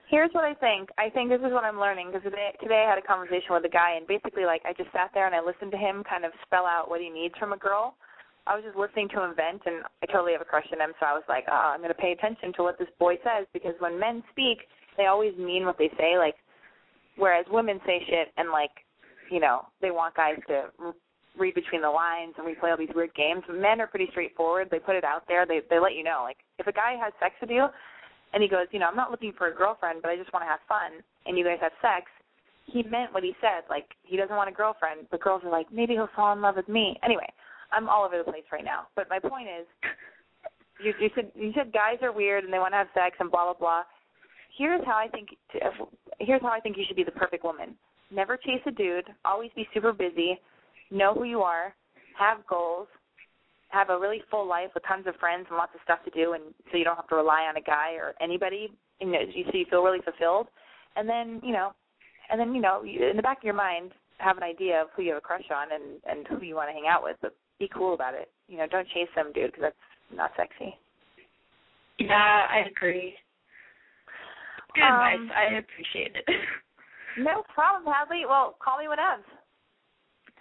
Here's 0.09 0.31
what 0.33 0.45
I 0.45 0.55
think. 0.55 0.89
I 0.99 1.11
think 1.11 1.31
this 1.31 1.43
is 1.43 1.51
what 1.51 1.65
I'm 1.65 1.81
learning 1.81 2.09
because 2.09 2.23
today, 2.23 2.55
today 2.63 2.87
I 2.87 2.91
had 2.91 2.99
a 2.99 3.03
conversation 3.03 3.51
with 3.51 3.67
a 3.67 3.69
guy 3.69 3.99
and 3.99 4.07
basically 4.07 4.47
like 4.47 4.63
I 4.65 4.73
just 4.73 4.93
sat 4.93 5.11
there 5.13 5.27
and 5.27 5.35
I 5.35 5.43
listened 5.43 5.73
to 5.73 5.79
him 5.79 6.07
kind 6.07 6.25
of 6.25 6.31
spell 6.47 6.65
out 6.65 6.89
what 6.89 7.01
he 7.01 7.11
needs 7.11 7.35
from 7.39 7.53
a 7.53 7.59
girl. 7.59 7.97
I 8.47 8.55
was 8.55 8.63
just 8.63 8.79
listening 8.79 9.11
to 9.11 9.25
him 9.27 9.35
vent 9.35 9.67
and 9.67 9.83
I 10.03 10.07
totally 10.07 10.31
have 10.31 10.41
a 10.41 10.47
crush 10.47 10.71
on 10.71 10.79
him, 10.79 10.95
so 11.01 11.07
I 11.07 11.13
was 11.19 11.27
like, 11.29 11.45
oh, 11.51 11.75
I'm 11.75 11.83
going 11.83 11.91
to 11.91 11.99
pay 11.99 12.13
attention 12.13 12.55
to 12.55 12.63
what 12.63 12.79
this 12.79 12.89
boy 13.01 13.19
says 13.27 13.51
because 13.53 13.75
when 13.81 13.99
men 13.99 14.23
speak, 14.31 14.63
they 14.97 15.07
always 15.07 15.35
mean 15.37 15.67
what 15.67 15.77
they 15.77 15.91
say. 15.99 16.15
Like, 16.17 16.39
whereas 17.19 17.45
women 17.51 17.81
say 17.85 17.99
shit 18.07 18.31
and 18.39 18.51
like, 18.51 18.71
you 19.29 19.41
know, 19.41 19.67
they 19.83 19.91
want 19.91 20.15
guys 20.15 20.39
to 20.47 20.71
read 21.39 21.55
between 21.55 21.83
the 21.83 21.91
lines 21.91 22.35
and 22.37 22.47
we 22.47 22.55
play 22.55 22.71
all 22.71 22.77
these 22.77 22.95
weird 22.95 23.15
games. 23.15 23.43
Men 23.51 23.81
are 23.81 23.87
pretty 23.87 24.09
straightforward. 24.11 24.69
They 24.71 24.79
put 24.79 24.97
it 24.97 25.05
out 25.05 25.25
there. 25.29 25.47
They 25.47 25.61
they 25.69 25.79
let 25.79 25.95
you 25.95 26.05
know. 26.05 26.23
Like, 26.25 26.39
if 26.59 26.67
a 26.67 26.73
guy 26.73 26.97
has 27.03 27.13
sex 27.21 27.35
with 27.41 27.51
you 27.51 27.67
and 28.33 28.43
he 28.43 28.49
goes, 28.49 28.67
you 28.73 28.79
know, 28.79 28.87
I'm 28.87 28.97
not 28.97 29.11
looking 29.11 29.33
for 29.37 29.49
a 29.49 29.55
girlfriend, 29.55 30.01
but 30.03 30.11
I 30.11 30.17
just 30.17 30.33
want 30.33 30.43
to 30.45 30.49
have 30.49 30.61
fun, 30.69 31.03
and 31.27 31.39
you 31.39 31.45
guys 31.45 31.59
have 31.61 31.73
sex, 31.81 32.11
he 32.67 32.83
meant 32.83 33.15
what 33.15 33.23
he 33.23 33.35
said. 33.41 33.65
Like 33.71 33.87
he 34.03 34.17
doesn't 34.17 34.35
want 34.35 34.51
a 34.51 34.53
girlfriend, 34.53 35.07
but 35.11 35.21
girls 35.21 35.43
are 35.45 35.51
like, 35.51 35.73
maybe 35.73 35.95
he'll 35.95 36.11
fall 36.15 36.33
in 36.33 36.41
love 36.41 36.57
with 36.57 36.69
me. 36.69 36.99
Anyway, 37.05 37.29
I'm 37.73 37.89
all 37.89 38.05
over 38.05 38.19
the 38.19 38.25
place 38.25 38.45
right 38.53 38.65
now. 38.65 38.89
But 38.95 39.09
my 39.09 39.19
point 39.19 39.49
is, 39.49 39.67
you, 40.85 40.93
you 41.01 41.11
said 41.15 41.31
you 41.35 41.53
said 41.55 41.73
guys 41.73 41.99
are 42.03 42.13
weird 42.13 42.45
and 42.45 42.53
they 42.53 42.59
want 42.59 42.73
to 42.73 42.79
have 42.79 42.89
sex 42.95 43.17
and 43.21 43.31
blah 43.31 43.45
blah 43.45 43.59
blah. 43.59 43.83
Here's 44.59 44.85
how 44.85 44.97
I 44.97 45.09
think. 45.09 45.31
To, 45.53 45.59
here's 46.19 46.43
how 46.43 46.49
I 46.49 46.61
think 46.61 46.77
you 46.77 46.85
should 46.87 46.97
be 46.97 47.05
the 47.05 47.11
perfect 47.11 47.45
woman. 47.45 47.75
Never 48.11 48.37
chase 48.37 48.63
a 48.67 48.71
dude. 48.71 49.07
Always 49.25 49.51
be 49.57 49.69
super 49.75 49.93
busy. 49.93 50.39
Know 50.91 51.15
who 51.15 51.25
you 51.25 51.41
are. 51.43 51.75
Have 52.19 52.47
goals 52.47 52.89
have 53.69 53.91
a 53.91 53.99
really 53.99 54.23
full 54.31 54.47
life 54.47 54.71
with 54.75 54.85
tons 54.87 55.07
of 55.07 55.15
friends 55.17 55.47
and 55.49 55.57
lots 55.59 55.75
of 55.75 55.81
stuff 55.85 55.99
to 56.05 56.11
do, 56.11 56.33
and 56.35 56.55
so 56.71 56.79
you 56.79 56.85
don't 56.85 56.97
have 56.97 57.09
to 57.09 57.17
rely 57.17 57.43
on 57.43 57.57
a 57.57 57.61
guy 57.61 57.93
or 57.95 58.15
anybody. 58.21 58.73
You 59.01 59.09
know, 59.09 59.19
so 59.27 59.59
you 59.59 59.67
feel 59.69 59.83
really 59.83 60.01
fulfilled, 60.03 60.47
and 60.95 61.09
then 61.09 61.41
you 61.43 61.53
know, 61.53 61.73
and 62.31 62.41
then 62.41 62.55
you 62.55 62.63
know, 62.63 62.83
you, 62.83 63.09
in 63.11 63.17
the 63.17 63.23
back 63.23 63.39
of 63.39 63.45
your 63.45 63.55
mind, 63.55 63.93
have 64.19 64.37
an 64.37 64.43
idea 64.43 64.81
of 64.81 64.89
who 64.97 65.03
you 65.03 65.11
have 65.11 65.19
a 65.19 65.21
crush 65.21 65.45
on 65.55 65.69
and 65.73 66.01
and 66.07 66.27
who 66.29 66.45
you 66.45 66.55
want 66.55 66.69
to 66.71 66.73
hang 66.73 66.87
out 66.89 67.03
with, 67.03 67.17
but 67.21 67.35
be 67.59 67.69
cool 67.75 67.93
about 67.95 68.15
it. 68.15 68.31
You 68.49 68.59
know, 68.59 68.67
don't 68.71 68.89
chase 68.89 69.09
some 69.15 69.33
dude 69.33 69.53
because 69.53 69.63
that's 69.63 69.77
not 70.15 70.31
sexy. 70.37 70.79
Yeah, 71.99 72.47
I 72.49 72.65
agree. 72.71 73.15
Good 74.75 74.83
Um, 74.85 75.25
advice. 75.25 75.37
I 75.37 75.55
appreciate 75.59 76.17
it. 76.17 76.25
No 77.19 77.45
problem, 77.55 77.91
Hadley. 77.91 78.25
Well, 78.29 78.59
call 78.63 78.79
me 78.79 78.89
whenever. 78.89 79.23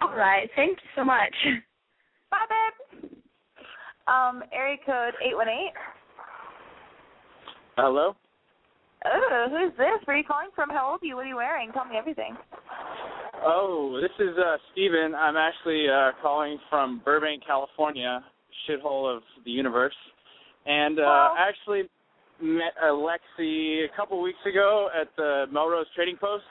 All 0.00 0.14
right. 0.14 0.48
Thank 0.56 0.78
you 0.82 0.88
so 0.94 1.04
much. 1.04 1.34
Bye, 2.30 2.38
babe. 2.48 3.10
Um, 4.08 4.42
area 4.52 4.76
code 4.84 5.14
eight 5.26 5.34
one 5.34 5.48
eight. 5.48 5.72
Hello. 7.76 8.14
Oh, 9.04 9.46
who's 9.50 9.72
this? 9.76 9.86
Where 10.04 10.16
are 10.16 10.18
you 10.18 10.24
calling 10.24 10.48
from? 10.54 10.70
How 10.70 10.90
old 10.90 11.02
are 11.02 11.06
you? 11.06 11.16
What 11.16 11.26
are 11.26 11.28
you 11.28 11.36
wearing? 11.36 11.70
Tell 11.72 11.84
me 11.84 11.96
everything. 11.96 12.36
Oh, 13.44 13.98
this 14.00 14.10
is 14.18 14.36
uh 14.38 14.56
Steven. 14.72 15.14
I'm 15.14 15.36
actually 15.36 15.88
uh 15.88 16.12
calling 16.22 16.58
from 16.70 17.02
Burbank, 17.04 17.42
California, 17.46 18.24
shithole 18.68 19.14
of 19.14 19.22
the 19.44 19.50
universe. 19.50 19.94
And 20.66 20.98
uh 20.98 21.02
Well- 21.02 21.34
I 21.38 21.48
actually 21.48 21.82
met 22.40 22.72
Alexi 22.84 23.84
a 23.84 23.96
couple 23.96 24.20
weeks 24.20 24.38
ago 24.46 24.88
at 24.98 25.08
the 25.16 25.46
Melrose 25.52 25.86
Trading 25.94 26.16
Post. 26.16 26.44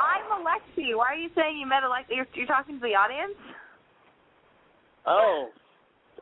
I'm 0.00 0.42
Alexi. 0.42 0.96
Why 0.96 1.12
are 1.12 1.16
you 1.16 1.28
saying 1.34 1.58
you 1.58 1.66
met 1.66 1.82
Alexi? 1.82 2.16
You're, 2.16 2.26
you're 2.34 2.46
talking 2.46 2.76
to 2.76 2.80
the 2.80 2.94
audience? 2.94 3.34
Oh, 5.06 5.48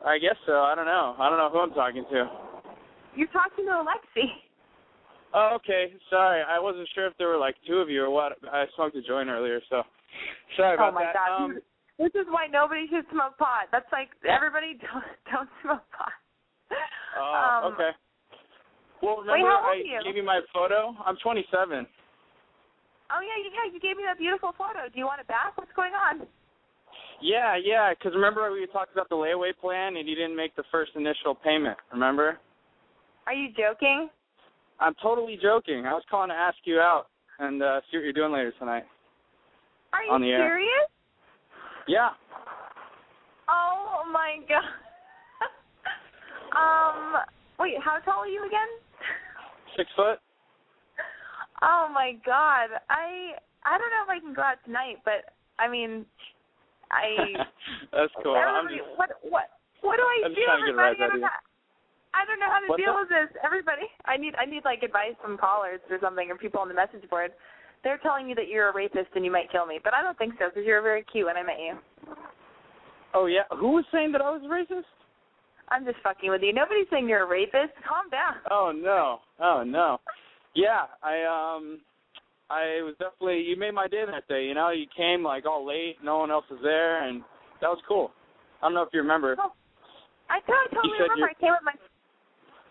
I 0.05 0.17
guess 0.17 0.35
so. 0.45 0.61
I 0.63 0.75
don't 0.75 0.85
know. 0.85 1.15
I 1.19 1.29
don't 1.29 1.37
know 1.37 1.49
who 1.51 1.59
I'm 1.59 1.71
talking 1.73 2.05
to. 2.11 2.29
You're 3.15 3.27
talking 3.33 3.65
to 3.65 3.71
Alexi. 3.71 4.25
Oh, 5.33 5.57
okay. 5.57 5.93
Sorry. 6.09 6.41
I 6.47 6.59
wasn't 6.59 6.87
sure 6.95 7.07
if 7.07 7.13
there 7.17 7.27
were 7.27 7.37
like 7.37 7.55
two 7.67 7.77
of 7.77 7.89
you 7.89 8.03
or 8.03 8.09
what. 8.09 8.33
I 8.51 8.65
smoked 8.75 8.95
a 8.95 9.01
joint 9.01 9.29
earlier, 9.29 9.59
so 9.69 9.83
sorry 10.55 10.75
about 10.75 10.93
that. 10.93 10.97
oh 10.97 10.99
my 10.99 11.03
that. 11.05 11.13
god. 11.13 11.43
Um, 11.43 11.59
this 11.99 12.13
is 12.15 12.27
why 12.29 12.47
nobody 12.47 12.85
should 12.89 13.05
smoke 13.11 13.37
pot. 13.37 13.67
That's 13.71 13.89
like 13.91 14.09
everybody 14.27 14.77
don't, 14.85 15.03
don't 15.31 15.49
smoke 15.61 15.83
pot. 15.91 16.13
oh, 17.19 17.61
Um, 17.67 17.73
okay. 17.73 17.89
Well, 19.01 19.17
wait, 19.25 19.41
remember 19.41 19.49
how 19.51 19.57
old 19.57 19.65
I 19.65 19.69
are 19.69 19.75
you? 19.77 19.99
gave 20.05 20.15
you 20.15 20.23
my 20.23 20.41
photo? 20.53 20.95
I'm 21.05 21.17
27. 21.21 21.85
Oh 23.11 23.21
yeah, 23.23 23.37
yeah, 23.39 23.71
you 23.71 23.79
gave 23.79 23.95
me 23.95 24.03
that 24.05 24.17
beautiful 24.17 24.51
photo. 24.57 24.91
Do 24.91 24.99
you 24.99 25.05
want 25.05 25.21
it 25.21 25.27
back? 25.27 25.55
What's 25.55 25.71
going 25.75 25.93
on? 25.93 26.27
Yeah, 27.21 27.55
yeah. 27.55 27.93
Because 27.93 28.13
remember 28.13 28.51
we 28.51 28.67
talked 28.71 28.91
about 28.91 29.09
the 29.09 29.15
layaway 29.15 29.55
plan, 29.55 29.95
and 29.97 30.07
you 30.07 30.15
didn't 30.15 30.35
make 30.35 30.55
the 30.55 30.63
first 30.71 30.91
initial 30.95 31.35
payment. 31.35 31.77
Remember? 31.91 32.37
Are 33.25 33.33
you 33.33 33.49
joking? 33.55 34.09
I'm 34.79 34.93
totally 35.01 35.39
joking. 35.41 35.85
I 35.85 35.93
was 35.93 36.03
calling 36.09 36.29
to 36.29 36.35
ask 36.35 36.57
you 36.65 36.79
out 36.79 37.07
and 37.39 37.63
uh 37.63 37.81
see 37.89 37.97
what 37.97 38.03
you're 38.03 38.13
doing 38.13 38.31
later 38.31 38.53
tonight. 38.59 38.83
Are 39.93 40.03
you 40.03 40.11
On 40.11 40.21
the 40.21 40.29
air. 40.29 40.47
serious? 40.47 40.89
Yeah. 41.87 42.09
Oh 43.49 44.03
my 44.11 44.37
god. 44.47 44.63
um, 46.57 47.21
wait, 47.59 47.75
how 47.83 47.99
tall 47.99 48.21
are 48.21 48.27
you 48.27 48.45
again? 48.45 48.67
Six 49.77 49.89
foot. 49.95 50.19
Oh 51.61 51.89
my 51.93 52.13
god. 52.25 52.69
I 52.89 53.37
I 53.65 53.77
don't 53.77 53.91
know 53.91 54.03
if 54.05 54.11
I 54.11 54.19
can 54.19 54.33
go 54.33 54.41
out 54.41 54.61
tonight, 54.65 55.01
but 55.03 55.33
I 55.59 55.67
mean, 55.67 56.05
I 56.91 57.33
That's 57.91 58.13
cool. 58.23 58.35
I'm 58.35 58.65
everybody, 58.69 58.77
just 58.83 58.97
what 58.97 59.09
what 59.25 59.47
what 59.81 59.97
do 59.97 60.03
I 60.05 60.29
I'm 60.29 60.33
do? 60.33 60.41
just 60.41 60.45
trying 60.45 60.61
to 60.65 60.71
get 60.71 60.77
a 60.77 60.81
everybody? 60.81 61.03
I 61.03 61.07
don't 61.07 61.21
know. 61.21 61.37
I 62.17 62.25
don't 62.25 62.39
know 62.41 62.49
how 62.49 62.61
to 62.61 62.69
What's 62.71 62.81
deal 62.81 62.97
up? 62.97 63.05
with 63.05 63.11
this. 63.13 63.29
Everybody, 63.45 63.85
I 64.05 64.17
need 64.17 64.33
I 64.39 64.45
need 64.45 64.65
like 64.65 64.81
advice 64.81 65.17
from 65.21 65.37
callers 65.37 65.81
or 65.89 65.97
something, 66.01 66.29
or 66.29 66.37
people 66.37 66.59
on 66.61 66.67
the 66.69 66.77
message 66.77 67.05
board. 67.09 67.31
They're 67.83 68.01
telling 68.01 68.25
me 68.27 68.33
that 68.33 68.49
you're 68.49 68.69
a 68.69 68.73
rapist 68.73 69.13
and 69.13 69.23
you 69.23 69.31
might 69.31 69.51
kill 69.51 69.65
me, 69.65 69.79
but 69.83 69.93
I 69.93 70.01
don't 70.01 70.17
think 70.17 70.33
so 70.39 70.49
because 70.49 70.65
you're 70.65 70.81
very 70.81 71.05
cute 71.05 71.27
when 71.27 71.37
I 71.37 71.43
met 71.43 71.61
you. 71.61 71.77
Oh 73.13 73.27
yeah. 73.27 73.45
Who 73.53 73.77
was 73.77 73.85
saying 73.91 74.11
that 74.13 74.21
I 74.21 74.31
was 74.31 74.41
racist? 74.49 74.89
I'm 75.69 75.85
just 75.85 75.97
fucking 76.01 76.29
with 76.29 76.41
you. 76.41 76.53
Nobody's 76.53 76.87
saying 76.89 77.07
you're 77.07 77.23
a 77.23 77.29
rapist. 77.29 77.75
Calm 77.87 78.09
down. 78.09 78.35
Oh 78.49 78.71
no. 78.73 79.19
Oh 79.39 79.63
no. 79.65 79.99
Yeah, 80.55 80.85
I 81.03 81.23
um 81.23 81.81
I 82.49 82.81
was 82.81 82.95
definitely 82.99 83.41
you 83.41 83.57
made 83.57 83.73
my 83.73 83.87
day 83.87 84.03
that 84.05 84.27
day, 84.27 84.45
you 84.45 84.53
know, 84.53 84.69
you 84.69 84.85
came 84.95 85.23
like 85.23 85.45
all 85.45 85.65
late, 85.65 85.97
no 86.03 86.19
one 86.19 86.31
else 86.31 86.45
was 86.49 86.59
there 86.63 87.07
and 87.07 87.21
that 87.61 87.67
was 87.67 87.79
cool. 87.87 88.11
I 88.61 88.65
don't 88.65 88.73
know 88.73 88.83
if 88.83 88.89
you 88.93 89.01
remember. 89.01 89.35
Oh, 89.39 89.51
I 90.29 90.39
totally, 90.41 90.73
totally 90.73 91.01
remember. 91.01 91.17
you- 91.17 91.25
I 91.25 91.39
came 91.39 91.51
with 91.51 91.63
my 91.63 91.73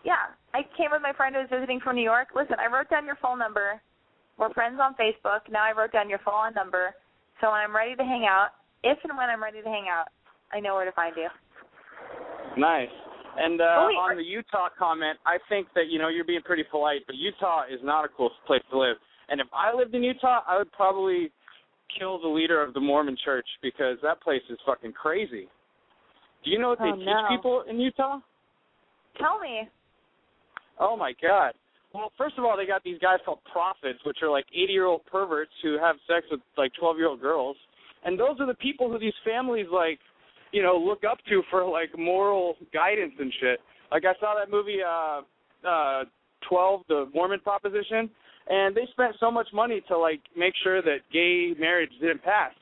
yeah. 0.03 0.31
I 0.53 0.61
came 0.77 0.91
with 0.91 1.01
my 1.01 1.13
friend 1.13 1.35
who 1.35 1.41
was 1.41 1.49
visiting 1.51 1.79
from 1.79 1.95
New 1.95 2.03
York. 2.03 2.29
Listen, 2.35 2.55
I 2.59 2.71
wrote 2.71 2.89
down 2.89 3.05
your 3.05 3.17
phone 3.21 3.39
number. 3.39 3.81
We're 4.37 4.53
friends 4.53 4.79
on 4.81 4.95
Facebook. 4.95 5.41
Now 5.51 5.63
I 5.63 5.73
wrote 5.73 5.91
down 5.91 6.09
your 6.09 6.19
phone 6.19 6.53
number. 6.55 6.95
So 7.41 7.51
when 7.51 7.59
I'm 7.59 7.75
ready 7.75 7.95
to 7.95 8.03
hang 8.03 8.25
out, 8.25 8.49
if 8.83 8.97
and 9.03 9.17
when 9.17 9.29
I'm 9.29 9.43
ready 9.43 9.61
to 9.61 9.67
hang 9.67 9.85
out, 9.89 10.07
I 10.53 10.59
know 10.59 10.75
where 10.75 10.85
to 10.85 10.91
find 10.91 11.15
you. 11.17 11.27
Nice. 12.57 12.89
And 13.37 13.61
uh 13.61 13.65
Oh, 13.77 13.87
wait, 13.87 13.95
on 13.95 14.17
the 14.17 14.23
Utah 14.23 14.69
comment, 14.77 15.19
I 15.25 15.37
think 15.49 15.67
that 15.75 15.87
you 15.89 15.99
know 15.99 16.09
you're 16.09 16.25
being 16.25 16.41
pretty 16.43 16.63
polite, 16.69 17.01
but 17.05 17.15
Utah 17.15 17.63
is 17.71 17.79
not 17.83 18.05
a 18.05 18.07
cool 18.09 18.31
place 18.45 18.61
to 18.71 18.79
live. 18.79 18.97
And 19.29 19.39
if 19.41 19.47
I 19.53 19.75
lived 19.75 19.93
in 19.93 20.03
Utah, 20.03 20.41
I 20.47 20.57
would 20.57 20.71
probably 20.71 21.31
kill 21.97 22.19
the 22.19 22.27
leader 22.27 22.61
of 22.63 22.73
the 22.73 22.79
Mormon 22.79 23.17
church 23.23 23.45
because 23.61 23.97
that 24.03 24.21
place 24.21 24.41
is 24.49 24.57
fucking 24.65 24.93
crazy. 24.93 25.47
Do 26.43 26.51
you 26.51 26.59
know 26.59 26.69
what 26.69 26.79
they 26.79 26.91
Oh, 26.91 26.95
teach 26.95 27.05
no. 27.05 27.27
people 27.29 27.61
in 27.69 27.79
Utah? 27.79 28.19
Tell 29.19 29.39
me. 29.39 29.67
Oh 30.79 30.95
my 30.95 31.13
god. 31.21 31.53
Well, 31.93 32.11
first 32.17 32.37
of 32.37 32.43
all, 32.45 32.57
they 32.57 32.65
got 32.65 32.83
these 32.83 32.99
guys 32.99 33.19
called 33.25 33.39
prophets, 33.51 33.99
which 34.05 34.17
are 34.21 34.29
like 34.29 34.45
80-year-old 34.55 35.05
perverts 35.05 35.51
who 35.63 35.77
have 35.79 35.95
sex 36.07 36.27
with 36.29 36.41
like 36.57 36.71
12-year-old 36.81 37.21
girls, 37.21 37.57
and 38.05 38.19
those 38.19 38.39
are 38.39 38.45
the 38.45 38.53
people 38.55 38.91
who 38.91 38.99
these 38.99 39.15
families 39.25 39.65
like, 39.71 39.99
you 40.57 40.63
know, 40.63 40.75
look 40.75 41.03
up 41.03 41.19
to 41.29 41.43
for 41.51 41.69
like 41.69 41.95
moral 41.95 42.55
guidance 42.73 43.13
and 43.19 43.31
shit. 43.39 43.59
Like 43.91 44.05
I 44.05 44.19
saw 44.19 44.33
that 44.33 44.49
movie, 44.49 44.79
uh, 44.81 45.21
uh, 45.67 46.03
12, 46.49 46.81
the 46.89 47.05
Mormon 47.13 47.39
Proposition, 47.41 48.09
and 48.49 48.75
they 48.75 48.87
spent 48.89 49.13
so 49.19 49.29
much 49.29 49.45
money 49.53 49.83
to 49.87 49.95
like 49.95 50.21
make 50.35 50.53
sure 50.63 50.81
that 50.81 51.05
gay 51.13 51.53
marriage 51.59 51.91
didn't 52.01 52.23
pass. 52.23 52.53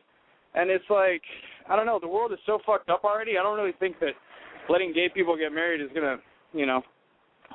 And 0.55 0.69
it's 0.69 0.83
like 0.89 1.21
I 1.69 1.77
don't 1.77 1.85
know, 1.85 1.99
the 2.01 2.07
world 2.07 2.33
is 2.33 2.39
so 2.45 2.59
fucked 2.65 2.89
up 2.89 3.05
already. 3.05 3.37
I 3.37 3.43
don't 3.43 3.57
really 3.57 3.75
think 3.79 3.97
that 4.01 4.11
letting 4.67 4.91
gay 4.91 5.07
people 5.07 5.37
get 5.37 5.53
married 5.53 5.79
is 5.79 5.87
gonna, 5.95 6.17
you 6.51 6.65
know, 6.65 6.81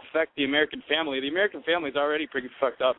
affect 0.09 0.35
the 0.37 0.45
American 0.45 0.83
family. 0.89 1.21
The 1.21 1.29
American 1.29 1.63
family 1.65 1.91
is 1.91 1.97
already 1.97 2.27
pretty 2.27 2.49
fucked 2.59 2.81
up. 2.81 2.97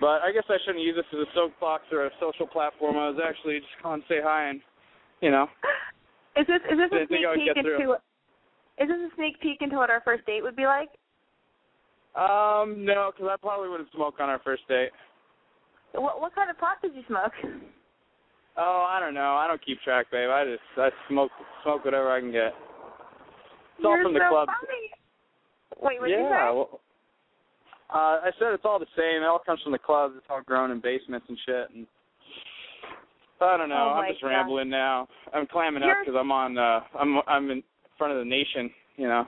But 0.00 0.22
I 0.22 0.30
guess 0.32 0.44
I 0.48 0.58
shouldn't 0.64 0.84
use 0.84 0.94
this 0.94 1.10
as 1.12 1.26
a 1.26 1.30
soapbox 1.34 1.82
or 1.90 2.06
a 2.06 2.10
social 2.20 2.46
platform. 2.46 2.96
I 2.98 3.08
was 3.10 3.18
actually 3.18 3.58
just 3.58 3.74
calling 3.82 4.02
to 4.02 4.06
say 4.06 4.20
hi 4.22 4.48
and, 4.48 4.60
you 5.20 5.32
know. 5.32 5.46
Is 6.36 6.46
this 6.46 6.60
is 6.70 6.78
this 6.78 6.90
a 6.92 7.06
sneak 7.06 7.26
peek 7.34 7.56
into 7.56 7.96
is 8.78 8.88
this 8.88 8.96
a 8.96 9.10
sneak 9.16 9.40
peek 9.40 9.58
into 9.60 9.76
what 9.76 9.90
our 9.90 10.00
first 10.04 10.24
date 10.24 10.42
would 10.42 10.56
be 10.56 10.64
like? 10.64 10.88
Um, 12.14 12.84
no, 12.84 13.12
because 13.12 13.30
I 13.32 13.36
probably 13.40 13.68
wouldn't 13.68 13.90
smoke 13.94 14.16
on 14.20 14.28
our 14.28 14.40
first 14.44 14.66
date. 14.68 14.90
What 15.92 16.20
what 16.20 16.34
kind 16.34 16.50
of 16.50 16.58
pot 16.58 16.80
did 16.80 16.94
you 16.94 17.02
smoke? 17.06 17.32
Oh, 18.56 18.86
I 18.88 19.00
don't 19.00 19.14
know. 19.14 19.34
I 19.36 19.46
don't 19.46 19.64
keep 19.64 19.80
track, 19.80 20.06
babe. 20.10 20.28
I 20.28 20.44
just 20.44 20.62
I 20.76 20.90
smoke 21.08 21.30
smoke 21.62 21.84
whatever 21.84 22.10
I 22.10 22.20
can 22.20 22.32
get. 22.32 22.52
It's 23.76 23.84
all 23.84 23.96
You're 23.96 24.04
from 24.04 24.14
the 24.14 24.20
so 24.20 24.28
club. 24.28 24.48
funny. 24.48 24.88
Wait, 25.80 26.00
what 26.00 26.10
yeah. 26.10 26.16
did 26.16 26.22
you 26.22 26.28
say? 26.28 26.52
Well, 26.52 26.80
uh, 27.92 28.24
I 28.24 28.30
said 28.38 28.52
it's 28.52 28.64
all 28.64 28.78
the 28.78 28.92
same. 28.96 29.22
It 29.22 29.26
all 29.26 29.40
comes 29.44 29.60
from 29.62 29.72
the 29.72 29.78
clubs. 29.78 30.14
It's 30.16 30.26
all 30.28 30.42
grown 30.42 30.70
in 30.70 30.80
basements 30.80 31.26
and 31.28 31.38
shit. 31.44 31.68
And 31.74 31.86
I 33.44 33.56
don't 33.56 33.68
know. 33.68 33.94
Oh 33.94 34.00
I'm 34.00 34.12
just 34.12 34.22
rambling 34.22 34.70
now. 34.70 35.08
I'm 35.34 35.46
clamming 35.46 35.82
up 35.82 35.86
You're- 35.88 36.04
because 36.04 36.18
I'm 36.18 36.30
on. 36.32 36.58
uh 36.58 36.80
I'm 36.98 37.18
I'm 37.26 37.50
in 37.50 37.62
front 37.98 38.12
of 38.12 38.18
the 38.18 38.28
nation. 38.28 38.70
You 38.96 39.08
know. 39.08 39.24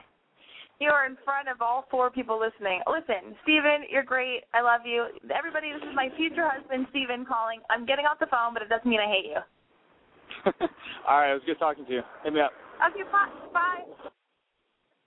You're 0.81 1.07
in 1.07 1.17
front 1.25 1.49
of 1.49 1.63
all 1.63 1.87
four 1.91 2.11
people 2.11 2.39
listening. 2.39 2.83
Listen, 2.91 3.37
Steven, 3.45 3.87
you're 3.89 4.03
great. 4.03 4.43
I 4.53 4.61
love 4.61 4.83
you. 4.85 5.07
Everybody, 5.31 5.71
this 5.73 5.81
is 5.81 5.95
my 5.95 6.11
future 6.17 6.51
husband, 6.51 6.87
Steven, 6.91 7.25
calling. 7.25 7.61
I'm 7.71 7.87
getting 7.87 8.07
off 8.07 8.19
the 8.19 8.27
phone, 8.27 8.53
but 8.53 8.61
it 8.63 8.69
doesn't 8.69 8.89
mean 8.89 8.99
I 8.99 9.07
hate 9.07 9.31
you. 9.31 9.41
all 11.09 11.19
right. 11.23 11.31
It 11.31 11.35
was 11.35 11.43
good 11.47 11.59
talking 11.61 11.87
to 11.87 11.93
you. 11.93 12.03
Hit 12.25 12.33
me 12.35 12.41
up. 12.41 12.51
Okay, 12.91 13.07
bye. 13.11 13.31
Bye. 13.55 14.11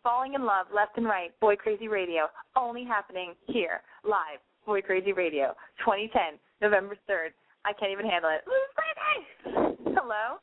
Falling 0.04 0.36
in 0.36 0.46
love, 0.46 0.68
left 0.74 0.96
and 0.96 1.06
right, 1.06 1.38
Boy 1.42 1.58
Crazy 1.58 1.90
Radio, 1.90 2.32
only 2.56 2.86
happening 2.86 3.36
here, 3.46 3.82
live, 4.06 4.40
Boy 4.66 4.80
Crazy 4.82 5.12
Radio, 5.12 5.52
2010, 5.84 6.40
November 6.62 6.96
3rd. 7.10 7.36
I 7.66 7.74
can't 7.74 7.92
even 7.92 8.08
handle 8.08 8.32
it. 8.32 8.40
Hello? 9.46 10.38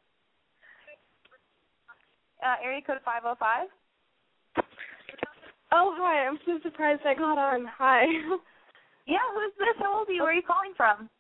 Uh, 2.45 2.57
area 2.63 2.81
code 2.87 2.99
505? 3.05 3.69
Oh, 5.73 5.95
hi. 5.97 6.27
I'm 6.27 6.39
so 6.47 6.59
surprised 6.63 7.03
I 7.07 7.15
got 7.15 7.39
on. 7.39 7.67
Hi. 7.79 8.07
Yeah, 9.07 9.21
who's 9.35 9.53
this? 9.59 9.77
How 9.85 9.99
old 9.99 10.09
are 10.09 10.13
you? 10.13 10.23
Where 10.23 10.33
are 10.33 10.35
you 10.35 10.41
calling 10.41 10.73
from? 10.79 11.11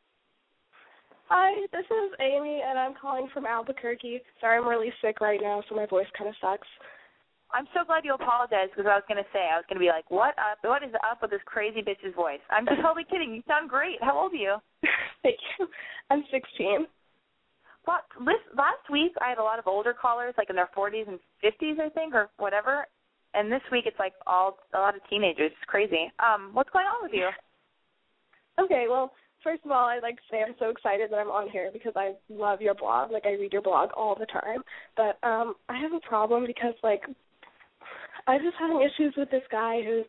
Hi, 1.28 1.52
this 1.72 1.84
is 1.84 2.16
Amy, 2.20 2.62
and 2.64 2.78
I'm 2.78 2.94
calling 2.96 3.28
from 3.34 3.44
Albuquerque. 3.44 4.22
Sorry, 4.40 4.56
I'm 4.56 4.66
really 4.66 4.92
sick 5.02 5.20
right 5.20 5.40
now, 5.42 5.62
so 5.68 5.74
my 5.74 5.84
voice 5.84 6.06
kind 6.16 6.30
of 6.30 6.36
sucks. 6.40 6.66
I'm 7.52 7.66
so 7.74 7.84
glad 7.84 8.04
you 8.04 8.14
apologized 8.14 8.72
because 8.72 8.88
I 8.88 8.96
was 8.96 9.04
going 9.06 9.20
to 9.22 9.28
say, 9.32 9.52
I 9.52 9.56
was 9.60 9.64
going 9.68 9.76
to 9.76 9.84
be 9.84 9.92
like, 9.92 10.10
what 10.10 10.32
up? 10.40 10.58
What 10.62 10.82
is 10.82 10.96
up 11.04 11.20
with 11.20 11.30
this 11.30 11.44
crazy 11.44 11.82
bitch's 11.82 12.14
voice? 12.16 12.40
I'm 12.48 12.64
just 12.64 12.80
totally 12.82 13.04
kidding. 13.04 13.34
You 13.34 13.42
sound 13.46 13.68
great. 13.68 14.00
How 14.00 14.16
old 14.16 14.32
are 14.32 14.36
you? 14.36 14.56
Thank 15.22 15.36
you. 15.58 15.68
I'm 16.10 16.24
16. 16.32 16.86
This, 18.24 18.40
last 18.56 18.88
week 18.90 19.12
I 19.20 19.28
had 19.28 19.38
a 19.38 19.42
lot 19.42 19.58
of 19.58 19.66
older 19.66 19.94
callers, 19.94 20.34
like 20.38 20.50
in 20.50 20.56
their 20.56 20.70
40s 20.76 21.08
and 21.08 21.18
50s, 21.44 21.80
I 21.80 21.88
think, 21.90 22.14
or 22.14 22.28
whatever. 22.38 22.86
And 23.34 23.50
this 23.50 23.62
week 23.70 23.84
it's 23.86 23.98
like 23.98 24.14
all 24.26 24.58
a 24.74 24.78
lot 24.78 24.94
of 24.94 25.02
teenagers. 25.10 25.50
It's 25.52 25.68
crazy. 25.68 26.10
Um, 26.18 26.50
what's 26.52 26.70
going 26.70 26.86
on 26.86 27.02
with 27.02 27.12
you? 27.12 27.28
Okay, 28.62 28.86
well, 28.88 29.12
first 29.42 29.64
of 29.64 29.72
all, 29.72 29.86
I'd 29.88 30.02
like 30.02 30.16
to 30.16 30.22
say 30.30 30.42
I'm 30.46 30.54
so 30.58 30.70
excited 30.70 31.10
that 31.10 31.16
I'm 31.16 31.30
on 31.30 31.50
here 31.50 31.70
because 31.72 31.92
I 31.96 32.12
love 32.28 32.60
your 32.60 32.74
blog. 32.74 33.10
Like, 33.10 33.26
I 33.26 33.32
read 33.32 33.52
your 33.52 33.62
blog 33.62 33.90
all 33.96 34.16
the 34.18 34.26
time. 34.26 34.62
But 34.96 35.18
um 35.26 35.54
I 35.68 35.78
have 35.78 35.92
a 35.92 36.06
problem 36.08 36.44
because, 36.46 36.74
like, 36.82 37.02
I'm 38.26 38.40
just 38.40 38.56
having 38.58 38.80
issues 38.80 39.14
with 39.16 39.30
this 39.30 39.42
guy 39.50 39.82
who's 39.84 40.06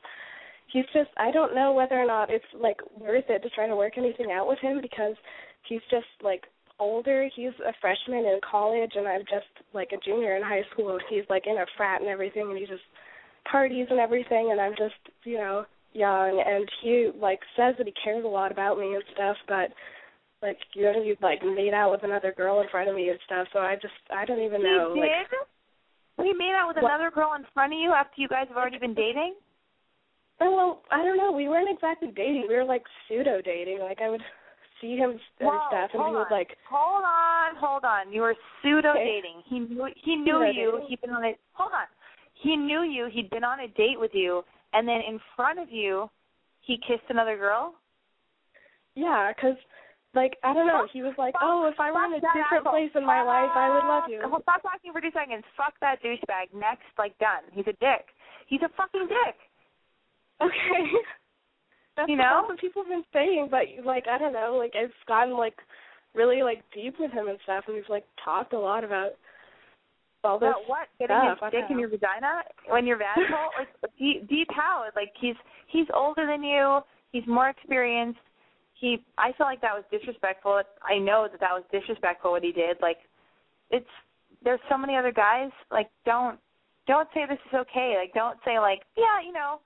he's 0.72 0.86
just 0.94 1.10
I 1.18 1.32
don't 1.32 1.56
know 1.56 1.74
whether 1.74 1.96
or 1.96 2.06
not 2.06 2.30
it's 2.30 2.46
like 2.60 2.78
worth 2.98 3.26
it 3.30 3.44
to 3.44 3.50
try 3.50 3.68
to 3.68 3.76
work 3.76 3.98
anything 3.98 4.32
out 4.32 4.48
with 4.48 4.60
him 4.60 4.80
because 4.82 5.16
he's 5.68 5.82
just 5.90 6.08
like 6.24 6.44
older. 6.80 7.30
He's 7.36 7.54
a 7.66 7.74
freshman 7.82 8.26
in 8.26 8.40
college 8.50 8.92
and 8.96 9.08
I'm 9.08 9.22
just 9.22 9.50
like 9.74 9.90
a 9.94 10.04
junior 10.04 10.36
in 10.36 10.44
high 10.44 10.64
school 10.74 10.92
and 10.92 11.02
he's 11.10 11.24
like 11.30 11.48
in 11.48 11.58
a 11.58 11.66
frat 11.78 12.02
and 12.02 12.10
everything 12.10 12.50
and 12.50 12.58
he 12.58 12.66
just 12.66 12.84
parties 13.50 13.88
and 13.90 14.00
everything 14.00 14.50
and 14.52 14.60
I'm 14.60 14.74
just, 14.78 14.96
you 15.24 15.38
know, 15.38 15.66
young 15.94 16.44
and 16.46 16.68
he 16.84 17.10
like 17.20 17.40
says 17.56 17.76
that 17.78 17.88
he 17.88 17.94
cares 18.04 18.26
a 18.26 18.28
lot 18.28 18.52
about 18.52 18.78
me 18.78 18.94
and 18.94 19.04
stuff 19.14 19.38
but 19.48 19.72
like 20.42 20.58
you 20.74 20.84
know 20.84 21.02
he 21.02 21.16
like 21.22 21.40
made 21.42 21.74
out 21.74 21.90
with 21.90 22.04
another 22.04 22.34
girl 22.36 22.60
in 22.60 22.68
front 22.70 22.90
of 22.90 22.96
me 22.96 23.08
and 23.08 23.18
stuff 23.26 23.48
so 23.54 23.60
I 23.60 23.76
just 23.76 23.94
I 24.12 24.26
don't 24.26 24.44
even 24.44 24.62
know 24.62 24.92
he 24.94 25.00
like 25.00 25.10
did? 25.32 26.26
He 26.26 26.34
made 26.34 26.54
out 26.56 26.68
with 26.68 26.84
What? 26.84 26.92
another 26.92 27.12
girl 27.12 27.34
in 27.36 27.46
front 27.54 27.74
of 27.74 27.80
you 27.80 27.92
after 27.92 28.22
you 28.22 28.28
guys 28.28 28.48
have 28.48 28.58
already 28.58 28.78
been 28.78 28.94
dating? 28.94 29.36
Oh, 30.40 30.52
well, 30.56 30.82
I 30.92 31.04
don't 31.04 31.18
know. 31.18 31.32
We 31.32 31.50
weren't 31.50 31.70
exactly 31.70 32.12
dating. 32.16 32.46
We 32.48 32.56
were 32.56 32.64
like 32.64 32.84
pseudo 33.08 33.42
dating. 33.44 33.80
Like 33.80 34.00
I 34.02 34.10
would 34.10 34.22
see 34.86 34.96
him 34.98 35.12
and 35.12 35.20
Whoa, 35.50 35.60
stuff, 35.68 35.90
and 35.94 36.02
he 36.02 36.14
hold 36.14 36.16
on. 36.18 36.32
like, 36.32 36.58
Hold 36.70 37.04
on, 37.04 37.56
hold 37.58 37.84
on. 37.84 38.14
You 38.14 38.22
were 38.22 38.36
pseudo 38.62 38.92
Okay. 38.92 39.22
dating. 39.22 39.42
He 39.50 39.60
knew 39.60 39.90
he 39.98 40.16
knew 40.16 40.38
Pseudo 40.46 40.52
you. 40.62 40.86
He'd 40.88 41.02
been 41.02 41.10
on 41.12 41.26
a 41.26 41.34
hold 41.54 41.74
on. 41.74 41.88
He 42.34 42.56
knew 42.56 42.82
you. 42.84 43.08
He'd 43.12 43.30
been 43.30 43.44
on 43.44 43.62
a 43.62 43.68
date 43.70 44.00
with 44.00 44.12
you, 44.14 44.44
and 44.74 44.88
then 44.88 45.02
in 45.08 45.20
front 45.36 45.58
of 45.60 45.72
you, 45.72 46.10
he 46.62 46.78
kissed 46.78 47.10
another 47.10 47.38
girl. 47.38 47.74
yeah, 48.96 49.34
'cause 49.34 49.56
like 50.14 50.38
I 50.44 50.54
don't 50.54 50.68
know. 50.68 50.88
He 50.92 51.02
was 51.04 51.14
like, 51.18 51.36
oh, 51.42 51.66
if 51.68 51.78
I 51.80 51.92
were 51.92 52.06
in 52.06 52.14
a 52.14 52.22
different 52.22 52.66
place 52.66 52.92
in 52.96 53.06
my 53.06 53.22
life, 53.22 53.52
I 53.54 53.68
would 53.70 53.84
love 53.84 54.10
you. 54.10 54.22
Fuck- 54.30 54.44
Stop 54.44 54.62
talking 54.64 54.94
for 54.94 55.02
two 55.02 55.12
seconds. 55.12 55.44
Fuck 55.58 55.74
that 55.82 56.02
douchebag. 56.02 56.54
Next, 56.54 56.86
like 56.98 57.18
done. 57.20 57.44
He's 57.52 57.68
a 57.68 57.74
dick. 57.84 58.08
He's 58.48 58.62
a 58.62 58.70
fucking 58.78 59.08
dick. 59.10 59.36
Okay. 60.42 60.86
That's 61.98 62.10
You 62.10 62.18
know? 62.18 62.46
the 62.50 62.56
people 62.56 62.84
have 62.84 62.90
been 62.90 63.06
saying, 63.14 63.48
but 63.50 63.64
like 63.86 64.06
I 64.08 64.18
don't 64.18 64.34
know. 64.34 64.56
Like 64.58 64.72
it's 64.76 64.94
gotten 65.08 65.38
like 65.38 65.56
really 66.14 66.44
like 66.44 66.64
deep 66.74 66.96
with 67.00 67.12
him 67.12 67.28
and 67.28 67.40
stuff, 67.44 67.66
and 67.68 67.76
we've 67.76 67.90
like 67.90 68.06
talked 68.24 68.54
a 68.54 68.60
lot 68.60 68.84
about 68.84 69.12
all 70.26 70.40
this 70.40 70.50
But 70.52 70.70
what? 70.70 70.88
Getting 71.00 71.16
stuff. 71.38 71.52
His 71.54 71.62
dick 71.62 71.72
in 71.72 71.80
your 71.80 71.90
vagina 71.90 72.44
when 72.68 72.86
you're 72.86 72.98
vaginal? 72.98 73.50
like 73.58 73.70
deep, 73.98 74.28
deep 74.28 74.48
how? 74.52 74.86
Like 74.96 75.14
he's 75.20 75.36
he's 75.68 75.88
older 75.94 76.26
than 76.26 76.44
you. 76.44 76.80
He's 77.12 77.26
more 77.28 77.50
experienced. 77.50 78.20
He. 78.74 78.98
I 79.18 79.32
feel 79.38 79.48
like 79.48 79.62
that 79.62 79.74
was 79.74 79.84
disrespectful. 79.92 80.62
I 80.84 80.98
know 80.98 81.28
that 81.32 81.40
that 81.40 81.54
was 81.54 81.64
disrespectful 81.72 82.32
what 82.32 82.44
he 82.44 82.52
did. 82.52 82.78
Like 82.82 82.98
it's 83.72 83.88
there's 84.44 84.60
so 84.70 84.78
many 84.78 84.98
other 84.98 85.12
guys. 85.12 85.52
Like 85.72 85.90
don't 86.06 86.40
don't 86.88 87.08
say 87.14 87.26
this 87.28 87.40
is 87.52 87.54
okay. 87.56 87.96
Like 87.98 88.14
don't 88.14 88.38
say 88.44 88.60
like 88.60 88.82
yeah 88.98 89.22
you 89.26 89.32
know 89.32 89.60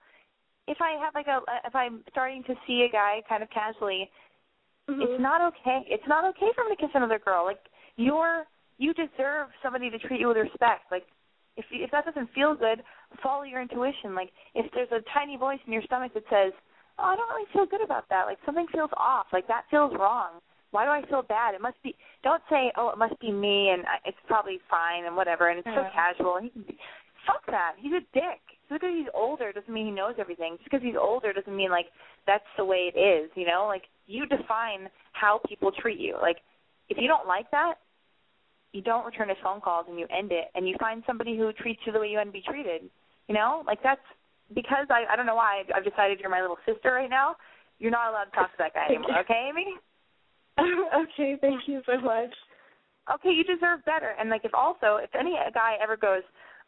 if 0.70 0.78
I 0.82 0.92
have 1.04 1.14
like 1.16 1.28
a 1.28 1.42
if 1.66 1.76
I'm 1.76 2.04
starting 2.12 2.44
to 2.46 2.54
see 2.66 2.86
a 2.88 2.92
guy 2.92 3.22
kind 3.28 3.42
of 3.44 3.50
casually 3.50 4.10
Mhm. 4.90 5.04
it's 5.04 5.22
not 5.22 5.42
okay. 5.42 5.86
It's 5.88 6.08
not 6.08 6.26
okay 6.26 6.50
for 6.56 6.64
him 6.64 6.70
to 6.70 6.76
kiss 6.76 6.90
another 6.96 7.20
girl. 7.20 7.46
Like 7.46 7.62
you're 7.96 8.46
you 8.78 8.94
deserve 8.94 9.50
somebody 9.62 9.90
to 9.90 10.00
treat 10.00 10.20
you 10.20 10.28
with 10.30 10.38
respect. 10.38 10.90
Like 10.90 11.06
if 11.58 11.66
you, 11.70 11.84
if 11.84 11.92
that 11.92 12.06
doesn't 12.06 12.32
feel 12.34 12.56
good, 12.56 12.82
follow 13.22 13.44
your 13.44 13.62
intuition. 13.62 14.16
Like 14.16 14.32
if 14.56 14.72
there's 14.74 14.92
a 14.92 15.02
tiny 15.14 15.38
voice 15.38 15.60
in 15.68 15.74
your 15.74 15.84
stomach 15.84 16.14
that 16.14 16.24
says, 16.30 16.54
"Oh, 16.98 17.04
I 17.04 17.16
don't 17.16 17.30
really 17.30 17.46
feel 17.54 17.66
good 17.66 17.82
about 17.82 18.08
that. 18.10 18.26
Like 18.26 18.40
something 18.46 18.66
feels 18.72 18.90
off. 18.98 19.28
Like 19.32 19.48
that 19.48 19.66
feels 19.70 19.94
wrong. 19.94 20.42
Why 20.72 20.86
do 20.86 20.92
I 20.92 21.02
feel 21.08 21.22
bad? 21.22 21.54
It 21.54 21.62
must 21.62 21.82
be." 21.84 21.96
Don't 22.24 22.42
say, 22.50 22.72
"Oh, 22.76 22.90
it 22.90 22.98
must 22.98 23.20
be 23.20 23.32
me," 23.32 23.70
and 23.70 23.86
I, 23.86 23.98
it's 24.06 24.18
probably 24.28 24.60
fine 24.70 25.06
and 25.06 25.16
whatever. 25.16 25.50
And 25.50 25.60
it's 25.60 25.68
so 25.68 25.86
casual. 25.94 26.38
And 26.38 26.46
he 26.46 26.50
can 26.52 26.64
be, 26.64 26.78
fuck 27.28 27.46
that. 27.48 27.74
He's 27.78 27.94
a 27.94 28.02
dick. 28.14 28.42
Just 28.70 28.82
because 28.82 28.96
he's 28.96 29.10
older 29.16 29.52
doesn't 29.52 29.74
mean 29.74 29.88
he 29.88 29.92
knows 29.92 30.16
everything. 30.20 30.58
Just 30.58 30.70
because 30.70 30.84
he's 30.84 30.96
older 31.00 31.34
doesn't 31.34 31.56
mean 31.56 31.72
like 31.72 31.88
that's 32.28 32.46
the 32.58 32.66
way 32.66 32.92
it 32.94 32.98
is. 32.98 33.32
You 33.36 33.48
know, 33.48 33.66
like 33.68 33.84
you 34.06 34.26
define 34.28 34.90
how 35.14 35.42
people 35.48 35.72
treat 35.72 36.00
you. 36.00 36.16
Like 36.22 36.38
if 36.88 36.98
you 37.00 37.08
don't 37.08 37.28
like 37.28 37.50
that, 37.52 37.76
you 38.72 38.82
don't 38.82 39.06
return 39.06 39.30
his 39.30 39.38
phone 39.44 39.62
calls 39.62 39.88
and 39.90 39.98
you 39.98 40.06
end 40.16 40.32
it, 40.32 40.46
and 40.54 40.68
you 40.68 40.76
find 40.80 41.04
somebody 41.08 41.36
who 41.36 41.52
treats 41.54 41.82
you 41.86 41.92
the 41.92 42.00
way 42.00 42.10
you 42.10 42.18
want 42.18 42.30
to 42.30 42.34
be 42.34 42.44
treated. 42.48 42.84
You 43.28 43.34
know, 43.36 43.64
like 43.66 43.82
that's 43.82 44.06
because 44.54 44.86
I 44.90 45.06
I 45.12 45.16
don't 45.16 45.26
know 45.26 45.36
why 45.36 45.64
I've 45.76 45.84
decided 45.84 46.20
you're 46.20 46.30
my 46.30 46.42
little 46.42 46.62
sister 46.66 46.94
right 46.94 47.10
now. 47.10 47.36
You're 47.80 47.92
not 47.92 48.10
allowed 48.10 48.26
to 48.26 48.32
talk 48.32 48.52
to 48.52 48.58
that 48.60 48.74
guy 48.74 48.86
anymore. 48.86 49.20
Okay, 49.22 49.50
Amy? 49.50 49.74
okay, 50.60 51.38
thank 51.42 51.62
you 51.66 51.82
so 51.86 52.00
much. 52.02 52.34
okay, 53.16 53.30
you 53.30 53.44
deserve 53.44 53.84
better. 53.86 54.14
And 54.20 54.30
like 54.30 54.46
if 54.46 54.54
also 54.54 54.98
if 55.02 55.10
any 55.18 55.36
guy 55.54 55.76
ever 55.82 55.98
goes 55.98 56.24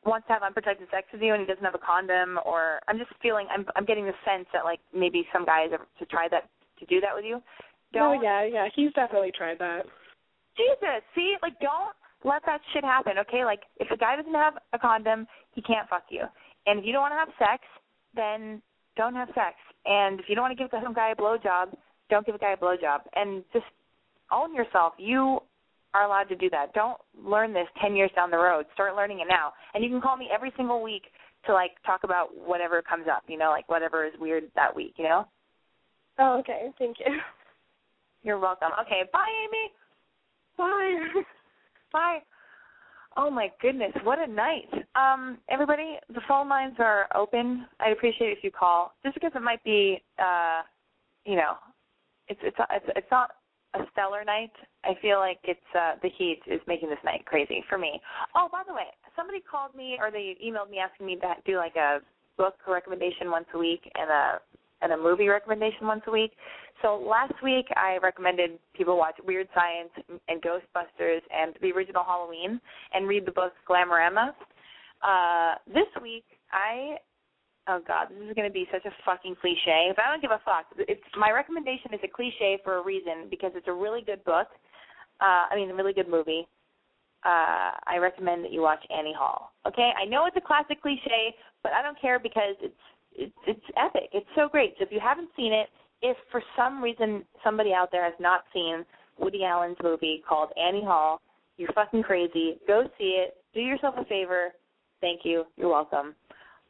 wants 0.06 0.26
to 0.28 0.34
have 0.34 0.44
unprotected 0.44 0.88
sex 0.90 1.08
with 1.14 1.22
you 1.22 1.34
and 1.34 1.42
he 1.42 1.48
doesn't 1.48 1.64
have 1.64 1.76
a 1.76 1.86
condom 1.86 2.40
or 2.46 2.80
I'm 2.88 2.98
just 2.98 3.12
feeling 3.22 3.48
I'm 3.54 3.66
I'm 3.76 3.86
getting 3.86 4.06
the 4.06 4.18
sense 4.26 4.48
that 4.54 4.66
like 4.66 4.80
maybe 4.94 5.28
some 5.32 5.46
guys 5.46 5.70
ever 5.74 5.88
to 6.00 6.06
try 6.06 6.28
that 6.30 6.50
to 6.80 6.86
do 6.86 7.00
that 7.02 7.14
with 7.14 7.26
you. 7.26 7.38
Oh 7.38 7.42
Don't 7.94 8.24
yeah, 8.24 8.46
yeah. 8.46 8.68
He's 8.76 8.92
definitely 8.94 9.32
tried 9.36 9.60
that. 9.60 9.86
Jesus, 10.58 11.04
see, 11.16 11.36
like 11.42 11.60
don't 11.60 11.94
let 12.24 12.42
that 12.46 12.62
shit 12.74 12.84
happen, 12.84 13.14
okay? 13.20 13.46
Like 13.46 13.62
if 13.78 13.92
a 13.92 13.98
guy 13.98 14.16
doesn't 14.16 14.34
have 14.34 14.56
a 14.74 14.80
condom, 14.80 15.28
he 15.54 15.62
can't 15.62 15.90
fuck 15.90 16.04
you. 16.10 16.24
And 16.66 16.80
if 16.80 16.86
you 16.86 16.94
don't 16.94 17.02
want 17.02 17.14
to 17.14 17.22
have 17.22 17.34
sex, 17.38 17.64
then 18.16 18.62
don't 18.98 19.16
have 19.16 19.30
sex. 19.30 19.56
And 19.86 20.20
if 20.20 20.26
you 20.28 20.36
don't 20.36 20.44
want 20.44 20.58
to 20.58 20.62
give 20.62 20.70
some 20.84 20.94
guy 20.94 21.12
a 21.12 21.16
blowjob, 21.16 21.74
don't 22.10 22.26
give 22.26 22.36
a 22.36 22.38
guy 22.38 22.54
a 22.54 22.58
blowjob. 22.58 23.02
And 23.16 23.44
just 23.54 23.66
own 24.32 24.54
yourself. 24.54 24.94
You 24.98 25.42
are 25.94 26.06
allowed 26.06 26.30
to 26.30 26.36
do 26.36 26.50
that. 26.50 26.74
Don't 26.74 26.98
learn 27.24 27.54
this 27.54 27.68
10 27.82 27.96
years 27.96 28.12
down 28.16 28.32
the 28.32 28.38
road. 28.38 28.66
Start 28.74 28.96
learning 28.96 29.20
it 29.20 29.28
now. 29.28 29.54
And 29.74 29.84
you 29.84 29.90
can 29.90 30.02
call 30.02 30.18
me 30.18 30.30
every 30.34 30.52
single 30.56 30.82
week 30.82 31.04
to 31.46 31.54
like 31.54 31.72
talk 31.86 32.04
about 32.04 32.30
whatever 32.36 32.82
comes 32.82 33.06
up, 33.12 33.24
you 33.28 33.38
know, 33.38 33.50
like 33.50 33.68
whatever 33.68 34.06
is 34.06 34.14
weird 34.20 34.44
that 34.56 34.76
week, 34.76 34.94
you 34.98 35.04
know? 35.04 35.26
Oh, 36.20 36.40
okay. 36.40 36.70
Thank 36.78 36.98
you. 37.00 37.18
You're 38.24 38.40
welcome. 38.40 38.70
Okay, 38.86 39.02
bye 39.12 39.26
Amy. 39.46 39.72
Bye. 40.58 41.22
Bye. 41.92 42.20
Oh 43.18 43.30
my 43.30 43.50
goodness, 43.62 43.92
what 44.04 44.20
a 44.20 44.28
night. 44.28 44.70
Um, 44.96 45.40
everybody, 45.50 45.98
the 46.14 46.22
phone 46.28 46.48
lines 46.48 46.76
are 46.80 47.08
open. 47.14 47.66
I'd 47.82 47.92
appreciate 47.92 48.30
it 48.30 48.38
if 48.38 48.44
you 48.44 48.52
call. 48.52 48.94
Just 49.04 49.16
because 49.16 49.32
it 49.36 49.42
might 49.42 49.64
be 49.64 50.02
uh 50.20 50.62
you 51.26 51.36
know, 51.36 51.56
it's 52.28 52.40
it's 52.44 52.56
it's 52.60 52.86
it's 52.96 53.12
not 53.12 53.32
a 53.74 53.80
stellar 53.92 54.24
night. 54.24 54.52
I 54.84 54.94
feel 55.02 55.20
like 55.20 55.40
it's 55.44 55.60
uh 55.76 55.94
the 56.02 56.10
heat 56.10 56.42
is 56.48 56.62
making 56.68 56.90
this 56.90 57.00
night 57.06 57.26
crazy 57.26 57.64
for 57.70 57.78
me. 57.78 58.02
Oh, 58.36 58.50
by 58.52 58.64
the 58.68 58.74
way, 58.74 58.88
somebody 59.16 59.40
called 59.40 59.76
me 59.76 59.98
or 60.00 60.12
they 60.12 60.36
emailed 60.44 60.70
me 60.70 60.80
asking 60.80 61.06
me 61.06 61.16
to 61.16 61.36
do 61.46 61.58
like 61.58 61.76
a 61.76 62.00
book 62.38 62.56
recommendation 62.68 63.30
once 63.30 63.46
a 63.54 63.58
week 63.58 63.82
and 63.96 64.10
a 64.10 64.40
and 64.82 64.94
a 64.94 64.98
movie 64.98 65.28
recommendation 65.28 65.86
once 65.86 66.02
a 66.08 66.12
week. 66.12 66.32
So 66.82 66.98
last 66.98 67.34
week 67.44 67.68
I 67.76 68.00
recommended 68.02 68.58
people 68.76 68.98
watch 68.98 69.16
Weird 69.26 69.48
Science 69.54 69.92
and 70.28 70.42
Ghostbusters 70.42 71.22
and 71.32 71.56
the 71.62 71.72
original 71.72 72.04
Halloween 72.04 72.60
and 72.94 73.08
read 73.08 73.26
the 73.26 73.32
book 73.32 73.54
Glamorama. 73.70 74.34
Uh, 75.04 75.56
this 75.68 75.88
week 76.02 76.26
I 76.52 76.98
oh 77.68 77.82
god, 77.86 78.08
this 78.10 78.28
is 78.28 78.34
going 78.34 78.48
to 78.48 78.54
be 78.54 78.68
such 78.72 78.86
a 78.86 78.92
fucking 79.06 79.36
cliche. 79.42 79.92
But 79.96 80.06
I 80.06 80.12
don't 80.12 80.22
give 80.22 80.32
a 80.32 80.42
fuck. 80.46 80.66
It's 80.78 81.02
my 81.18 81.32
recommendation 81.32 81.94
is 81.94 82.00
a 82.04 82.08
cliche 82.08 82.60
for 82.64 82.78
a 82.78 82.84
reason 82.84 83.28
because 83.30 83.52
it's 83.56 83.68
a 83.68 83.74
really 83.74 84.02
good 84.02 84.24
book. 84.24 84.48
Uh, 85.20 85.46
I 85.52 85.56
mean, 85.56 85.70
a 85.70 85.76
really 85.76 85.94
good 85.94 86.10
movie. 86.10 86.48
Uh, 87.24 87.78
I 87.86 87.98
recommend 88.00 88.44
that 88.46 88.52
you 88.52 88.62
watch 88.62 88.84
Annie 88.90 89.14
Hall. 89.16 89.54
Okay, 89.68 89.92
I 89.96 90.06
know 90.06 90.26
it's 90.26 90.38
a 90.38 90.42
classic 90.42 90.82
cliche, 90.82 91.36
but 91.62 91.72
I 91.72 91.84
don't 91.84 92.00
care 92.00 92.18
because 92.18 92.56
it's 92.62 92.74
it's, 93.14 93.36
it's 93.46 93.66
epic. 93.78 94.10
It's 94.14 94.28
so 94.36 94.48
great. 94.50 94.74
So 94.78 94.86
if 94.86 94.92
you 94.92 95.00
haven't 95.02 95.30
seen 95.36 95.54
it, 95.54 95.68
if 96.02 96.18
for 96.32 96.42
some 96.58 96.82
reason 96.82 97.24
somebody 97.44 97.74
out 97.74 97.90
there 97.92 98.04
has 98.04 98.14
not 98.20 98.46
seen 98.54 98.86
Woody 99.20 99.44
Allen's 99.44 99.78
movie 99.84 100.24
called 100.28 100.50
Annie 100.58 100.84
Hall, 100.84 101.22
you're 101.58 101.72
fucking 101.74 102.04
crazy. 102.04 102.58
Go 102.68 102.90
see 102.98 103.22
it. 103.24 103.38
Do 103.54 103.60
yourself 103.60 103.96
a 103.98 104.06
favor. 104.06 104.50
Thank 105.02 105.22
you. 105.24 105.44
You're 105.58 105.70
welcome. 105.70 106.16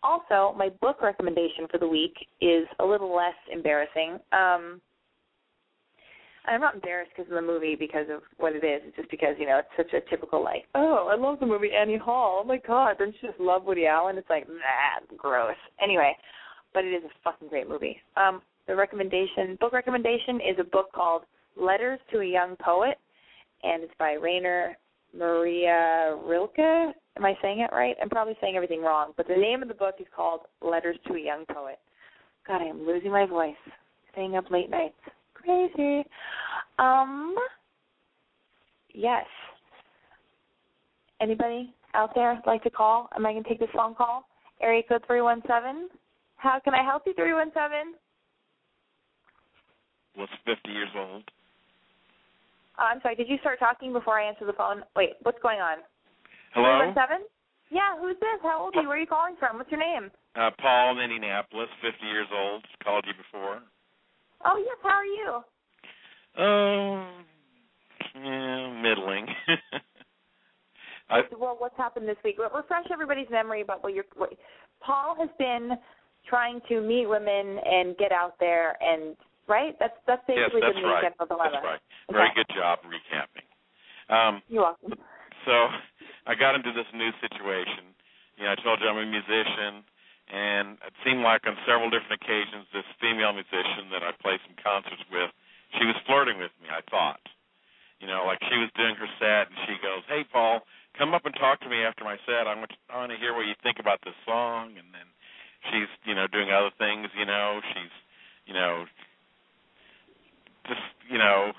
Also, 0.04 0.56
my 0.58 0.70
book 0.82 1.02
recommendation 1.02 1.68
for 1.70 1.78
the 1.78 1.88
week 1.88 2.16
is 2.42 2.66
a 2.80 2.86
little 2.86 3.16
less 3.16 3.36
embarrassing. 3.52 4.20
Um, 4.32 4.82
I'm 6.46 6.62
not 6.62 6.76
embarrassed 6.76 7.12
because 7.16 7.30
of 7.30 7.36
the 7.36 7.42
movie 7.42 7.76
because 7.76 8.08
of 8.12 8.22
what 8.38 8.54
it 8.54 8.64
is. 8.64 8.82
It's 8.86 8.98
just 8.98 9.12
because 9.12 9.36
you 9.38 9.46
know 9.46 9.60
it's 9.60 9.70
such 9.78 9.94
a 9.94 10.10
typical 10.10 10.44
like, 10.44 10.66
oh, 10.74 11.08
I 11.12 11.16
love 11.16 11.40
the 11.40 11.46
movie 11.46 11.70
Annie 11.72 11.98
Hall. 11.98 12.42
Oh 12.44 12.48
my 12.48 12.58
god, 12.58 12.98
don't 12.98 13.14
you 13.22 13.30
just 13.30 13.40
love 13.40 13.64
Woody 13.64 13.86
Allen? 13.86 14.18
It's 14.18 14.30
like, 14.30 14.48
nah, 14.48 15.16
gross. 15.18 15.56
Anyway, 15.82 16.16
but 16.74 16.84
it 16.84 16.90
is 16.90 17.04
a 17.04 17.14
fucking 17.24 17.50
great 17.50 17.70
movie. 17.70 17.98
Um, 18.18 18.42
the 18.68 18.76
recommendation, 18.76 19.58
book 19.60 19.74
recommendation, 19.74 20.38
is 20.38 20.58
a 20.60 20.64
book 20.64 20.92
called 20.94 21.24
Letters 21.56 22.00
to 22.12 22.22
a 22.22 22.26
Young 22.26 22.56
Poet, 22.56 22.98
and 23.64 23.84
it's 23.84 23.94
by 24.00 24.14
Rainer 24.14 24.78
Maria 25.16 26.18
Rilke. 26.26 26.96
Am 27.18 27.26
I 27.26 27.36
saying 27.42 27.60
it 27.60 27.70
right? 27.74 27.96
I'm 28.02 28.10
probably 28.10 28.38
saying 28.42 28.56
everything 28.56 28.82
wrong, 28.82 29.14
but 29.18 29.28
the 29.28 29.36
name 29.36 29.62
of 29.62 29.68
the 29.68 29.74
book 29.74 29.96
is 30.00 30.08
called 30.16 30.42
Letters 30.62 30.98
to 31.08 31.14
a 31.14 31.20
Young 31.20 31.46
Poet. 31.46 31.80
God, 32.48 32.62
I 32.62 32.66
am 32.66 32.86
losing 32.86 33.12
my 33.12 33.26
voice. 33.26 33.56
Staying 34.14 34.36
up 34.36 34.50
late 34.50 34.70
nights. 34.70 34.96
Crazy. 35.34 36.04
Um 36.80 37.36
yes. 38.94 39.26
Anybody 41.20 41.74
out 41.94 42.16
there 42.16 42.42
like 42.46 42.64
to 42.64 42.70
call? 42.70 43.10
Am 43.16 43.26
I 43.26 43.34
gonna 43.34 43.48
take 43.48 43.60
this 43.60 43.70
phone 43.76 43.96
call? 43.96 44.26
Area 44.62 44.84
code 44.88 45.04
three 45.08 45.22
one 45.22 45.42
seven. 45.48 45.90
How 46.38 46.60
can 46.64 46.74
I 46.74 46.84
help 46.84 47.04
you, 47.06 47.14
three 47.14 47.34
one 47.34 47.52
seven? 47.54 47.94
What's 50.16 50.32
fifty 50.46 50.72
years 50.72 50.90
old. 50.98 51.24
Uh, 52.80 52.84
I'm 52.84 53.02
sorry, 53.02 53.16
did 53.16 53.30
you 53.30 53.38
start 53.40 53.60
talking 53.60 53.94
before 53.94 54.20
I 54.20 54.28
answer 54.28 54.46
the 54.46 54.54
phone? 54.54 54.84
Wait, 54.96 55.12
what's 55.22 55.42
going 55.44 55.60
on? 55.60 55.78
Hello. 56.54 56.92
Seven. 56.94 57.26
Yeah, 57.70 57.98
who's 58.00 58.18
this? 58.20 58.40
How 58.44 58.62
old 58.62 58.76
are 58.76 58.82
you? 58.82 58.88
Where 58.88 58.98
are 58.98 59.00
you 59.00 59.08
calling 59.08 59.36
from? 59.40 59.58
What's 59.58 59.72
your 59.72 59.80
name? 59.80 60.12
Uh, 60.36 60.52
Paul 60.60 61.00
in 61.00 61.12
Indianapolis, 61.12 61.70
fifty 61.82 62.06
years 62.08 62.28
old. 62.34 62.66
Called 62.84 63.06
you 63.08 63.14
before. 63.14 63.60
Oh, 64.44 64.58
yes, 64.58 64.78
how 64.84 64.90
are 64.90 65.06
you? 65.06 65.44
Oh, 66.38 67.08
yeah, 68.16 68.82
middling. 68.82 69.28
I, 71.10 71.22
well, 71.38 71.56
what's 71.58 71.78
happened 71.78 72.08
this 72.08 72.18
week? 72.24 72.38
Refresh 72.40 72.86
everybody's 72.92 73.30
memory 73.30 73.62
about 73.62 73.84
what 73.84 73.94
you're. 73.94 74.06
What, 74.16 74.34
Paul 74.82 75.16
has 75.20 75.30
been 75.38 75.72
trying 76.28 76.60
to 76.70 76.82
meet 76.82 77.06
women 77.08 77.60
and 77.60 77.96
get 77.98 78.12
out 78.12 78.36
there, 78.40 78.76
and 78.82 79.16
right. 79.48 79.76
That's 79.80 79.94
that's 80.08 80.24
basically 80.28 80.62
yes, 80.62 80.74
that's 80.74 80.82
the 80.82 80.88
right. 80.88 81.04
general 81.04 81.28
dilemma. 81.28 81.52
That's 81.54 81.66
right. 81.66 81.80
Very 82.12 82.32
good 82.36 82.48
job 82.56 82.80
recapping. 82.84 83.48
Um, 84.14 84.42
You're 84.50 84.64
welcome. 84.64 84.94
So 85.46 85.70
I 86.30 86.36
got 86.36 86.56
into 86.56 86.72
this 86.72 86.88
new 86.94 87.12
situation. 87.22 87.94
You 88.38 88.46
know, 88.46 88.54
I 88.54 88.58
told 88.62 88.80
you 88.82 88.88
I'm 88.90 88.98
a 88.98 89.06
musician, 89.06 89.86
and 90.32 90.80
it 90.82 90.96
seemed 91.04 91.22
like 91.22 91.46
on 91.46 91.58
several 91.68 91.90
different 91.92 92.22
occasions, 92.22 92.66
this 92.72 92.88
female 93.02 93.34
musician 93.34 93.92
that 93.92 94.02
I 94.02 94.16
played 94.22 94.40
some 94.48 94.58
concerts 94.58 95.04
with, 95.12 95.30
she 95.78 95.86
was 95.86 95.98
flirting 96.08 96.40
with 96.40 96.52
me. 96.64 96.72
I 96.72 96.82
thought, 96.90 97.22
you 98.00 98.08
know, 98.08 98.26
like 98.26 98.42
she 98.50 98.58
was 98.58 98.72
doing 98.76 98.96
her 98.98 99.10
set, 99.22 99.52
and 99.52 99.58
she 99.68 99.78
goes, 99.80 100.04
"Hey, 100.08 100.26
Paul, 100.26 100.66
come 100.98 101.14
up 101.14 101.26
and 101.26 101.36
talk 101.36 101.62
to 101.62 101.70
me 101.70 101.84
after 101.84 102.04
my 102.04 102.18
set. 102.26 102.48
I 102.48 102.56
want 102.56 102.74
I 102.90 102.98
want 102.98 103.12
to 103.12 103.20
hear 103.22 103.36
what 103.36 103.46
you 103.46 103.56
think 103.62 103.80
about 103.80 104.02
this 104.04 104.18
song." 104.26 104.76
And 104.76 104.90
then 104.92 105.08
she's, 105.70 105.92
you 106.06 106.16
know, 106.16 106.28
doing 106.28 106.50
other 106.52 106.72
things. 106.78 107.08
You 107.18 107.26
know, 107.26 107.62
she's, 107.74 107.94
you 108.48 108.54
know, 108.54 108.86
just, 110.68 110.82
you 111.10 111.18
know, 111.18 111.54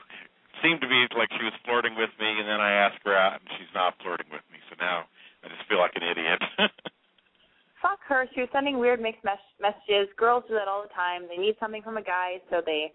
seemed 0.62 0.80
to 0.80 0.88
be 0.88 1.06
like 1.16 1.28
she 1.36 1.44
was 1.44 1.52
flirting 1.64 1.94
with 1.98 2.10
me, 2.18 2.30
and 2.38 2.48
then 2.48 2.60
I 2.60 2.72
asked 2.72 3.02
her 3.04 3.14
out, 3.14 3.40
and 3.40 3.48
she's 3.58 3.70
not 3.74 3.94
flirting 4.02 4.30
with 4.30 4.42
me. 4.50 4.58
So 4.70 4.76
now 4.78 5.04
I 5.44 5.48
just 5.48 5.68
feel 5.68 5.78
like 5.78 5.92
an 5.94 6.06
idiot. 6.06 6.40
Fuck 7.82 7.98
her. 8.08 8.26
She 8.34 8.40
was 8.40 8.48
sending 8.52 8.78
weird 8.78 9.02
mixed 9.02 9.24
mes- 9.24 9.58
messages. 9.58 10.06
Girls 10.16 10.44
do 10.46 10.54
that 10.54 10.68
all 10.68 10.82
the 10.82 10.94
time. 10.94 11.26
They 11.26 11.36
need 11.36 11.56
something 11.58 11.82
from 11.82 11.98
a 11.98 12.02
guy, 12.02 12.38
so 12.48 12.62
they 12.64 12.92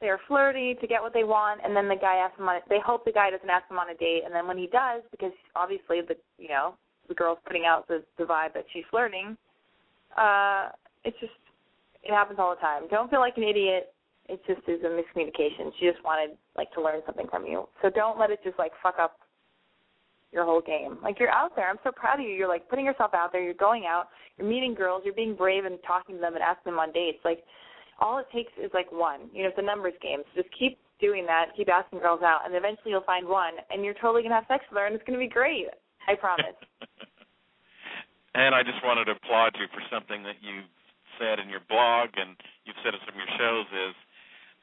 they're 0.00 0.20
flirty 0.26 0.74
to 0.74 0.86
get 0.86 1.00
what 1.00 1.14
they 1.14 1.24
want, 1.24 1.60
and 1.64 1.74
then 1.74 1.88
the 1.88 1.96
guy 1.96 2.16
asks 2.16 2.36
them 2.36 2.48
on. 2.48 2.60
They 2.68 2.80
hope 2.84 3.04
the 3.04 3.12
guy 3.12 3.30
doesn't 3.30 3.48
ask 3.48 3.66
them 3.68 3.78
on 3.78 3.88
a 3.88 3.94
date, 3.94 4.22
and 4.24 4.34
then 4.34 4.46
when 4.46 4.58
he 4.58 4.66
does, 4.66 5.02
because 5.10 5.32
obviously 5.56 6.00
the 6.02 6.16
you 6.38 6.48
know 6.48 6.74
the 7.08 7.14
girl's 7.14 7.38
putting 7.46 7.64
out 7.64 7.88
the 7.88 8.04
the 8.18 8.24
vibe 8.24 8.52
that 8.54 8.66
she's 8.72 8.84
flirting. 8.90 9.36
Uh, 10.16 10.68
it's 11.04 11.18
just 11.20 11.32
it 12.02 12.12
happens 12.12 12.38
all 12.38 12.54
the 12.54 12.60
time. 12.60 12.82
Don't 12.90 13.08
feel 13.10 13.20
like 13.20 13.36
an 13.36 13.44
idiot. 13.44 13.94
It 14.32 14.40
just 14.46 14.66
is 14.66 14.80
a 14.80 14.88
miscommunication. 14.88 15.76
She 15.78 15.84
just 15.84 16.02
wanted 16.02 16.38
like 16.56 16.72
to 16.72 16.80
learn 16.80 17.02
something 17.04 17.28
from 17.28 17.44
you. 17.44 17.68
So 17.82 17.90
don't 17.90 18.18
let 18.18 18.30
it 18.30 18.40
just 18.42 18.58
like 18.58 18.72
fuck 18.82 18.96
up 18.98 19.18
your 20.32 20.44
whole 20.44 20.62
game. 20.62 20.96
Like 21.02 21.20
you're 21.20 21.30
out 21.30 21.54
there. 21.54 21.68
I'm 21.68 21.76
so 21.84 21.92
proud 21.92 22.18
of 22.18 22.24
you. 22.24 22.32
You're 22.32 22.48
like 22.48 22.68
putting 22.68 22.86
yourself 22.86 23.12
out 23.12 23.30
there. 23.30 23.42
You're 23.42 23.52
going 23.52 23.84
out. 23.84 24.08
You're 24.38 24.48
meeting 24.48 24.74
girls. 24.74 25.02
You're 25.04 25.12
being 25.12 25.36
brave 25.36 25.66
and 25.66 25.76
talking 25.86 26.16
to 26.16 26.20
them 26.20 26.32
and 26.32 26.42
asking 26.42 26.72
them 26.72 26.80
on 26.80 26.92
dates. 26.92 27.18
Like 27.24 27.44
all 28.00 28.16
it 28.18 28.26
takes 28.32 28.50
is 28.56 28.70
like 28.72 28.90
one. 28.90 29.28
You 29.32 29.44
know, 29.44 29.50
it's 29.50 29.60
a 29.60 29.62
numbers 29.62 29.94
game. 30.00 30.24
So 30.32 30.40
just 30.40 30.52
keep 30.56 30.78
doing 30.98 31.26
that. 31.26 31.52
Keep 31.56 31.68
asking 31.68 32.00
girls 32.00 32.22
out, 32.24 32.46
and 32.46 32.56
eventually 32.56 32.96
you'll 32.96 33.04
find 33.04 33.28
one, 33.28 33.60
and 33.68 33.84
you're 33.84 33.98
totally 34.00 34.22
gonna 34.22 34.40
have 34.40 34.48
sex 34.48 34.64
with 34.70 34.78
her, 34.78 34.86
and 34.86 34.94
it's 34.94 35.04
gonna 35.04 35.20
be 35.20 35.28
great. 35.28 35.68
I 36.08 36.16
promise. 36.16 36.56
and 38.34 38.54
I 38.54 38.62
just 38.62 38.80
wanted 38.82 39.06
to 39.06 39.18
applaud 39.20 39.54
you 39.60 39.68
for 39.70 39.82
something 39.92 40.22
that 40.24 40.40
you 40.40 40.64
said 41.20 41.38
in 41.38 41.52
your 41.52 41.62
blog, 41.68 42.10
and 42.16 42.32
you've 42.64 42.78
said 42.80 42.96
some 43.04 43.12
of 43.12 43.20
your 43.20 43.34
shows. 43.36 43.66
Is 43.70 43.94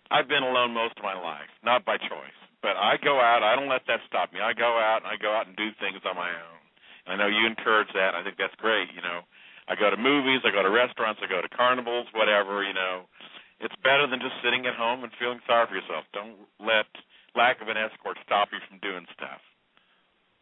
I've 0.10 0.28
been 0.28 0.44
alone 0.44 0.74
most 0.74 0.98
of 0.98 1.04
my 1.06 1.14
life, 1.14 1.50
not 1.64 1.86
by 1.86 1.98
choice, 1.98 2.40
but 2.62 2.74
I 2.76 2.98
go 2.98 3.22
out. 3.22 3.46
I 3.46 3.56
don't 3.56 3.70
let 3.70 3.86
that 3.86 4.02
stop 4.10 4.34
me. 4.34 4.42
I 4.42 4.54
go 4.54 4.78
out 4.82 5.06
and 5.06 5.10
I 5.10 5.22
go 5.22 5.34
out 5.34 5.46
and 5.46 5.56
do 5.56 5.70
things 5.78 6.02
on 6.02 6.18
my 6.18 6.30
own. 6.34 6.62
And 7.06 7.14
I 7.14 7.16
know 7.18 7.30
you 7.30 7.46
encourage 7.46 7.94
that. 7.94 8.18
I 8.18 8.26
think 8.26 8.38
that's 8.38 8.56
great. 8.58 8.90
You 8.94 9.02
know, 9.02 9.22
I 9.70 9.78
go 9.78 9.94
to 9.94 9.98
movies, 9.98 10.42
I 10.42 10.50
go 10.50 10.66
to 10.66 10.74
restaurants, 10.74 11.22
I 11.22 11.30
go 11.30 11.42
to 11.42 11.50
carnivals, 11.50 12.10
whatever. 12.18 12.66
You 12.66 12.74
know, 12.74 13.06
it's 13.62 13.76
better 13.86 14.10
than 14.10 14.20
just 14.20 14.34
sitting 14.42 14.66
at 14.66 14.74
home 14.74 15.06
and 15.06 15.14
feeling 15.22 15.40
sorry 15.46 15.70
for 15.70 15.78
yourself. 15.78 16.10
Don't 16.14 16.42
let 16.58 16.90
lack 17.38 17.62
of 17.62 17.70
an 17.70 17.78
escort 17.78 18.18
stop 18.26 18.50
you 18.50 18.60
from 18.66 18.82
doing 18.82 19.06
stuff. 19.14 19.42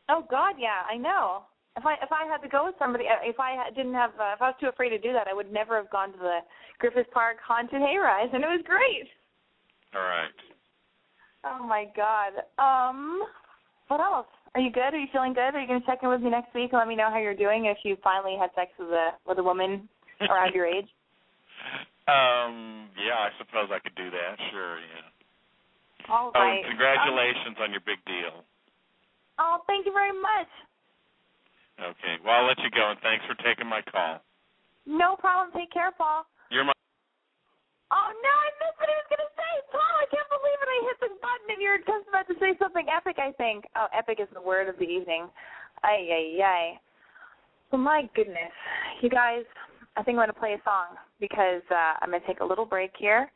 Oh 0.07 0.23
God, 0.31 0.55
yeah, 0.55 0.87
I 0.87 0.95
know. 0.95 1.43
If 1.75 1.85
I 1.85 1.99
if 2.01 2.09
I 2.09 2.25
had 2.25 2.39
to 2.41 2.49
go 2.49 2.65
with 2.65 2.79
somebody, 2.79 3.05
uh, 3.05 3.21
if 3.21 3.39
I 3.39 3.69
didn't 3.75 3.93
have, 3.93 4.15
uh, 4.15 4.33
if 4.33 4.41
I 4.41 4.55
was 4.55 4.57
too 4.59 4.71
afraid 4.71 4.95
to 4.95 4.97
do 4.97 5.13
that, 5.13 5.27
I 5.27 5.35
would 5.35 5.51
never 5.51 5.75
have 5.75 5.91
gone 5.91 6.11
to 6.13 6.17
the 6.17 6.39
Griffith 6.79 7.11
Park 7.11 7.37
haunted 7.43 7.83
hayride, 7.83 8.33
and 8.33 8.43
it 8.43 8.47
was 8.47 8.63
great. 8.65 9.11
All 9.97 10.03
right. 10.03 10.29
Oh 11.43 11.65
my 11.65 11.85
God. 11.95 12.33
Um, 12.61 13.23
what 13.87 13.99
else? 13.99 14.27
Are 14.53 14.61
you 14.61 14.71
good? 14.71 14.93
Are 14.93 14.97
you 14.99 15.07
feeling 15.11 15.33
good? 15.33 15.55
Are 15.55 15.59
you 15.61 15.67
gonna 15.67 15.85
check 15.85 15.99
in 16.03 16.09
with 16.09 16.21
me 16.21 16.29
next 16.29 16.53
week 16.53 16.71
and 16.71 16.79
let 16.79 16.87
me 16.87 16.95
know 16.95 17.09
how 17.09 17.17
you're 17.19 17.35
doing 17.35 17.65
if 17.65 17.77
you 17.83 17.97
finally 18.03 18.37
had 18.39 18.49
sex 18.55 18.71
with 18.77 18.89
a 18.89 19.11
with 19.25 19.39
a 19.39 19.43
woman 19.43 19.89
around 20.21 20.53
your 20.53 20.65
age? 20.65 20.87
Um, 22.07 22.87
yeah, 22.95 23.19
I 23.19 23.35
suppose 23.37 23.67
I 23.67 23.79
could 23.83 23.95
do 23.99 24.09
that. 24.09 24.39
Sure, 24.49 24.79
yeah. 24.79 25.11
All 26.07 26.31
Oh, 26.33 26.39
right. 26.39 26.63
and 26.63 26.71
congratulations 26.71 27.57
on 27.59 27.69
your 27.69 27.81
big 27.83 27.99
deal. 28.07 28.47
Oh, 29.37 29.59
thank 29.67 29.85
you 29.85 29.91
very 29.91 30.15
much. 30.15 30.47
Okay. 31.83 32.15
Well, 32.23 32.35
I'll 32.35 32.47
let 32.47 32.59
you 32.59 32.71
go, 32.71 32.91
and 32.91 32.99
thanks 33.03 33.25
for 33.27 33.35
taking 33.43 33.67
my 33.67 33.81
call. 33.91 34.23
No 34.85 35.17
problem. 35.17 35.51
Take 35.51 35.73
care, 35.73 35.91
Paul. 35.91 36.25
You're. 37.89 37.97
Oh 37.97 38.09
no, 38.11 38.33
I 38.35 38.49
missed 38.59 38.79
what 38.79 38.89
he 38.89 38.95
was 38.95 39.09
gonna 39.09 39.31
say. 39.35 39.53
Paul, 39.71 39.93
I 39.99 40.07
can't 40.11 40.27
believe 40.27 40.59
it. 40.59 40.67
I 40.67 40.79
hit 40.83 40.97
the 40.99 41.11
button 41.23 41.47
and 41.49 41.61
you 41.61 41.69
were 41.71 41.83
just 41.83 42.07
about 42.09 42.27
to 42.27 42.35
say 42.39 42.57
something 42.59 42.85
epic, 42.91 43.17
I 43.19 43.31
think. 43.39 43.65
Oh, 43.75 43.87
epic 43.95 44.19
is 44.19 44.27
the 44.33 44.41
word 44.41 44.67
of 44.67 44.77
the 44.77 44.87
evening. 44.87 45.27
Ay 45.83 46.07
ay 46.11 46.27
ay. 46.43 46.65
Well 47.71 47.81
my 47.81 48.09
goodness. 48.15 48.51
You 49.01 49.09
guys, 49.09 49.43
I 49.95 50.03
think 50.03 50.17
I'm 50.17 50.23
gonna 50.23 50.33
play 50.33 50.53
a 50.53 50.61
song 50.63 50.99
because 51.19 51.63
uh 51.71 51.99
I'm 52.01 52.11
gonna 52.11 52.23
take 52.27 52.41
a 52.41 52.45
little 52.45 52.65
break 52.65 52.91
here. 52.97 53.31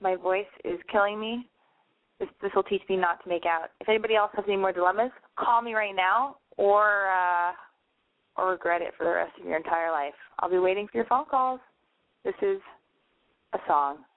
My 0.00 0.16
voice 0.16 0.50
is 0.64 0.80
killing 0.90 1.20
me. 1.20 1.48
This 2.18 2.28
this 2.40 2.52
will 2.54 2.64
teach 2.64 2.82
me 2.88 2.96
not 2.96 3.22
to 3.22 3.28
make 3.28 3.46
out. 3.46 3.70
If 3.80 3.88
anybody 3.88 4.16
else 4.16 4.30
has 4.34 4.44
any 4.48 4.56
more 4.56 4.72
dilemmas, 4.72 5.10
call 5.36 5.62
me 5.62 5.74
right 5.74 5.94
now 5.94 6.36
or 6.56 7.10
uh 7.10 7.52
or 8.36 8.50
regret 8.52 8.80
it 8.80 8.94
for 8.96 9.04
the 9.04 9.12
rest 9.12 9.32
of 9.38 9.46
your 9.46 9.56
entire 9.56 9.90
life. 9.90 10.14
I'll 10.38 10.50
be 10.50 10.58
waiting 10.58 10.88
for 10.88 10.96
your 10.96 11.06
phone 11.06 11.26
calls. 11.30 11.60
This 12.24 12.34
is 12.40 12.58
a 13.52 13.58
song. 13.66 14.11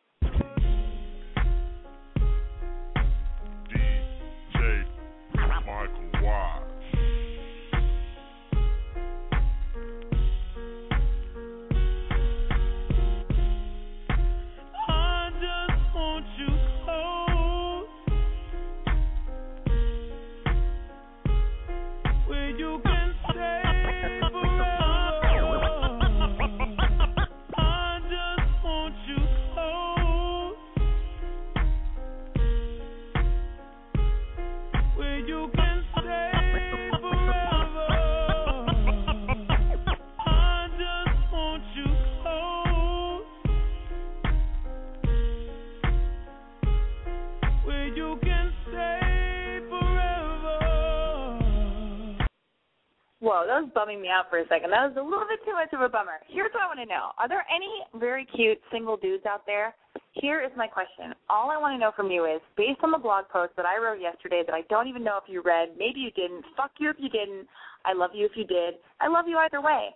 Whoa, 53.35 53.43
that 53.43 53.67
was 53.67 53.71
bumming 53.75 53.99
me 53.99 54.07
out 54.07 54.31
for 54.31 54.39
a 54.39 54.47
second. 54.47 54.71
That 54.71 54.87
was 54.87 54.95
a 54.95 55.03
little 55.03 55.27
bit 55.27 55.43
too 55.43 55.51
much 55.51 55.67
of 55.75 55.83
a 55.83 55.91
bummer. 55.91 56.23
Here's 56.31 56.55
what 56.55 56.63
I 56.63 56.71
want 56.71 56.79
to 56.79 56.87
know. 56.87 57.11
Are 57.19 57.27
there 57.27 57.43
any 57.51 57.83
very 57.99 58.23
cute 58.23 58.63
single 58.71 58.95
dudes 58.95 59.27
out 59.27 59.43
there? 59.43 59.75
Here 60.15 60.39
is 60.39 60.55
my 60.55 60.71
question. 60.71 61.11
All 61.27 61.51
I 61.51 61.59
want 61.59 61.75
to 61.75 61.77
know 61.77 61.91
from 61.99 62.07
you 62.07 62.23
is, 62.23 62.39
based 62.55 62.79
on 62.79 62.95
the 62.95 62.97
blog 62.97 63.27
post 63.27 63.51
that 63.59 63.67
I 63.67 63.75
wrote 63.75 63.99
yesterday 63.99 64.43
that 64.47 64.55
I 64.55 64.63
don't 64.71 64.87
even 64.87 65.03
know 65.03 65.19
if 65.19 65.27
you 65.27 65.43
read, 65.43 65.75
maybe 65.75 65.99
you 65.99 66.15
didn't, 66.15 66.47
fuck 66.55 66.79
you 66.79 66.89
if 66.89 66.95
you 66.97 67.11
didn't, 67.11 67.43
I 67.83 67.91
love 67.91 68.11
you 68.15 68.23
if 68.23 68.39
you 68.39 68.47
did, 68.47 68.79
I 69.03 69.11
love 69.11 69.27
you 69.27 69.35
either 69.43 69.59
way. 69.59 69.91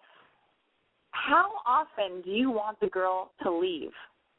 How 1.15 1.47
often 1.63 2.19
do 2.19 2.31
you 2.31 2.51
want 2.51 2.77
the 2.81 2.91
girl 2.91 3.31
to 3.43 3.55
leave, 3.55 3.95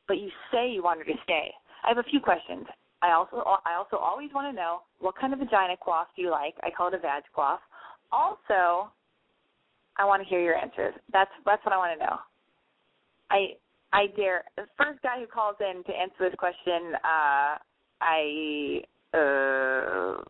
but 0.09 0.20
you 0.20 0.28
say 0.53 0.68
you 0.68 0.84
want 0.84 1.01
her 1.01 1.09
to 1.09 1.16
stay? 1.24 1.48
I 1.88 1.88
have 1.88 1.96
a 1.96 2.11
few 2.12 2.20
questions. 2.20 2.68
I 3.01 3.12
also 3.12 3.40
I 3.64 3.80
also 3.80 3.96
always 3.96 4.28
want 4.34 4.53
to 4.53 4.55
know 4.55 4.82
what 4.98 5.16
kind 5.16 5.32
of 5.32 5.38
vagina 5.38 5.78
quaff 5.80 6.09
do 6.14 6.20
you 6.20 6.30
like? 6.30 6.53
I 6.62 6.68
call 6.68 6.88
it 6.88 6.94
a 6.94 6.98
vag 6.98 7.22
quaff. 7.32 7.61
Also, 8.12 8.90
I 9.96 10.04
want 10.04 10.22
to 10.22 10.28
hear 10.28 10.40
your 10.40 10.56
answers. 10.56 10.94
That's 11.12 11.30
that's 11.44 11.64
what 11.64 11.72
I 11.72 11.78
want 11.78 11.98
to 11.98 12.04
know. 12.04 12.16
I 13.30 13.56
I 13.92 14.06
dare 14.16 14.44
the 14.56 14.64
first 14.76 15.02
guy 15.02 15.20
who 15.20 15.26
calls 15.26 15.56
in 15.61 15.82
to 15.84 15.92
answer 15.92 16.16
this 16.20 16.34
question. 16.38 16.94
Uh, 17.04 17.58
I 18.00 18.80
uh, 19.12 20.22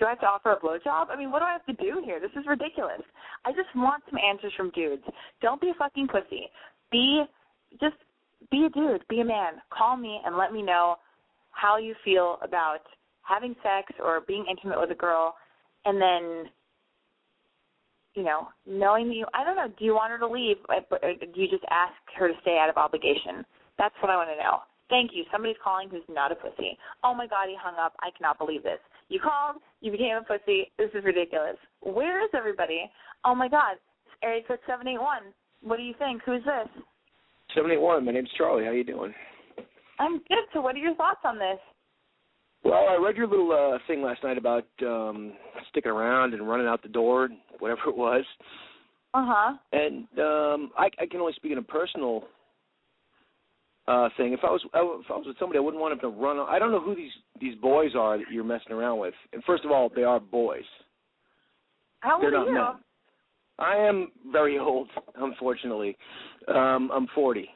do 0.00 0.06
I 0.06 0.10
have 0.10 0.20
to 0.20 0.26
offer 0.26 0.52
a 0.52 0.58
blowjob? 0.58 1.10
I 1.10 1.16
mean, 1.16 1.30
what 1.30 1.40
do 1.40 1.44
I 1.44 1.52
have 1.52 1.66
to 1.66 1.82
do 1.82 2.02
here? 2.04 2.20
This 2.20 2.30
is 2.32 2.46
ridiculous. 2.48 3.02
I 3.44 3.52
just 3.52 3.68
want 3.76 4.02
some 4.08 4.18
answers 4.18 4.52
from 4.56 4.70
dudes. 4.70 5.02
Don't 5.42 5.60
be 5.60 5.68
a 5.68 5.74
fucking 5.78 6.08
pussy. 6.08 6.48
Be 6.90 7.24
just 7.80 7.96
be 8.50 8.64
a 8.66 8.70
dude. 8.70 9.06
Be 9.08 9.20
a 9.20 9.24
man. 9.24 9.54
Call 9.70 9.96
me 9.96 10.20
and 10.24 10.36
let 10.36 10.52
me 10.52 10.62
know 10.62 10.96
how 11.52 11.76
you 11.76 11.94
feel 12.04 12.38
about 12.42 12.80
having 13.22 13.54
sex 13.62 13.92
or 14.02 14.22
being 14.26 14.44
intimate 14.50 14.80
with 14.80 14.90
a 14.90 14.94
girl, 14.94 15.34
and 15.84 16.00
then 16.00 16.50
you 18.14 18.22
know, 18.22 18.48
knowing 18.66 19.08
that 19.08 19.14
you, 19.14 19.26
I 19.34 19.44
don't 19.44 19.56
know, 19.56 19.68
do 19.78 19.84
you 19.84 19.94
want 19.94 20.12
her 20.12 20.18
to 20.18 20.26
leave? 20.26 20.56
Or 20.68 20.76
uh, 20.76 21.14
do 21.20 21.40
you 21.40 21.48
just 21.48 21.64
ask 21.70 21.94
her 22.16 22.28
to 22.28 22.34
stay 22.42 22.58
out 22.60 22.68
of 22.68 22.76
obligation? 22.76 23.44
That's 23.78 23.94
what 24.00 24.10
I 24.10 24.16
want 24.16 24.30
to 24.30 24.36
know. 24.36 24.60
Thank 24.88 25.12
you. 25.14 25.24
Somebody's 25.30 25.56
calling 25.62 25.88
who's 25.88 26.02
not 26.08 26.32
a 26.32 26.34
pussy. 26.34 26.76
Oh 27.04 27.14
my 27.14 27.26
God, 27.26 27.46
he 27.48 27.56
hung 27.60 27.74
up. 27.78 27.94
I 28.00 28.10
cannot 28.16 28.38
believe 28.38 28.64
this. 28.64 28.80
You 29.08 29.20
called, 29.20 29.62
you 29.80 29.92
became 29.92 30.16
a 30.16 30.22
pussy. 30.22 30.72
This 30.78 30.90
is 30.94 31.04
ridiculous. 31.04 31.56
Where 31.80 32.22
is 32.24 32.30
everybody? 32.34 32.90
Oh 33.24 33.34
my 33.34 33.48
God, 33.48 33.78
it's 34.06 34.14
area 34.22 34.42
code 34.46 34.58
781. 34.66 35.32
What 35.62 35.76
do 35.76 35.82
you 35.82 35.94
think? 35.98 36.22
Who's 36.26 36.42
this? 36.42 36.82
Seven 37.54 37.70
eight 37.70 37.80
one. 37.80 38.04
My 38.04 38.12
name's 38.12 38.30
Charlie. 38.36 38.64
How 38.64 38.70
you 38.70 38.84
doing? 38.84 39.12
I'm 39.98 40.18
good. 40.28 40.46
So, 40.52 40.60
what 40.60 40.76
are 40.76 40.78
your 40.78 40.94
thoughts 40.94 41.20
on 41.24 41.38
this? 41.38 41.58
Well, 42.62 42.88
I 42.88 43.02
read 43.02 43.16
your 43.16 43.26
little 43.26 43.52
uh 43.52 43.78
thing 43.86 44.02
last 44.02 44.22
night 44.22 44.38
about 44.38 44.66
um 44.82 45.32
sticking 45.70 45.90
around 45.90 46.34
and 46.34 46.48
running 46.48 46.66
out 46.66 46.82
the 46.82 46.88
door, 46.88 47.28
whatever 47.58 47.80
it 47.88 47.96
was. 47.96 48.24
Uh 49.14 49.24
huh. 49.26 49.56
And 49.72 50.06
um 50.18 50.70
I 50.76 50.90
I 51.00 51.06
can 51.10 51.20
only 51.20 51.32
speak 51.34 51.52
in 51.52 51.58
a 51.58 51.62
personal 51.62 52.24
uh 53.88 54.08
thing. 54.16 54.32
If 54.32 54.40
I 54.44 54.50
was 54.50 54.62
if 54.64 54.70
I 54.74 54.82
was 54.82 55.24
with 55.26 55.38
somebody, 55.38 55.58
I 55.58 55.62
wouldn't 55.62 55.80
want 55.80 56.00
them 56.00 56.12
to 56.12 56.20
run. 56.20 56.38
I 56.38 56.58
don't 56.58 56.70
know 56.70 56.82
who 56.82 56.94
these 56.94 57.12
these 57.40 57.56
boys 57.56 57.92
are 57.96 58.18
that 58.18 58.30
you're 58.30 58.44
messing 58.44 58.72
around 58.72 58.98
with. 58.98 59.14
And 59.32 59.42
first 59.44 59.64
of 59.64 59.70
all, 59.70 59.90
they 59.94 60.04
are 60.04 60.20
boys. 60.20 60.64
How 62.00 62.14
old 62.14 62.22
They're 62.22 62.36
are 62.36 62.46
you? 62.46 62.54
men. 62.54 62.64
I 63.58 63.76
am 63.76 64.10
very 64.32 64.58
old, 64.58 64.88
unfortunately. 65.16 65.96
Um 66.48 66.90
I'm 66.92 67.06
40. 67.14 67.48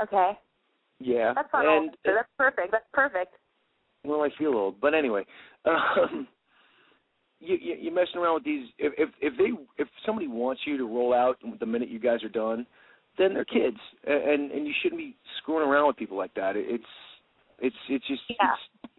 Okay. 0.00 0.38
Yeah. 1.00 1.32
That's 1.34 1.48
not 1.52 1.64
and 1.64 1.68
old. 1.68 1.90
So 2.06 2.12
that's 2.14 2.28
perfect. 2.38 2.70
That's 2.70 2.84
perfect. 2.92 3.34
Well, 4.04 4.22
I 4.22 4.28
feel 4.38 4.54
old, 4.54 4.80
but 4.80 4.94
anyway, 4.94 5.24
um, 5.64 6.26
you, 7.40 7.56
you 7.60 7.76
you're 7.80 7.94
messing 7.94 8.20
around 8.20 8.34
with 8.34 8.44
these. 8.44 8.68
If 8.78 8.92
if 8.98 9.08
if 9.20 9.38
they 9.38 9.50
if 9.82 9.88
somebody 10.06 10.28
wants 10.28 10.62
you 10.66 10.76
to 10.78 10.84
roll 10.84 11.14
out 11.14 11.38
the 11.58 11.66
minute 11.66 11.88
you 11.88 11.98
guys 11.98 12.22
are 12.22 12.28
done, 12.28 12.66
then 13.18 13.34
they're 13.34 13.44
kids, 13.44 13.78
and 14.06 14.50
and 14.50 14.66
you 14.66 14.72
shouldn't 14.82 14.98
be 15.00 15.16
screwing 15.38 15.66
around 15.68 15.86
with 15.88 15.96
people 15.96 16.16
like 16.16 16.34
that. 16.34 16.56
It- 16.56 16.66
It's 16.68 16.84
it's 17.58 17.76
it's 17.88 18.06
just 18.06 18.22
Yeah. 18.28 18.52
it's, 18.52 18.92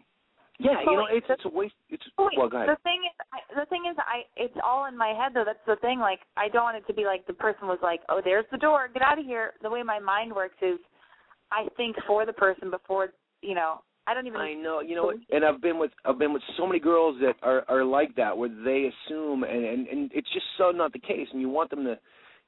yeah, 0.58 0.80
you 0.86 0.96
know, 0.96 1.06
it's 1.10 1.26
it's 1.28 1.44
a 1.44 1.48
waste. 1.48 1.74
It's 1.88 2.04
wait, 2.16 2.38
well, 2.38 2.48
go 2.48 2.58
ahead. 2.58 2.68
the 2.68 2.76
thing 2.84 3.02
is, 3.04 3.26
I, 3.32 3.60
the 3.60 3.66
thing 3.66 3.82
is, 3.90 3.96
I 3.98 4.22
it's 4.36 4.56
all 4.64 4.84
in 4.86 4.96
my 4.96 5.08
head 5.08 5.32
though. 5.34 5.44
That's 5.44 5.58
the 5.66 5.76
thing. 5.76 5.98
Like, 5.98 6.20
I 6.36 6.48
don't 6.48 6.62
want 6.62 6.76
it 6.76 6.86
to 6.86 6.94
be 6.94 7.04
like 7.04 7.26
the 7.26 7.32
person 7.32 7.66
was 7.66 7.78
like, 7.82 8.00
"Oh, 8.08 8.20
there's 8.24 8.44
the 8.52 8.58
door, 8.58 8.88
get 8.92 9.02
out 9.02 9.18
of 9.18 9.24
here." 9.24 9.54
The 9.62 9.70
way 9.70 9.82
my 9.82 9.98
mind 9.98 10.32
works 10.32 10.54
is, 10.62 10.78
I 11.50 11.66
think 11.76 11.96
for 12.06 12.24
the 12.26 12.32
person 12.32 12.70
before, 12.70 13.08
you 13.40 13.54
know, 13.56 13.82
I 14.06 14.14
don't 14.14 14.26
even. 14.26 14.40
I 14.40 14.54
know, 14.54 14.80
you 14.80 14.96
know, 14.96 15.12
and 15.30 15.44
I've 15.44 15.60
been 15.60 15.78
with 15.78 15.92
I've 16.04 16.18
been 16.18 16.32
with 16.32 16.42
so 16.56 16.66
many 16.66 16.80
girls 16.80 17.16
that 17.20 17.34
are 17.42 17.64
are 17.68 17.84
like 17.84 18.14
that, 18.16 18.36
where 18.36 18.48
they 18.48 18.90
assume, 18.90 19.44
and 19.44 19.64
and 19.64 19.86
and 19.86 20.10
it's 20.12 20.30
just 20.32 20.46
so 20.58 20.70
not 20.70 20.92
the 20.92 20.98
case, 20.98 21.28
and 21.32 21.40
you 21.40 21.48
want 21.48 21.70
them 21.70 21.84
to, 21.84 21.96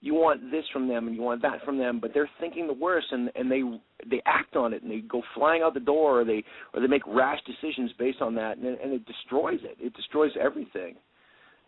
you 0.01 0.15
want 0.15 0.51
this 0.51 0.65
from 0.73 0.89
them, 0.89 1.07
and 1.07 1.15
you 1.15 1.23
want 1.23 1.43
that 1.43 1.65
from 1.65 1.79
them, 1.79 2.01
but 2.01 2.11
they're 2.13 2.29
thinking 2.41 2.67
the 2.67 2.73
worst, 2.73 3.07
and 3.13 3.31
and 3.37 3.51
they 3.51 3.63
they 4.11 4.21
act 4.27 4.57
on 4.57 4.73
it, 4.73 4.83
and 4.83 4.91
they 4.91 4.99
go 4.99 5.23
flying 5.35 5.63
out 5.63 5.75
the 5.75 5.81
door, 5.81 6.21
or 6.21 6.25
they 6.25 6.43
or 6.73 6.81
they 6.81 6.89
make 6.89 7.07
rash 7.07 7.39
decisions 7.47 7.93
based 7.99 8.21
on 8.21 8.35
that, 8.35 8.59
and 8.59 8.67
and 8.67 8.93
it 8.93 9.07
destroys 9.07 9.61
it. 9.63 9.77
It 9.81 9.95
destroys 9.95 10.33
everything. 10.41 10.97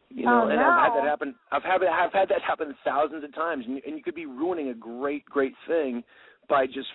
You 0.08 0.24
know, 0.24 0.44
Oh, 0.44 0.48
and 0.48 0.60
I've 0.60 0.92
had 0.92 1.00
that 1.00 1.08
happen. 1.08 1.34
I've 1.52 1.62
had 1.62 1.82
I've 1.82 2.12
had 2.12 2.28
that 2.28 2.42
happen 2.46 2.74
thousands 2.84 3.22
of 3.24 3.34
times, 3.34 3.64
and 3.66 3.76
you, 3.76 3.82
and 3.86 3.96
you 3.96 4.02
could 4.02 4.14
be 4.14 4.26
ruining 4.26 4.68
a 4.70 4.74
great 4.74 5.24
great 5.26 5.54
thing 5.68 6.02
by 6.48 6.66
just 6.66 6.88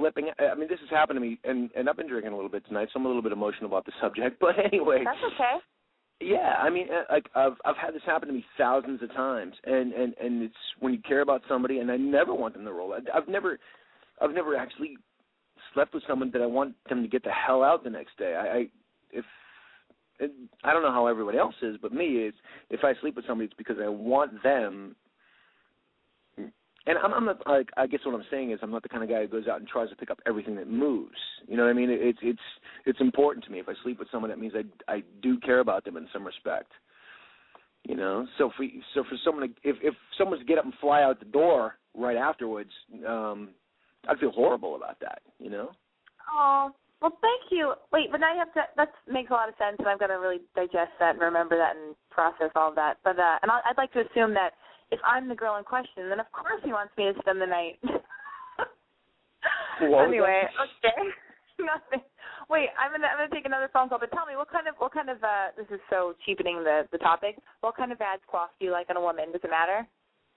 flipping. 0.00 0.30
I 0.38 0.54
mean, 0.54 0.68
this 0.68 0.80
has 0.80 0.90
happened 0.90 1.16
to 1.16 1.20
me, 1.20 1.38
and 1.44 1.70
and 1.76 1.88
I've 1.88 1.96
been 1.96 2.08
drinking 2.08 2.32
a 2.32 2.34
little 2.34 2.50
bit 2.50 2.66
tonight, 2.66 2.88
so 2.92 2.98
I'm 2.98 3.04
a 3.04 3.08
little 3.08 3.22
bit 3.22 3.32
emotional 3.32 3.66
about 3.66 3.86
the 3.86 3.92
subject. 4.00 4.40
But 4.40 4.54
anyway, 4.58 5.02
That's 5.04 5.18
okay. 5.34 5.58
yeah, 6.20 6.54
I 6.58 6.70
mean, 6.70 6.88
uh, 6.90 7.12
like 7.12 7.26
I've 7.34 7.56
I've 7.64 7.76
had 7.76 7.94
this 7.94 8.02
happen 8.06 8.28
to 8.28 8.34
me 8.34 8.44
thousands 8.56 9.02
of 9.02 9.12
times, 9.12 9.54
and 9.64 9.92
and 9.92 10.14
and 10.20 10.42
it's 10.42 10.54
when 10.80 10.92
you 10.92 11.00
care 11.06 11.20
about 11.20 11.42
somebody, 11.48 11.78
and 11.78 11.90
I 11.90 11.96
never 11.96 12.34
want 12.34 12.54
them 12.54 12.64
to 12.64 12.72
roll. 12.72 12.94
I've 13.14 13.28
never, 13.28 13.58
I've 14.20 14.32
never 14.32 14.56
actually 14.56 14.96
slept 15.74 15.94
with 15.94 16.02
someone 16.08 16.30
that 16.32 16.42
I 16.42 16.46
want 16.46 16.74
them 16.88 17.02
to 17.02 17.08
get 17.08 17.22
the 17.22 17.30
hell 17.30 17.62
out 17.62 17.84
the 17.84 17.90
next 17.90 18.16
day. 18.18 18.34
I, 18.34 18.56
I 18.56 18.66
if 19.12 19.24
I 20.64 20.72
don't 20.72 20.82
know 20.82 20.92
how 20.92 21.06
everybody 21.06 21.38
else 21.38 21.54
is, 21.62 21.76
but 21.80 21.92
me, 21.92 22.06
is 22.26 22.34
if 22.68 22.80
I 22.84 22.92
sleep 23.00 23.16
with 23.16 23.26
somebody, 23.26 23.46
it's 23.46 23.56
because 23.56 23.76
I 23.82 23.88
want 23.88 24.42
them 24.42 24.96
and 26.86 26.98
I'm, 26.98 27.12
I'm 27.12 27.24
not 27.26 27.46
like 27.46 27.68
I 27.76 27.86
guess 27.86 28.00
what 28.04 28.14
I'm 28.14 28.24
saying 28.30 28.52
is 28.52 28.58
I'm 28.62 28.70
not 28.70 28.82
the 28.82 28.88
kind 28.88 29.02
of 29.02 29.10
guy 29.10 29.22
who 29.22 29.28
goes 29.28 29.48
out 29.48 29.60
and 29.60 29.68
tries 29.68 29.90
to 29.90 29.96
pick 29.96 30.10
up 30.10 30.20
everything 30.26 30.56
that 30.56 30.68
moves. 30.68 31.16
You 31.46 31.56
know 31.56 31.64
what 31.64 31.70
I 31.70 31.74
mean? 31.74 31.90
It's 31.90 32.18
it's 32.22 32.38
it's 32.86 33.00
important 33.00 33.44
to 33.44 33.50
me. 33.50 33.58
If 33.58 33.68
I 33.68 33.74
sleep 33.82 33.98
with 33.98 34.08
someone, 34.10 34.30
that 34.30 34.38
means 34.38 34.54
I 34.56 34.92
I 34.92 35.02
do 35.22 35.38
care 35.40 35.60
about 35.60 35.84
them 35.84 35.96
in 35.96 36.08
some 36.12 36.24
respect. 36.24 36.72
You 37.84 37.96
know, 37.96 38.26
so 38.38 38.50
for 38.56 38.64
so 38.94 39.04
for 39.04 39.16
someone 39.24 39.48
to, 39.48 39.54
if 39.68 39.76
if 39.82 39.94
someone's 40.18 40.42
to 40.42 40.46
get 40.46 40.58
up 40.58 40.64
and 40.64 40.74
fly 40.80 41.02
out 41.02 41.18
the 41.18 41.26
door 41.26 41.76
right 41.94 42.16
afterwards, 42.16 42.70
um, 43.06 43.50
I'd 44.08 44.18
feel 44.18 44.32
horrible 44.32 44.76
about 44.76 45.00
that. 45.00 45.22
You 45.38 45.50
know. 45.50 45.70
Oh, 46.32 46.70
well, 47.00 47.16
thank 47.22 47.50
you. 47.50 47.72
Wait, 47.92 48.12
but 48.12 48.20
now 48.20 48.32
you 48.32 48.38
have 48.38 48.52
to. 48.52 48.62
That 48.76 48.92
makes 49.10 49.30
a 49.30 49.34
lot 49.34 49.48
of 49.48 49.54
sense, 49.56 49.76
and 49.78 49.88
I've 49.88 49.98
got 49.98 50.08
to 50.08 50.20
really 50.20 50.40
digest 50.54 50.92
that 51.00 51.16
and 51.16 51.20
remember 51.20 51.56
that 51.56 51.74
and 51.74 51.96
process 52.10 52.52
all 52.54 52.68
of 52.68 52.74
that. 52.76 52.98
But 53.02 53.18
uh, 53.18 53.40
and 53.42 53.50
I'd 53.50 53.78
like 53.78 53.92
to 53.94 54.00
assume 54.00 54.34
that 54.34 54.52
if 54.90 55.00
I'm 55.06 55.28
the 55.28 55.34
girl 55.34 55.56
in 55.56 55.64
question, 55.64 56.08
then 56.08 56.20
of 56.20 56.30
course 56.32 56.60
he 56.64 56.72
wants 56.72 56.92
me 56.96 57.12
to 57.12 57.14
spend 57.20 57.40
the 57.40 57.46
night. 57.46 57.78
Anyway, 59.80 60.42
okay. 60.60 61.00
Nothing. 61.58 62.04
Wait, 62.48 62.68
I'm 62.76 62.90
gonna 62.90 63.06
I'm 63.06 63.16
gonna 63.16 63.32
take 63.32 63.46
another 63.46 63.70
phone 63.72 63.88
call. 63.88 63.98
But 63.98 64.10
tell 64.12 64.26
me, 64.26 64.36
what 64.36 64.50
kind 64.50 64.66
of 64.66 64.74
what 64.78 64.92
kind 64.92 65.08
of 65.08 65.22
uh 65.22 65.54
this 65.56 65.66
is 65.70 65.80
so 65.88 66.14
cheapening 66.26 66.64
the 66.64 66.86
the 66.92 66.98
topic. 66.98 67.38
What 67.60 67.76
kind 67.76 67.92
of 67.92 68.00
ads 68.00 68.22
quaff 68.26 68.50
do 68.58 68.66
you 68.66 68.72
like 68.72 68.90
on 68.90 68.96
a 68.96 69.00
woman? 69.00 69.32
Does 69.32 69.40
it 69.44 69.50
matter? 69.50 69.86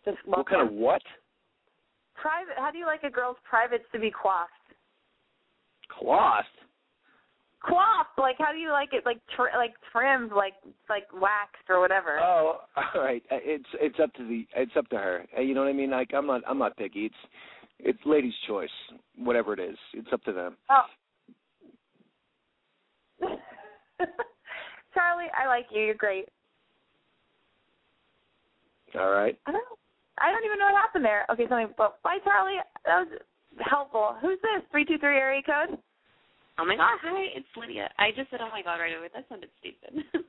Just 0.06 0.18
What 0.26 0.48
kind 0.48 0.62
of 0.68 0.74
what? 0.74 1.02
private? 2.16 2.54
How 2.58 2.72
do 2.72 2.78
you 2.78 2.86
like 2.86 3.04
a 3.04 3.10
girl's 3.10 3.38
privates 3.44 3.86
to 3.94 4.00
be 4.00 4.12
quaffed? 4.12 4.52
Cloth. 5.90 6.46
Quaffed, 7.64 8.18
like 8.18 8.36
how 8.40 8.52
do 8.52 8.58
you 8.58 8.72
like 8.72 8.90
it? 8.92 9.06
Like 9.06 9.20
tr- 9.36 9.56
like 9.58 9.74
trimmed, 9.92 10.32
like 10.34 10.54
like 10.90 11.06
waxed 11.14 11.70
or 11.70 11.80
whatever. 11.80 12.20
Oh, 12.20 12.60
all 12.76 13.02
right. 13.02 13.24
Uh, 13.32 13.38
It's 13.42 13.66
it's 13.80 14.00
up 14.04 14.14
to 14.16 14.28
the 14.28 14.46
it's 14.56 14.74
up 14.76 14.90
to 14.90 14.98
her. 14.98 15.26
Uh, 15.38 15.42
You 15.42 15.54
know 15.54 15.62
what 15.62 15.70
I 15.70 15.74
mean? 15.74 15.92
Like 15.92 16.12
I'm 16.14 16.28
not 16.28 16.42
I'm 16.46 16.58
not 16.58 16.76
picky. 16.76 17.06
It's 17.06 17.16
it's 17.80 18.00
ladies' 18.06 18.34
choice. 18.48 18.70
Whatever 19.18 19.54
it 19.54 19.60
is, 19.62 19.78
it's 19.94 20.10
up 20.12 20.22
to 20.24 20.34
them. 20.34 20.58
Oh. 20.70 20.82
Charlie, 24.94 25.32
I 25.38 25.48
like 25.48 25.66
you. 25.72 25.82
You're 25.84 25.96
great. 25.96 26.28
All 29.00 29.10
right. 29.12 29.38
I 29.48 29.52
don't. 29.52 29.64
I 30.20 30.32
don't 30.32 30.46
even 30.46 30.60
know 30.60 30.66
what 30.66 30.76
happened 30.82 31.06
there. 31.06 31.26
Okay, 31.32 31.48
something. 31.48 31.74
But 31.78 32.02
bye, 32.04 32.18
Charlie. 32.24 32.58
That 32.86 33.08
was 33.08 33.20
helpful. 33.60 34.16
Who's 34.22 34.38
this? 34.42 34.64
Three 34.70 34.86
two 34.86 34.98
three 34.98 35.18
area 35.18 35.42
code. 35.42 35.78
Oh 36.60 36.66
my 36.66 36.76
god, 36.76 37.00
hi, 37.02 37.34
it's 37.36 37.48
Lydia. 37.58 37.90
I 37.98 38.10
just 38.16 38.30
said 38.30 38.40
oh 38.42 38.50
my 38.52 38.62
god 38.62 38.78
right 38.78 38.96
away. 38.98 39.10
That 39.14 39.26
sounded 39.30 39.50
stupid. 39.60 40.06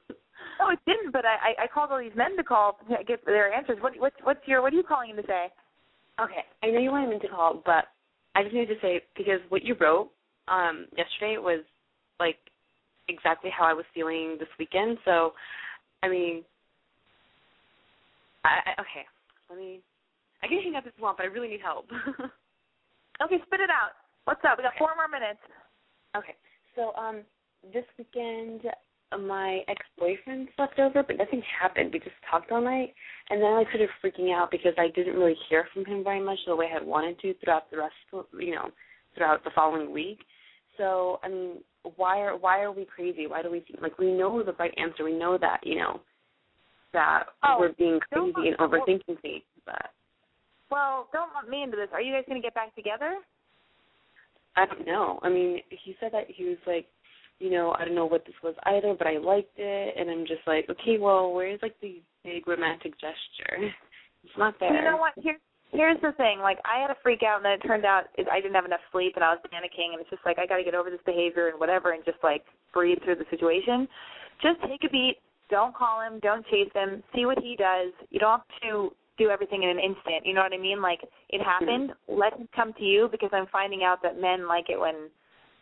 No, 0.60 0.70
it 0.70 0.78
didn't. 0.86 1.10
But 1.10 1.24
I 1.24 1.50
I 1.58 1.64
I 1.64 1.66
called 1.66 1.90
all 1.90 1.98
these 1.98 2.14
men 2.14 2.36
to 2.36 2.44
call 2.44 2.78
to 2.88 3.04
get 3.04 3.24
their 3.26 3.52
answers. 3.52 3.78
What 3.80 3.92
what's 3.98 4.16
what's 4.22 4.46
your 4.46 4.62
what 4.62 4.72
are 4.72 4.76
you 4.76 4.82
calling 4.84 5.10
in 5.10 5.16
to 5.16 5.22
say? 5.26 5.48
okay, 6.20 6.44
I 6.62 6.70
know 6.70 6.78
you 6.78 6.92
wanted 6.92 7.10
me 7.10 7.18
to 7.18 7.28
call, 7.28 7.60
but 7.66 7.86
I 8.36 8.44
just 8.44 8.54
needed 8.54 8.74
to 8.74 8.80
say 8.80 9.00
because 9.16 9.40
what 9.48 9.64
you 9.64 9.74
wrote 9.80 10.10
um 10.48 10.86
yesterday 10.96 11.38
was 11.38 11.64
like 12.20 12.36
exactly 13.08 13.50
how 13.50 13.64
I 13.64 13.72
was 13.72 13.84
feeling 13.94 14.36
this 14.38 14.48
weekend. 14.58 14.98
So, 15.04 15.32
I 16.02 16.08
mean, 16.08 16.44
I, 18.44 18.60
I 18.66 18.80
okay. 18.80 19.04
Let 19.50 19.58
me. 19.58 19.80
I 20.42 20.46
can 20.46 20.60
hang 20.62 20.76
up 20.76 20.86
if 20.86 20.92
you 20.96 21.02
want, 21.02 21.16
but 21.16 21.24
I 21.24 21.30
really 21.30 21.48
need 21.48 21.62
help. 21.62 21.86
Okay, 23.22 23.38
spit 23.46 23.60
it 23.60 23.70
out. 23.70 23.94
What's 24.24 24.42
up? 24.42 24.58
We 24.58 24.64
got 24.64 24.74
four 24.78 24.90
more 24.98 25.06
minutes. 25.06 25.38
Okay. 26.16 26.34
So 26.76 26.92
um 26.94 27.22
this 27.72 27.84
weekend 27.98 28.62
my 29.26 29.60
ex 29.68 29.80
boyfriend 29.98 30.48
slept 30.56 30.78
over 30.78 31.02
but 31.02 31.16
nothing 31.16 31.42
happened. 31.60 31.92
We 31.92 32.00
just 32.00 32.16
talked 32.30 32.50
all 32.50 32.60
night 32.60 32.94
and 33.30 33.40
then 33.40 33.52
I 33.52 33.64
started 33.64 33.88
freaking 34.02 34.34
out 34.34 34.50
because 34.50 34.74
I 34.78 34.88
didn't 34.88 35.14
really 35.14 35.36
hear 35.48 35.66
from 35.72 35.84
him 35.84 36.02
very 36.02 36.20
much 36.20 36.38
the 36.46 36.56
way 36.56 36.66
I 36.70 36.74
had 36.74 36.86
wanted 36.86 37.18
to 37.20 37.34
throughout 37.42 37.70
the 37.70 37.78
rest 37.78 37.94
of 38.12 38.26
you 38.38 38.54
know, 38.54 38.70
throughout 39.16 39.44
the 39.44 39.50
following 39.54 39.92
week. 39.92 40.18
So 40.78 41.20
I 41.22 41.28
mean, 41.28 41.58
why 41.96 42.20
are 42.20 42.36
why 42.36 42.62
are 42.62 42.72
we 42.72 42.84
crazy? 42.84 43.26
Why 43.26 43.42
do 43.42 43.50
we 43.50 43.60
think 43.60 43.80
like 43.80 43.98
we 43.98 44.12
know 44.12 44.42
the 44.42 44.52
right 44.54 44.74
answer, 44.76 45.04
we 45.04 45.16
know 45.16 45.38
that, 45.38 45.60
you 45.62 45.76
know, 45.76 46.00
that 46.92 47.24
Oh, 47.44 47.56
we're 47.60 47.72
being 47.72 48.00
crazy 48.12 48.48
and 48.48 48.58
overthinking 48.58 49.20
things, 49.22 49.42
but 49.64 49.90
Well, 50.70 51.08
don't 51.12 51.30
let 51.34 51.48
me 51.48 51.62
into 51.62 51.76
this. 51.76 51.88
Are 51.92 52.00
you 52.00 52.12
guys 52.12 52.24
gonna 52.26 52.40
get 52.40 52.54
back 52.54 52.74
together? 52.74 53.18
I 54.56 54.66
don't 54.66 54.86
know. 54.86 55.18
I 55.22 55.28
mean, 55.28 55.60
he 55.70 55.96
said 56.00 56.12
that 56.12 56.26
he 56.28 56.44
was 56.44 56.58
like, 56.66 56.86
you 57.40 57.50
know, 57.50 57.74
I 57.78 57.84
don't 57.84 57.94
know 57.94 58.06
what 58.06 58.24
this 58.24 58.34
was 58.42 58.54
either, 58.64 58.94
but 58.96 59.06
I 59.06 59.18
liked 59.18 59.58
it, 59.58 59.94
and 59.98 60.10
I'm 60.10 60.26
just 60.26 60.46
like, 60.46 60.68
okay, 60.70 60.98
well, 60.98 61.32
where's 61.32 61.60
like 61.62 61.74
the 61.80 62.00
big 62.24 62.46
romantic 62.46 62.92
gesture? 62.94 63.70
It's 64.24 64.38
not 64.38 64.54
there. 64.58 64.74
You 64.74 64.90
know 64.90 64.96
what? 64.96 65.12
Here's 65.22 65.36
here's 65.70 66.00
the 66.00 66.12
thing. 66.12 66.38
Like, 66.40 66.58
I 66.64 66.80
had 66.80 66.90
a 66.90 66.96
freak 67.02 67.22
out, 67.22 67.36
and 67.36 67.44
then 67.44 67.52
it 67.52 67.66
turned 67.66 67.84
out 67.84 68.04
it, 68.16 68.26
I 68.32 68.40
didn't 68.40 68.54
have 68.54 68.64
enough 68.64 68.80
sleep, 68.90 69.12
and 69.16 69.24
I 69.24 69.34
was 69.34 69.40
panicking, 69.52 69.92
and 69.92 70.00
it's 70.00 70.08
just 70.08 70.24
like 70.24 70.38
I 70.38 70.46
got 70.46 70.56
to 70.56 70.64
get 70.64 70.74
over 70.74 70.88
this 70.88 71.04
behavior 71.04 71.48
and 71.48 71.60
whatever, 71.60 71.92
and 71.92 72.02
just 72.06 72.16
like 72.22 72.42
breathe 72.72 72.98
through 73.04 73.16
the 73.16 73.28
situation. 73.28 73.86
Just 74.40 74.60
take 74.62 74.82
a 74.84 74.88
beat. 74.88 75.16
Don't 75.50 75.74
call 75.74 76.00
him. 76.00 76.20
Don't 76.20 76.46
chase 76.46 76.72
him. 76.74 77.02
See 77.14 77.26
what 77.26 77.38
he 77.38 77.54
does. 77.54 77.92
You 78.08 78.18
don't 78.18 78.40
have 78.40 78.60
to 78.62 78.96
do 79.18 79.30
everything 79.30 79.62
in 79.62 79.68
an 79.68 79.78
instant. 79.78 80.24
You 80.24 80.34
know 80.34 80.42
what 80.42 80.52
I 80.52 80.58
mean? 80.58 80.82
Like, 80.82 81.00
it 81.28 81.42
happened. 81.42 81.92
Let 82.08 82.34
him 82.38 82.48
come 82.54 82.72
to 82.74 82.84
you 82.84 83.08
because 83.10 83.30
I'm 83.32 83.46
finding 83.52 83.82
out 83.84 84.02
that 84.02 84.20
men 84.20 84.48
like 84.48 84.68
it 84.68 84.78
when, 84.78 85.08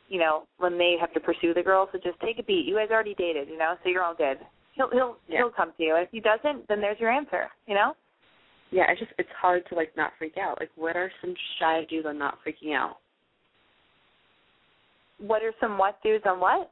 you 0.08 0.18
know, 0.18 0.44
when 0.58 0.78
they 0.78 0.96
have 1.00 1.12
to 1.14 1.20
pursue 1.20 1.54
the 1.54 1.62
girl. 1.62 1.88
So 1.92 1.98
just 2.02 2.20
take 2.20 2.38
a 2.38 2.42
beat. 2.42 2.66
You 2.66 2.76
guys 2.76 2.88
already 2.90 3.14
dated, 3.14 3.48
you 3.48 3.58
know, 3.58 3.74
so 3.82 3.90
you're 3.90 4.02
all 4.02 4.14
good. 4.14 4.38
He'll 4.74 4.90
he'll 4.90 5.16
Yeah. 5.28 5.38
he'll 5.38 5.50
come 5.50 5.72
to 5.76 5.82
you. 5.82 5.96
If 5.96 6.08
he 6.10 6.20
doesn't, 6.20 6.66
then 6.68 6.80
there's 6.80 6.98
your 6.98 7.10
answer. 7.10 7.50
You 7.66 7.74
know. 7.74 7.94
Yeah, 8.70 8.84
it's 8.90 9.00
just 9.00 9.12
it's 9.18 9.28
hard 9.38 9.64
to 9.68 9.74
like 9.74 9.94
not 9.98 10.12
freak 10.18 10.38
out. 10.38 10.58
Like, 10.58 10.70
what 10.76 10.96
are 10.96 11.12
some 11.20 11.34
shy 11.34 11.82
strategies 11.82 12.04
on 12.06 12.18
not 12.18 12.38
freaking 12.46 12.74
out? 12.74 12.96
What 15.18 15.42
are 15.42 15.52
some 15.60 15.76
what 15.76 16.02
dudes 16.02 16.24
on 16.26 16.40
what? 16.40 16.70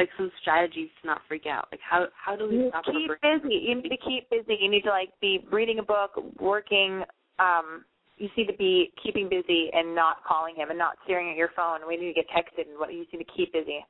Like 0.00 0.08
some 0.16 0.32
strategies 0.40 0.88
to 1.02 1.08
not 1.08 1.20
freak 1.28 1.44
out. 1.44 1.68
Like 1.70 1.80
how 1.84 2.06
how 2.16 2.34
do 2.34 2.48
we 2.48 2.56
You 2.56 2.68
stop 2.70 2.86
keep 2.86 3.10
busy. 3.20 3.54
You 3.68 3.74
need 3.74 3.90
to 3.90 3.98
keep 3.98 4.30
busy. 4.30 4.56
You 4.58 4.70
need 4.70 4.80
to 4.84 4.88
like 4.88 5.10
be 5.20 5.44
reading 5.52 5.78
a 5.78 5.82
book, 5.82 6.12
working. 6.40 7.04
Um, 7.38 7.84
you 8.16 8.30
need 8.34 8.46
to 8.46 8.56
be 8.56 8.92
keeping 9.02 9.28
busy 9.28 9.68
and 9.74 9.94
not 9.94 10.24
calling 10.24 10.56
him 10.56 10.70
and 10.70 10.78
not 10.78 10.96
staring 11.04 11.28
at 11.28 11.36
your 11.36 11.50
phone, 11.54 11.80
waiting 11.84 12.08
to 12.08 12.14
get 12.14 12.24
texted. 12.32 12.66
And 12.70 12.78
what 12.78 12.94
you 12.94 13.04
need 13.12 13.18
to 13.18 13.32
keep 13.36 13.52
busy. 13.52 13.84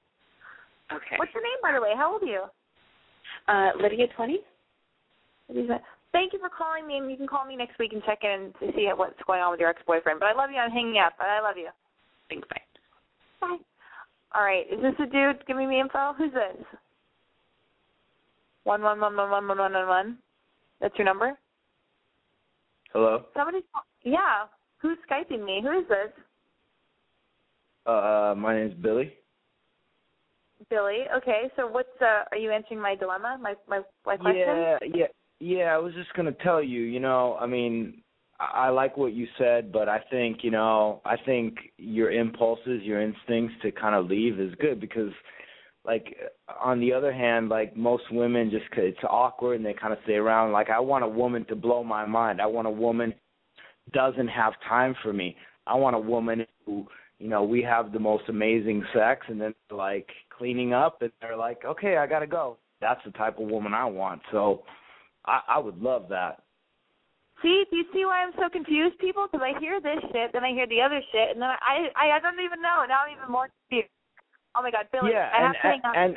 Okay. 0.91 1.15
What's 1.15 1.33
your 1.33 1.45
name, 1.45 1.63
by 1.63 1.79
the 1.79 1.81
way? 1.81 1.93
How 1.95 2.15
old 2.15 2.25
are 2.25 2.27
you? 2.27 2.43
Uh, 3.47 3.71
Lydia 3.81 4.09
twenty. 4.17 4.41
Thank 6.11 6.33
you 6.33 6.41
for 6.41 6.51
calling 6.51 6.89
me, 6.89 6.97
and 6.97 7.09
you 7.09 7.17
can 7.17 7.29
call 7.29 7.47
me 7.47 7.55
next 7.55 7.79
week 7.79 7.93
and 7.93 8.03
check 8.03 8.25
in 8.25 8.53
to 8.59 8.73
see 8.75 8.91
what's 8.97 9.15
going 9.29 9.43
on 9.43 9.53
with 9.53 9.61
your 9.61 9.71
ex-boyfriend. 9.71 10.19
But 10.19 10.27
I 10.27 10.33
love 10.35 10.51
you. 10.51 10.59
I'm 10.59 10.73
hanging 10.73 10.99
up. 10.99 11.13
But 11.19 11.29
I 11.29 11.41
love 11.41 11.57
you. 11.57 11.69
Thanks. 12.29 12.49
Bye. 12.49 12.67
Bye. 13.41 13.59
All 14.35 14.43
right. 14.43 14.67
Is 14.71 14.81
this 14.81 14.95
a 15.01 15.11
dude 15.11 15.45
giving 15.47 15.69
me 15.69 15.81
info? 15.81 16.15
Who's 16.17 16.33
this? 16.33 16.65
One 18.65 18.83
one 18.83 19.01
one 19.01 19.17
one 19.17 19.31
one 19.31 19.49
one 19.49 19.59
one 19.59 19.73
one 19.73 19.89
one. 19.89 20.19
That's 20.81 20.97
your 20.97 21.05
number. 21.05 21.39
Hello. 22.93 23.25
Somebody. 23.37 23.65
Yeah. 24.03 24.45
Who's 24.79 24.99
skyping 25.11 25.45
me? 25.45 25.61
Who 25.63 25.79
is 25.81 25.89
this? 25.89 26.13
Uh, 27.87 28.35
my 28.37 28.55
name's 28.55 28.75
Billy. 28.75 29.15
Billy. 30.69 31.05
Okay. 31.17 31.51
So 31.57 31.67
what's 31.67 31.89
uh? 32.01 32.25
Are 32.31 32.39
you 32.39 32.51
answering 32.51 32.81
my 32.81 32.95
dilemma? 32.95 33.39
My 33.41 33.55
my 33.69 33.81
my 34.07 34.17
question? 34.17 34.37
Yeah, 34.47 34.79
yeah, 34.95 35.07
yeah. 35.41 35.75
I 35.75 35.79
was 35.79 35.95
just 35.95 36.13
gonna 36.15 36.33
tell 36.33 36.63
you. 36.63 36.83
You 36.83 37.01
know, 37.01 37.37
I 37.41 37.47
mean, 37.47 38.03
I, 38.41 38.71
like 38.71 38.97
what 38.97 39.13
you 39.13 39.27
said, 39.39 39.71
but 39.73 39.89
I 39.89 40.01
think 40.11 40.39
you 40.43 40.51
know, 40.51 41.03
I 41.05 41.17
think 41.27 41.57
your 41.77 42.11
impulses, 42.11 42.83
your 42.83 43.01
instincts 43.03 43.55
to 43.63 43.71
kind 43.73 43.95
of 43.95 44.07
leave 44.07 44.41
is 44.41 44.55
good 44.61 44.81
because, 44.81 45.13
like, 45.85 46.17
on 46.63 46.81
the 46.81 46.93
other 46.93 47.13
hand, 47.13 47.49
like 47.51 47.77
most 47.77 48.05
women, 48.11 48.51
just 48.51 48.71
'cause 48.71 48.85
it's 48.85 49.05
awkward 49.09 49.57
and 49.57 49.67
they 49.67 49.75
kind 49.75 49.93
of 49.93 49.99
stay 50.05 50.15
around. 50.15 50.53
Like, 50.53 50.71
I 50.71 50.81
want 50.81 51.05
a 51.05 51.09
woman 51.09 51.45
to 51.47 51.57
blow 51.57 51.85
my 51.85 52.07
mind. 52.07 52.41
I 52.41 52.47
want 52.47 52.67
a 52.67 52.71
woman 52.71 53.15
doesn't 53.93 54.29
have 54.29 54.55
time 54.69 54.95
for 55.03 55.13
me. 55.13 55.37
I 55.67 55.75
want 55.75 55.97
a 55.97 56.01
woman 56.01 56.47
who 56.65 56.87
you 57.19 57.29
know, 57.29 57.43
we 57.45 57.63
have 57.63 57.93
the 57.93 57.99
most 57.99 58.25
amazing 58.29 58.83
sex 58.95 59.27
and 59.29 59.39
then 59.41 59.55
like 59.71 60.09
cleaning 60.37 60.73
up 60.73 61.03
and 61.03 61.13
they're 61.21 61.37
like, 61.37 61.65
Okay, 61.65 61.99
I 61.99 62.07
gotta 62.07 62.27
go. 62.27 62.57
That's 62.81 63.01
the 63.05 63.13
type 63.13 63.39
of 63.39 63.49
woman 63.49 63.75
I 63.75 63.85
want. 63.85 64.23
So 64.33 64.63
I, 65.27 65.41
I 65.49 65.59
would 65.59 65.79
love 65.81 66.07
that. 66.09 66.43
See, 67.43 67.65
do 67.71 67.77
you 67.77 67.85
see 67.93 68.05
why 68.05 68.23
I'm 68.23 68.33
so 68.37 68.49
confused, 68.51 68.99
people? 68.99 69.27
Because 69.31 69.45
I 69.45 69.59
hear 69.59 69.81
this 69.81 70.01
shit, 70.13 70.33
then 70.33 70.45
I 70.45 70.53
hear 70.53 70.67
the 70.67 70.81
other 70.81 71.01
shit, 71.13 71.31
and 71.33 71.41
then 71.41 71.49
I 71.49 71.89
I, 71.97 72.17
I 72.17 72.21
don't 72.21 72.41
even 72.45 72.61
know. 72.61 72.85
Now 72.87 73.05
I'm 73.07 73.17
even 73.17 73.31
more 73.31 73.49
confused. 73.69 73.89
Oh 74.57 74.63
my 74.63 74.71
God, 74.71 74.87
Billy! 74.93 75.13
yeah, 75.13 75.31
I 75.33 75.45
and, 75.45 75.55
to 75.55 75.61
hang 75.61 75.81
up. 75.85 75.95
and 75.97 76.17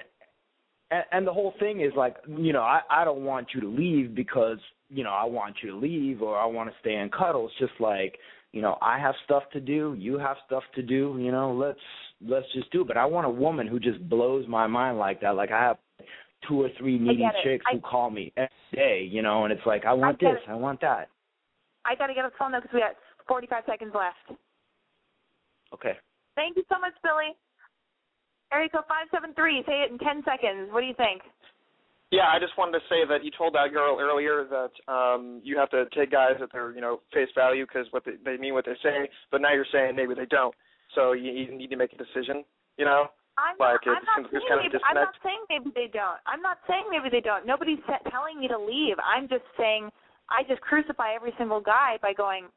and 0.92 1.04
and 1.12 1.28
the 1.28 1.34
whole 1.34 1.54
thing 1.60 1.82
is 1.82 1.92
like, 1.96 2.18
you 2.28 2.52
know, 2.52 2.62
I 2.62 2.82
I 2.90 3.06
don't 3.06 3.24
want 3.24 3.48
you 3.54 3.62
to 3.62 3.68
leave 3.68 4.16
because 4.16 4.58
you 4.90 5.04
know 5.04 5.12
I 5.12 5.26
want 5.26 5.56
you 5.64 5.72
to 5.72 5.78
leave 5.78 6.22
or 6.22 6.38
I 6.38 6.46
want 6.46 6.70
to 6.70 6.76
stay 6.82 6.96
and 6.96 7.12
cuddle. 7.12 7.48
It's 7.48 7.60
just 7.60 7.80
like, 7.80 8.18
you 8.52 8.62
know, 8.62 8.78
I 8.82 9.00
have 9.00 9.16
stuff 9.24 9.44
to 9.54 9.60
do, 9.60 9.96
you 9.98 10.18
have 10.18 10.38
stuff 10.46 10.64
to 10.76 10.82
do. 10.82 11.18
You 11.20 11.32
know, 11.32 11.54
let's 11.54 11.80
let's 12.28 12.52
just 12.54 12.72
do 12.72 12.82
it. 12.82 12.88
But 12.88 12.98
I 12.98 13.06
want 13.06 13.28
a 13.28 13.30
woman 13.30 13.68
who 13.68 13.80
just 13.80 14.08
blows 14.10 14.46
my 14.48 14.68
mind 14.68 14.98
like 15.00 15.22
that. 15.22 15.36
Like 15.36 15.52
I 15.52 15.62
have 15.62 15.78
two 16.48 16.62
or 16.62 16.70
three 16.78 17.00
needy 17.00 17.28
chicks 17.44 17.66
I- 17.70 17.76
who 17.76 17.82
call 17.82 18.10
me 18.10 18.34
every 18.36 18.50
day, 18.74 19.08
you 19.10 19.22
know, 19.22 19.46
and 19.46 19.54
it's 19.54 19.66
like 19.66 19.86
I 19.86 19.94
want 19.94 20.20
get 20.20 20.34
this, 20.34 20.42
it. 20.48 20.52
I 20.52 20.56
want 20.56 20.82
that. 20.82 21.10
I 21.86 21.96
got 21.96 22.08
to 22.08 22.14
get 22.14 22.26
off 22.26 22.32
the 22.32 22.40
phone 22.40 22.52
though 22.52 22.62
because 22.62 22.74
we 22.74 22.80
got 22.80 22.96
45 23.28 23.64
seconds 23.68 23.94
left. 23.96 24.40
Okay. 25.74 25.98
Thank 26.36 26.58
you 26.58 26.64
so 26.70 26.80
much, 26.80 26.94
Billy. 27.04 27.36
Area 28.52 28.70
code 28.70 28.86
573. 28.88 29.64
Say 29.66 29.86
it 29.86 29.92
in 29.92 29.98
10 29.98 30.24
seconds. 30.24 30.70
What 30.72 30.82
do 30.82 30.88
you 30.88 30.98
think? 30.98 31.22
Yeah, 32.14 32.30
I 32.30 32.38
just 32.38 32.54
wanted 32.62 32.78
to 32.78 32.86
say 32.94 33.02
that 33.10 33.26
you 33.26 33.32
told 33.34 33.58
that 33.58 33.74
girl 33.74 33.98
earlier 33.98 34.46
that 34.46 34.70
um 34.86 35.42
you 35.42 35.58
have 35.58 35.74
to 35.74 35.90
take 35.98 36.14
guys 36.14 36.38
at 36.38 36.54
their 36.54 36.70
you 36.70 36.82
know 36.82 37.02
face 37.10 37.30
value 37.34 37.66
because 37.66 37.90
what 37.90 38.06
they, 38.06 38.22
they 38.22 38.38
mean 38.38 38.54
what 38.54 38.70
they 38.70 38.78
say, 38.84 39.10
but 39.34 39.42
now 39.42 39.52
you're 39.52 39.66
saying 39.74 39.96
maybe 39.96 40.14
they 40.14 40.30
don't. 40.30 40.54
So 40.94 41.14
you, 41.14 41.32
you 41.32 41.50
need 41.58 41.74
to 41.74 41.76
make 41.76 41.92
a 41.94 41.98
decision. 41.98 42.46
You 42.78 42.86
know, 42.86 43.10
I'm 43.42 43.58
like 43.58 43.82
not, 43.82 43.98
I'm 43.98 44.04
it 44.04 44.06
not 44.06 44.18
seems 44.22 44.28
there's 44.30 44.46
saying 44.46 44.62
kind 44.62 44.62
of 44.62 44.70
a 44.70 44.78
maybe, 44.78 44.86
I'm 44.86 45.02
not 45.02 45.18
saying 45.26 45.42
maybe 45.50 45.70
they 45.74 45.90
don't. 45.90 46.20
I'm 46.30 46.44
not 46.46 46.58
saying 46.70 46.86
maybe 46.94 47.10
they 47.10 47.24
don't. 47.26 47.50
Nobody's 47.50 47.82
telling 48.14 48.38
me 48.38 48.46
to 48.46 48.60
leave. 48.62 49.02
I'm 49.02 49.26
just 49.26 49.46
saying 49.58 49.90
I 50.30 50.44
just 50.48 50.62
crucify 50.62 51.14
every 51.16 51.34
single 51.38 51.60
guy 51.62 51.98
by 52.02 52.14
going, 52.14 52.48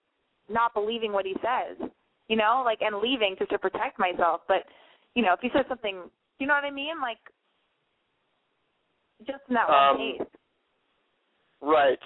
not 0.49 0.75
believing 0.75 1.13
what 1.13 1.27
he 1.27 1.35
says, 1.43 1.89
you 2.29 2.37
know, 2.37 2.63
like 2.65 2.79
and 2.81 2.97
leaving 2.99 3.35
just 3.39 3.51
to 3.51 3.59
protect 3.59 3.99
myself. 3.99 4.43
But 4.49 4.65
you 5.15 5.23
know, 5.23 5.33
if 5.33 5.41
he 5.41 5.49
says 5.55 5.65
something, 5.69 6.11
you 6.39 6.47
know 6.47 6.55
what 6.55 6.65
I 6.65 6.71
mean? 6.71 7.01
Like 7.01 7.19
just 9.27 9.41
in 9.49 9.55
that 9.55 9.69
Um, 9.69 9.99
one 9.99 10.19
case. 10.19 10.27
Right. 11.61 11.99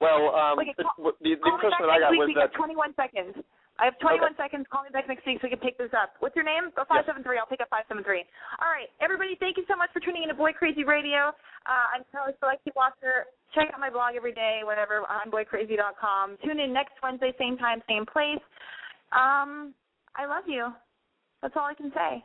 Well, 0.00 0.34
um, 0.34 0.60
it- 0.60 0.76
call- 0.76 1.12
the, 1.20 1.34
the 1.34 1.48
impression 1.48 1.78
that 1.80 1.90
I 1.90 2.00
got 2.00 2.16
was 2.16 2.28
that 2.34 2.52
got 2.52 2.56
21 2.56 2.94
seconds. 2.94 3.34
I 3.78 3.84
have 3.84 3.98
21 4.00 4.32
seconds. 4.40 4.64
Call 4.72 4.84
me 4.84 4.90
back 4.92 5.08
next 5.08 5.26
week 5.28 5.38
so 5.40 5.46
we 5.46 5.52
can 5.52 5.60
pick 5.60 5.76
this 5.76 5.92
up. 5.92 6.16
What's 6.20 6.34
your 6.34 6.44
name? 6.44 6.72
Oh, 6.80 6.88
573. 6.88 7.36
I'll 7.36 7.48
pick 7.48 7.60
up 7.60 7.68
573. 7.68 8.24
All 8.60 8.72
right, 8.72 8.88
everybody, 9.04 9.36
thank 9.36 9.60
you 9.60 9.64
so 9.68 9.76
much 9.76 9.92
for 9.92 10.00
tuning 10.00 10.24
in 10.24 10.32
to 10.32 10.38
Boy 10.38 10.56
Crazy 10.56 10.84
Radio. 10.84 11.36
Uh, 11.68 11.86
I'm 11.92 12.02
Kelly 12.08 12.32
Selective 12.40 12.72
Walker. 12.72 13.28
Check 13.52 13.68
out 13.72 13.80
my 13.80 13.92
blog 13.92 14.16
every 14.16 14.32
day, 14.32 14.64
whatever, 14.64 15.04
on 15.04 15.28
boycrazy.com. 15.28 16.40
Tune 16.44 16.60
in 16.60 16.72
next 16.72 16.96
Wednesday, 17.02 17.32
same 17.36 17.56
time, 17.56 17.84
same 17.88 18.04
place. 18.08 18.42
Um, 19.12 19.76
I 20.16 20.24
love 20.24 20.48
you. 20.48 20.72
That's 21.42 21.54
all 21.56 21.68
I 21.68 21.74
can 21.74 21.92
say. 21.92 22.24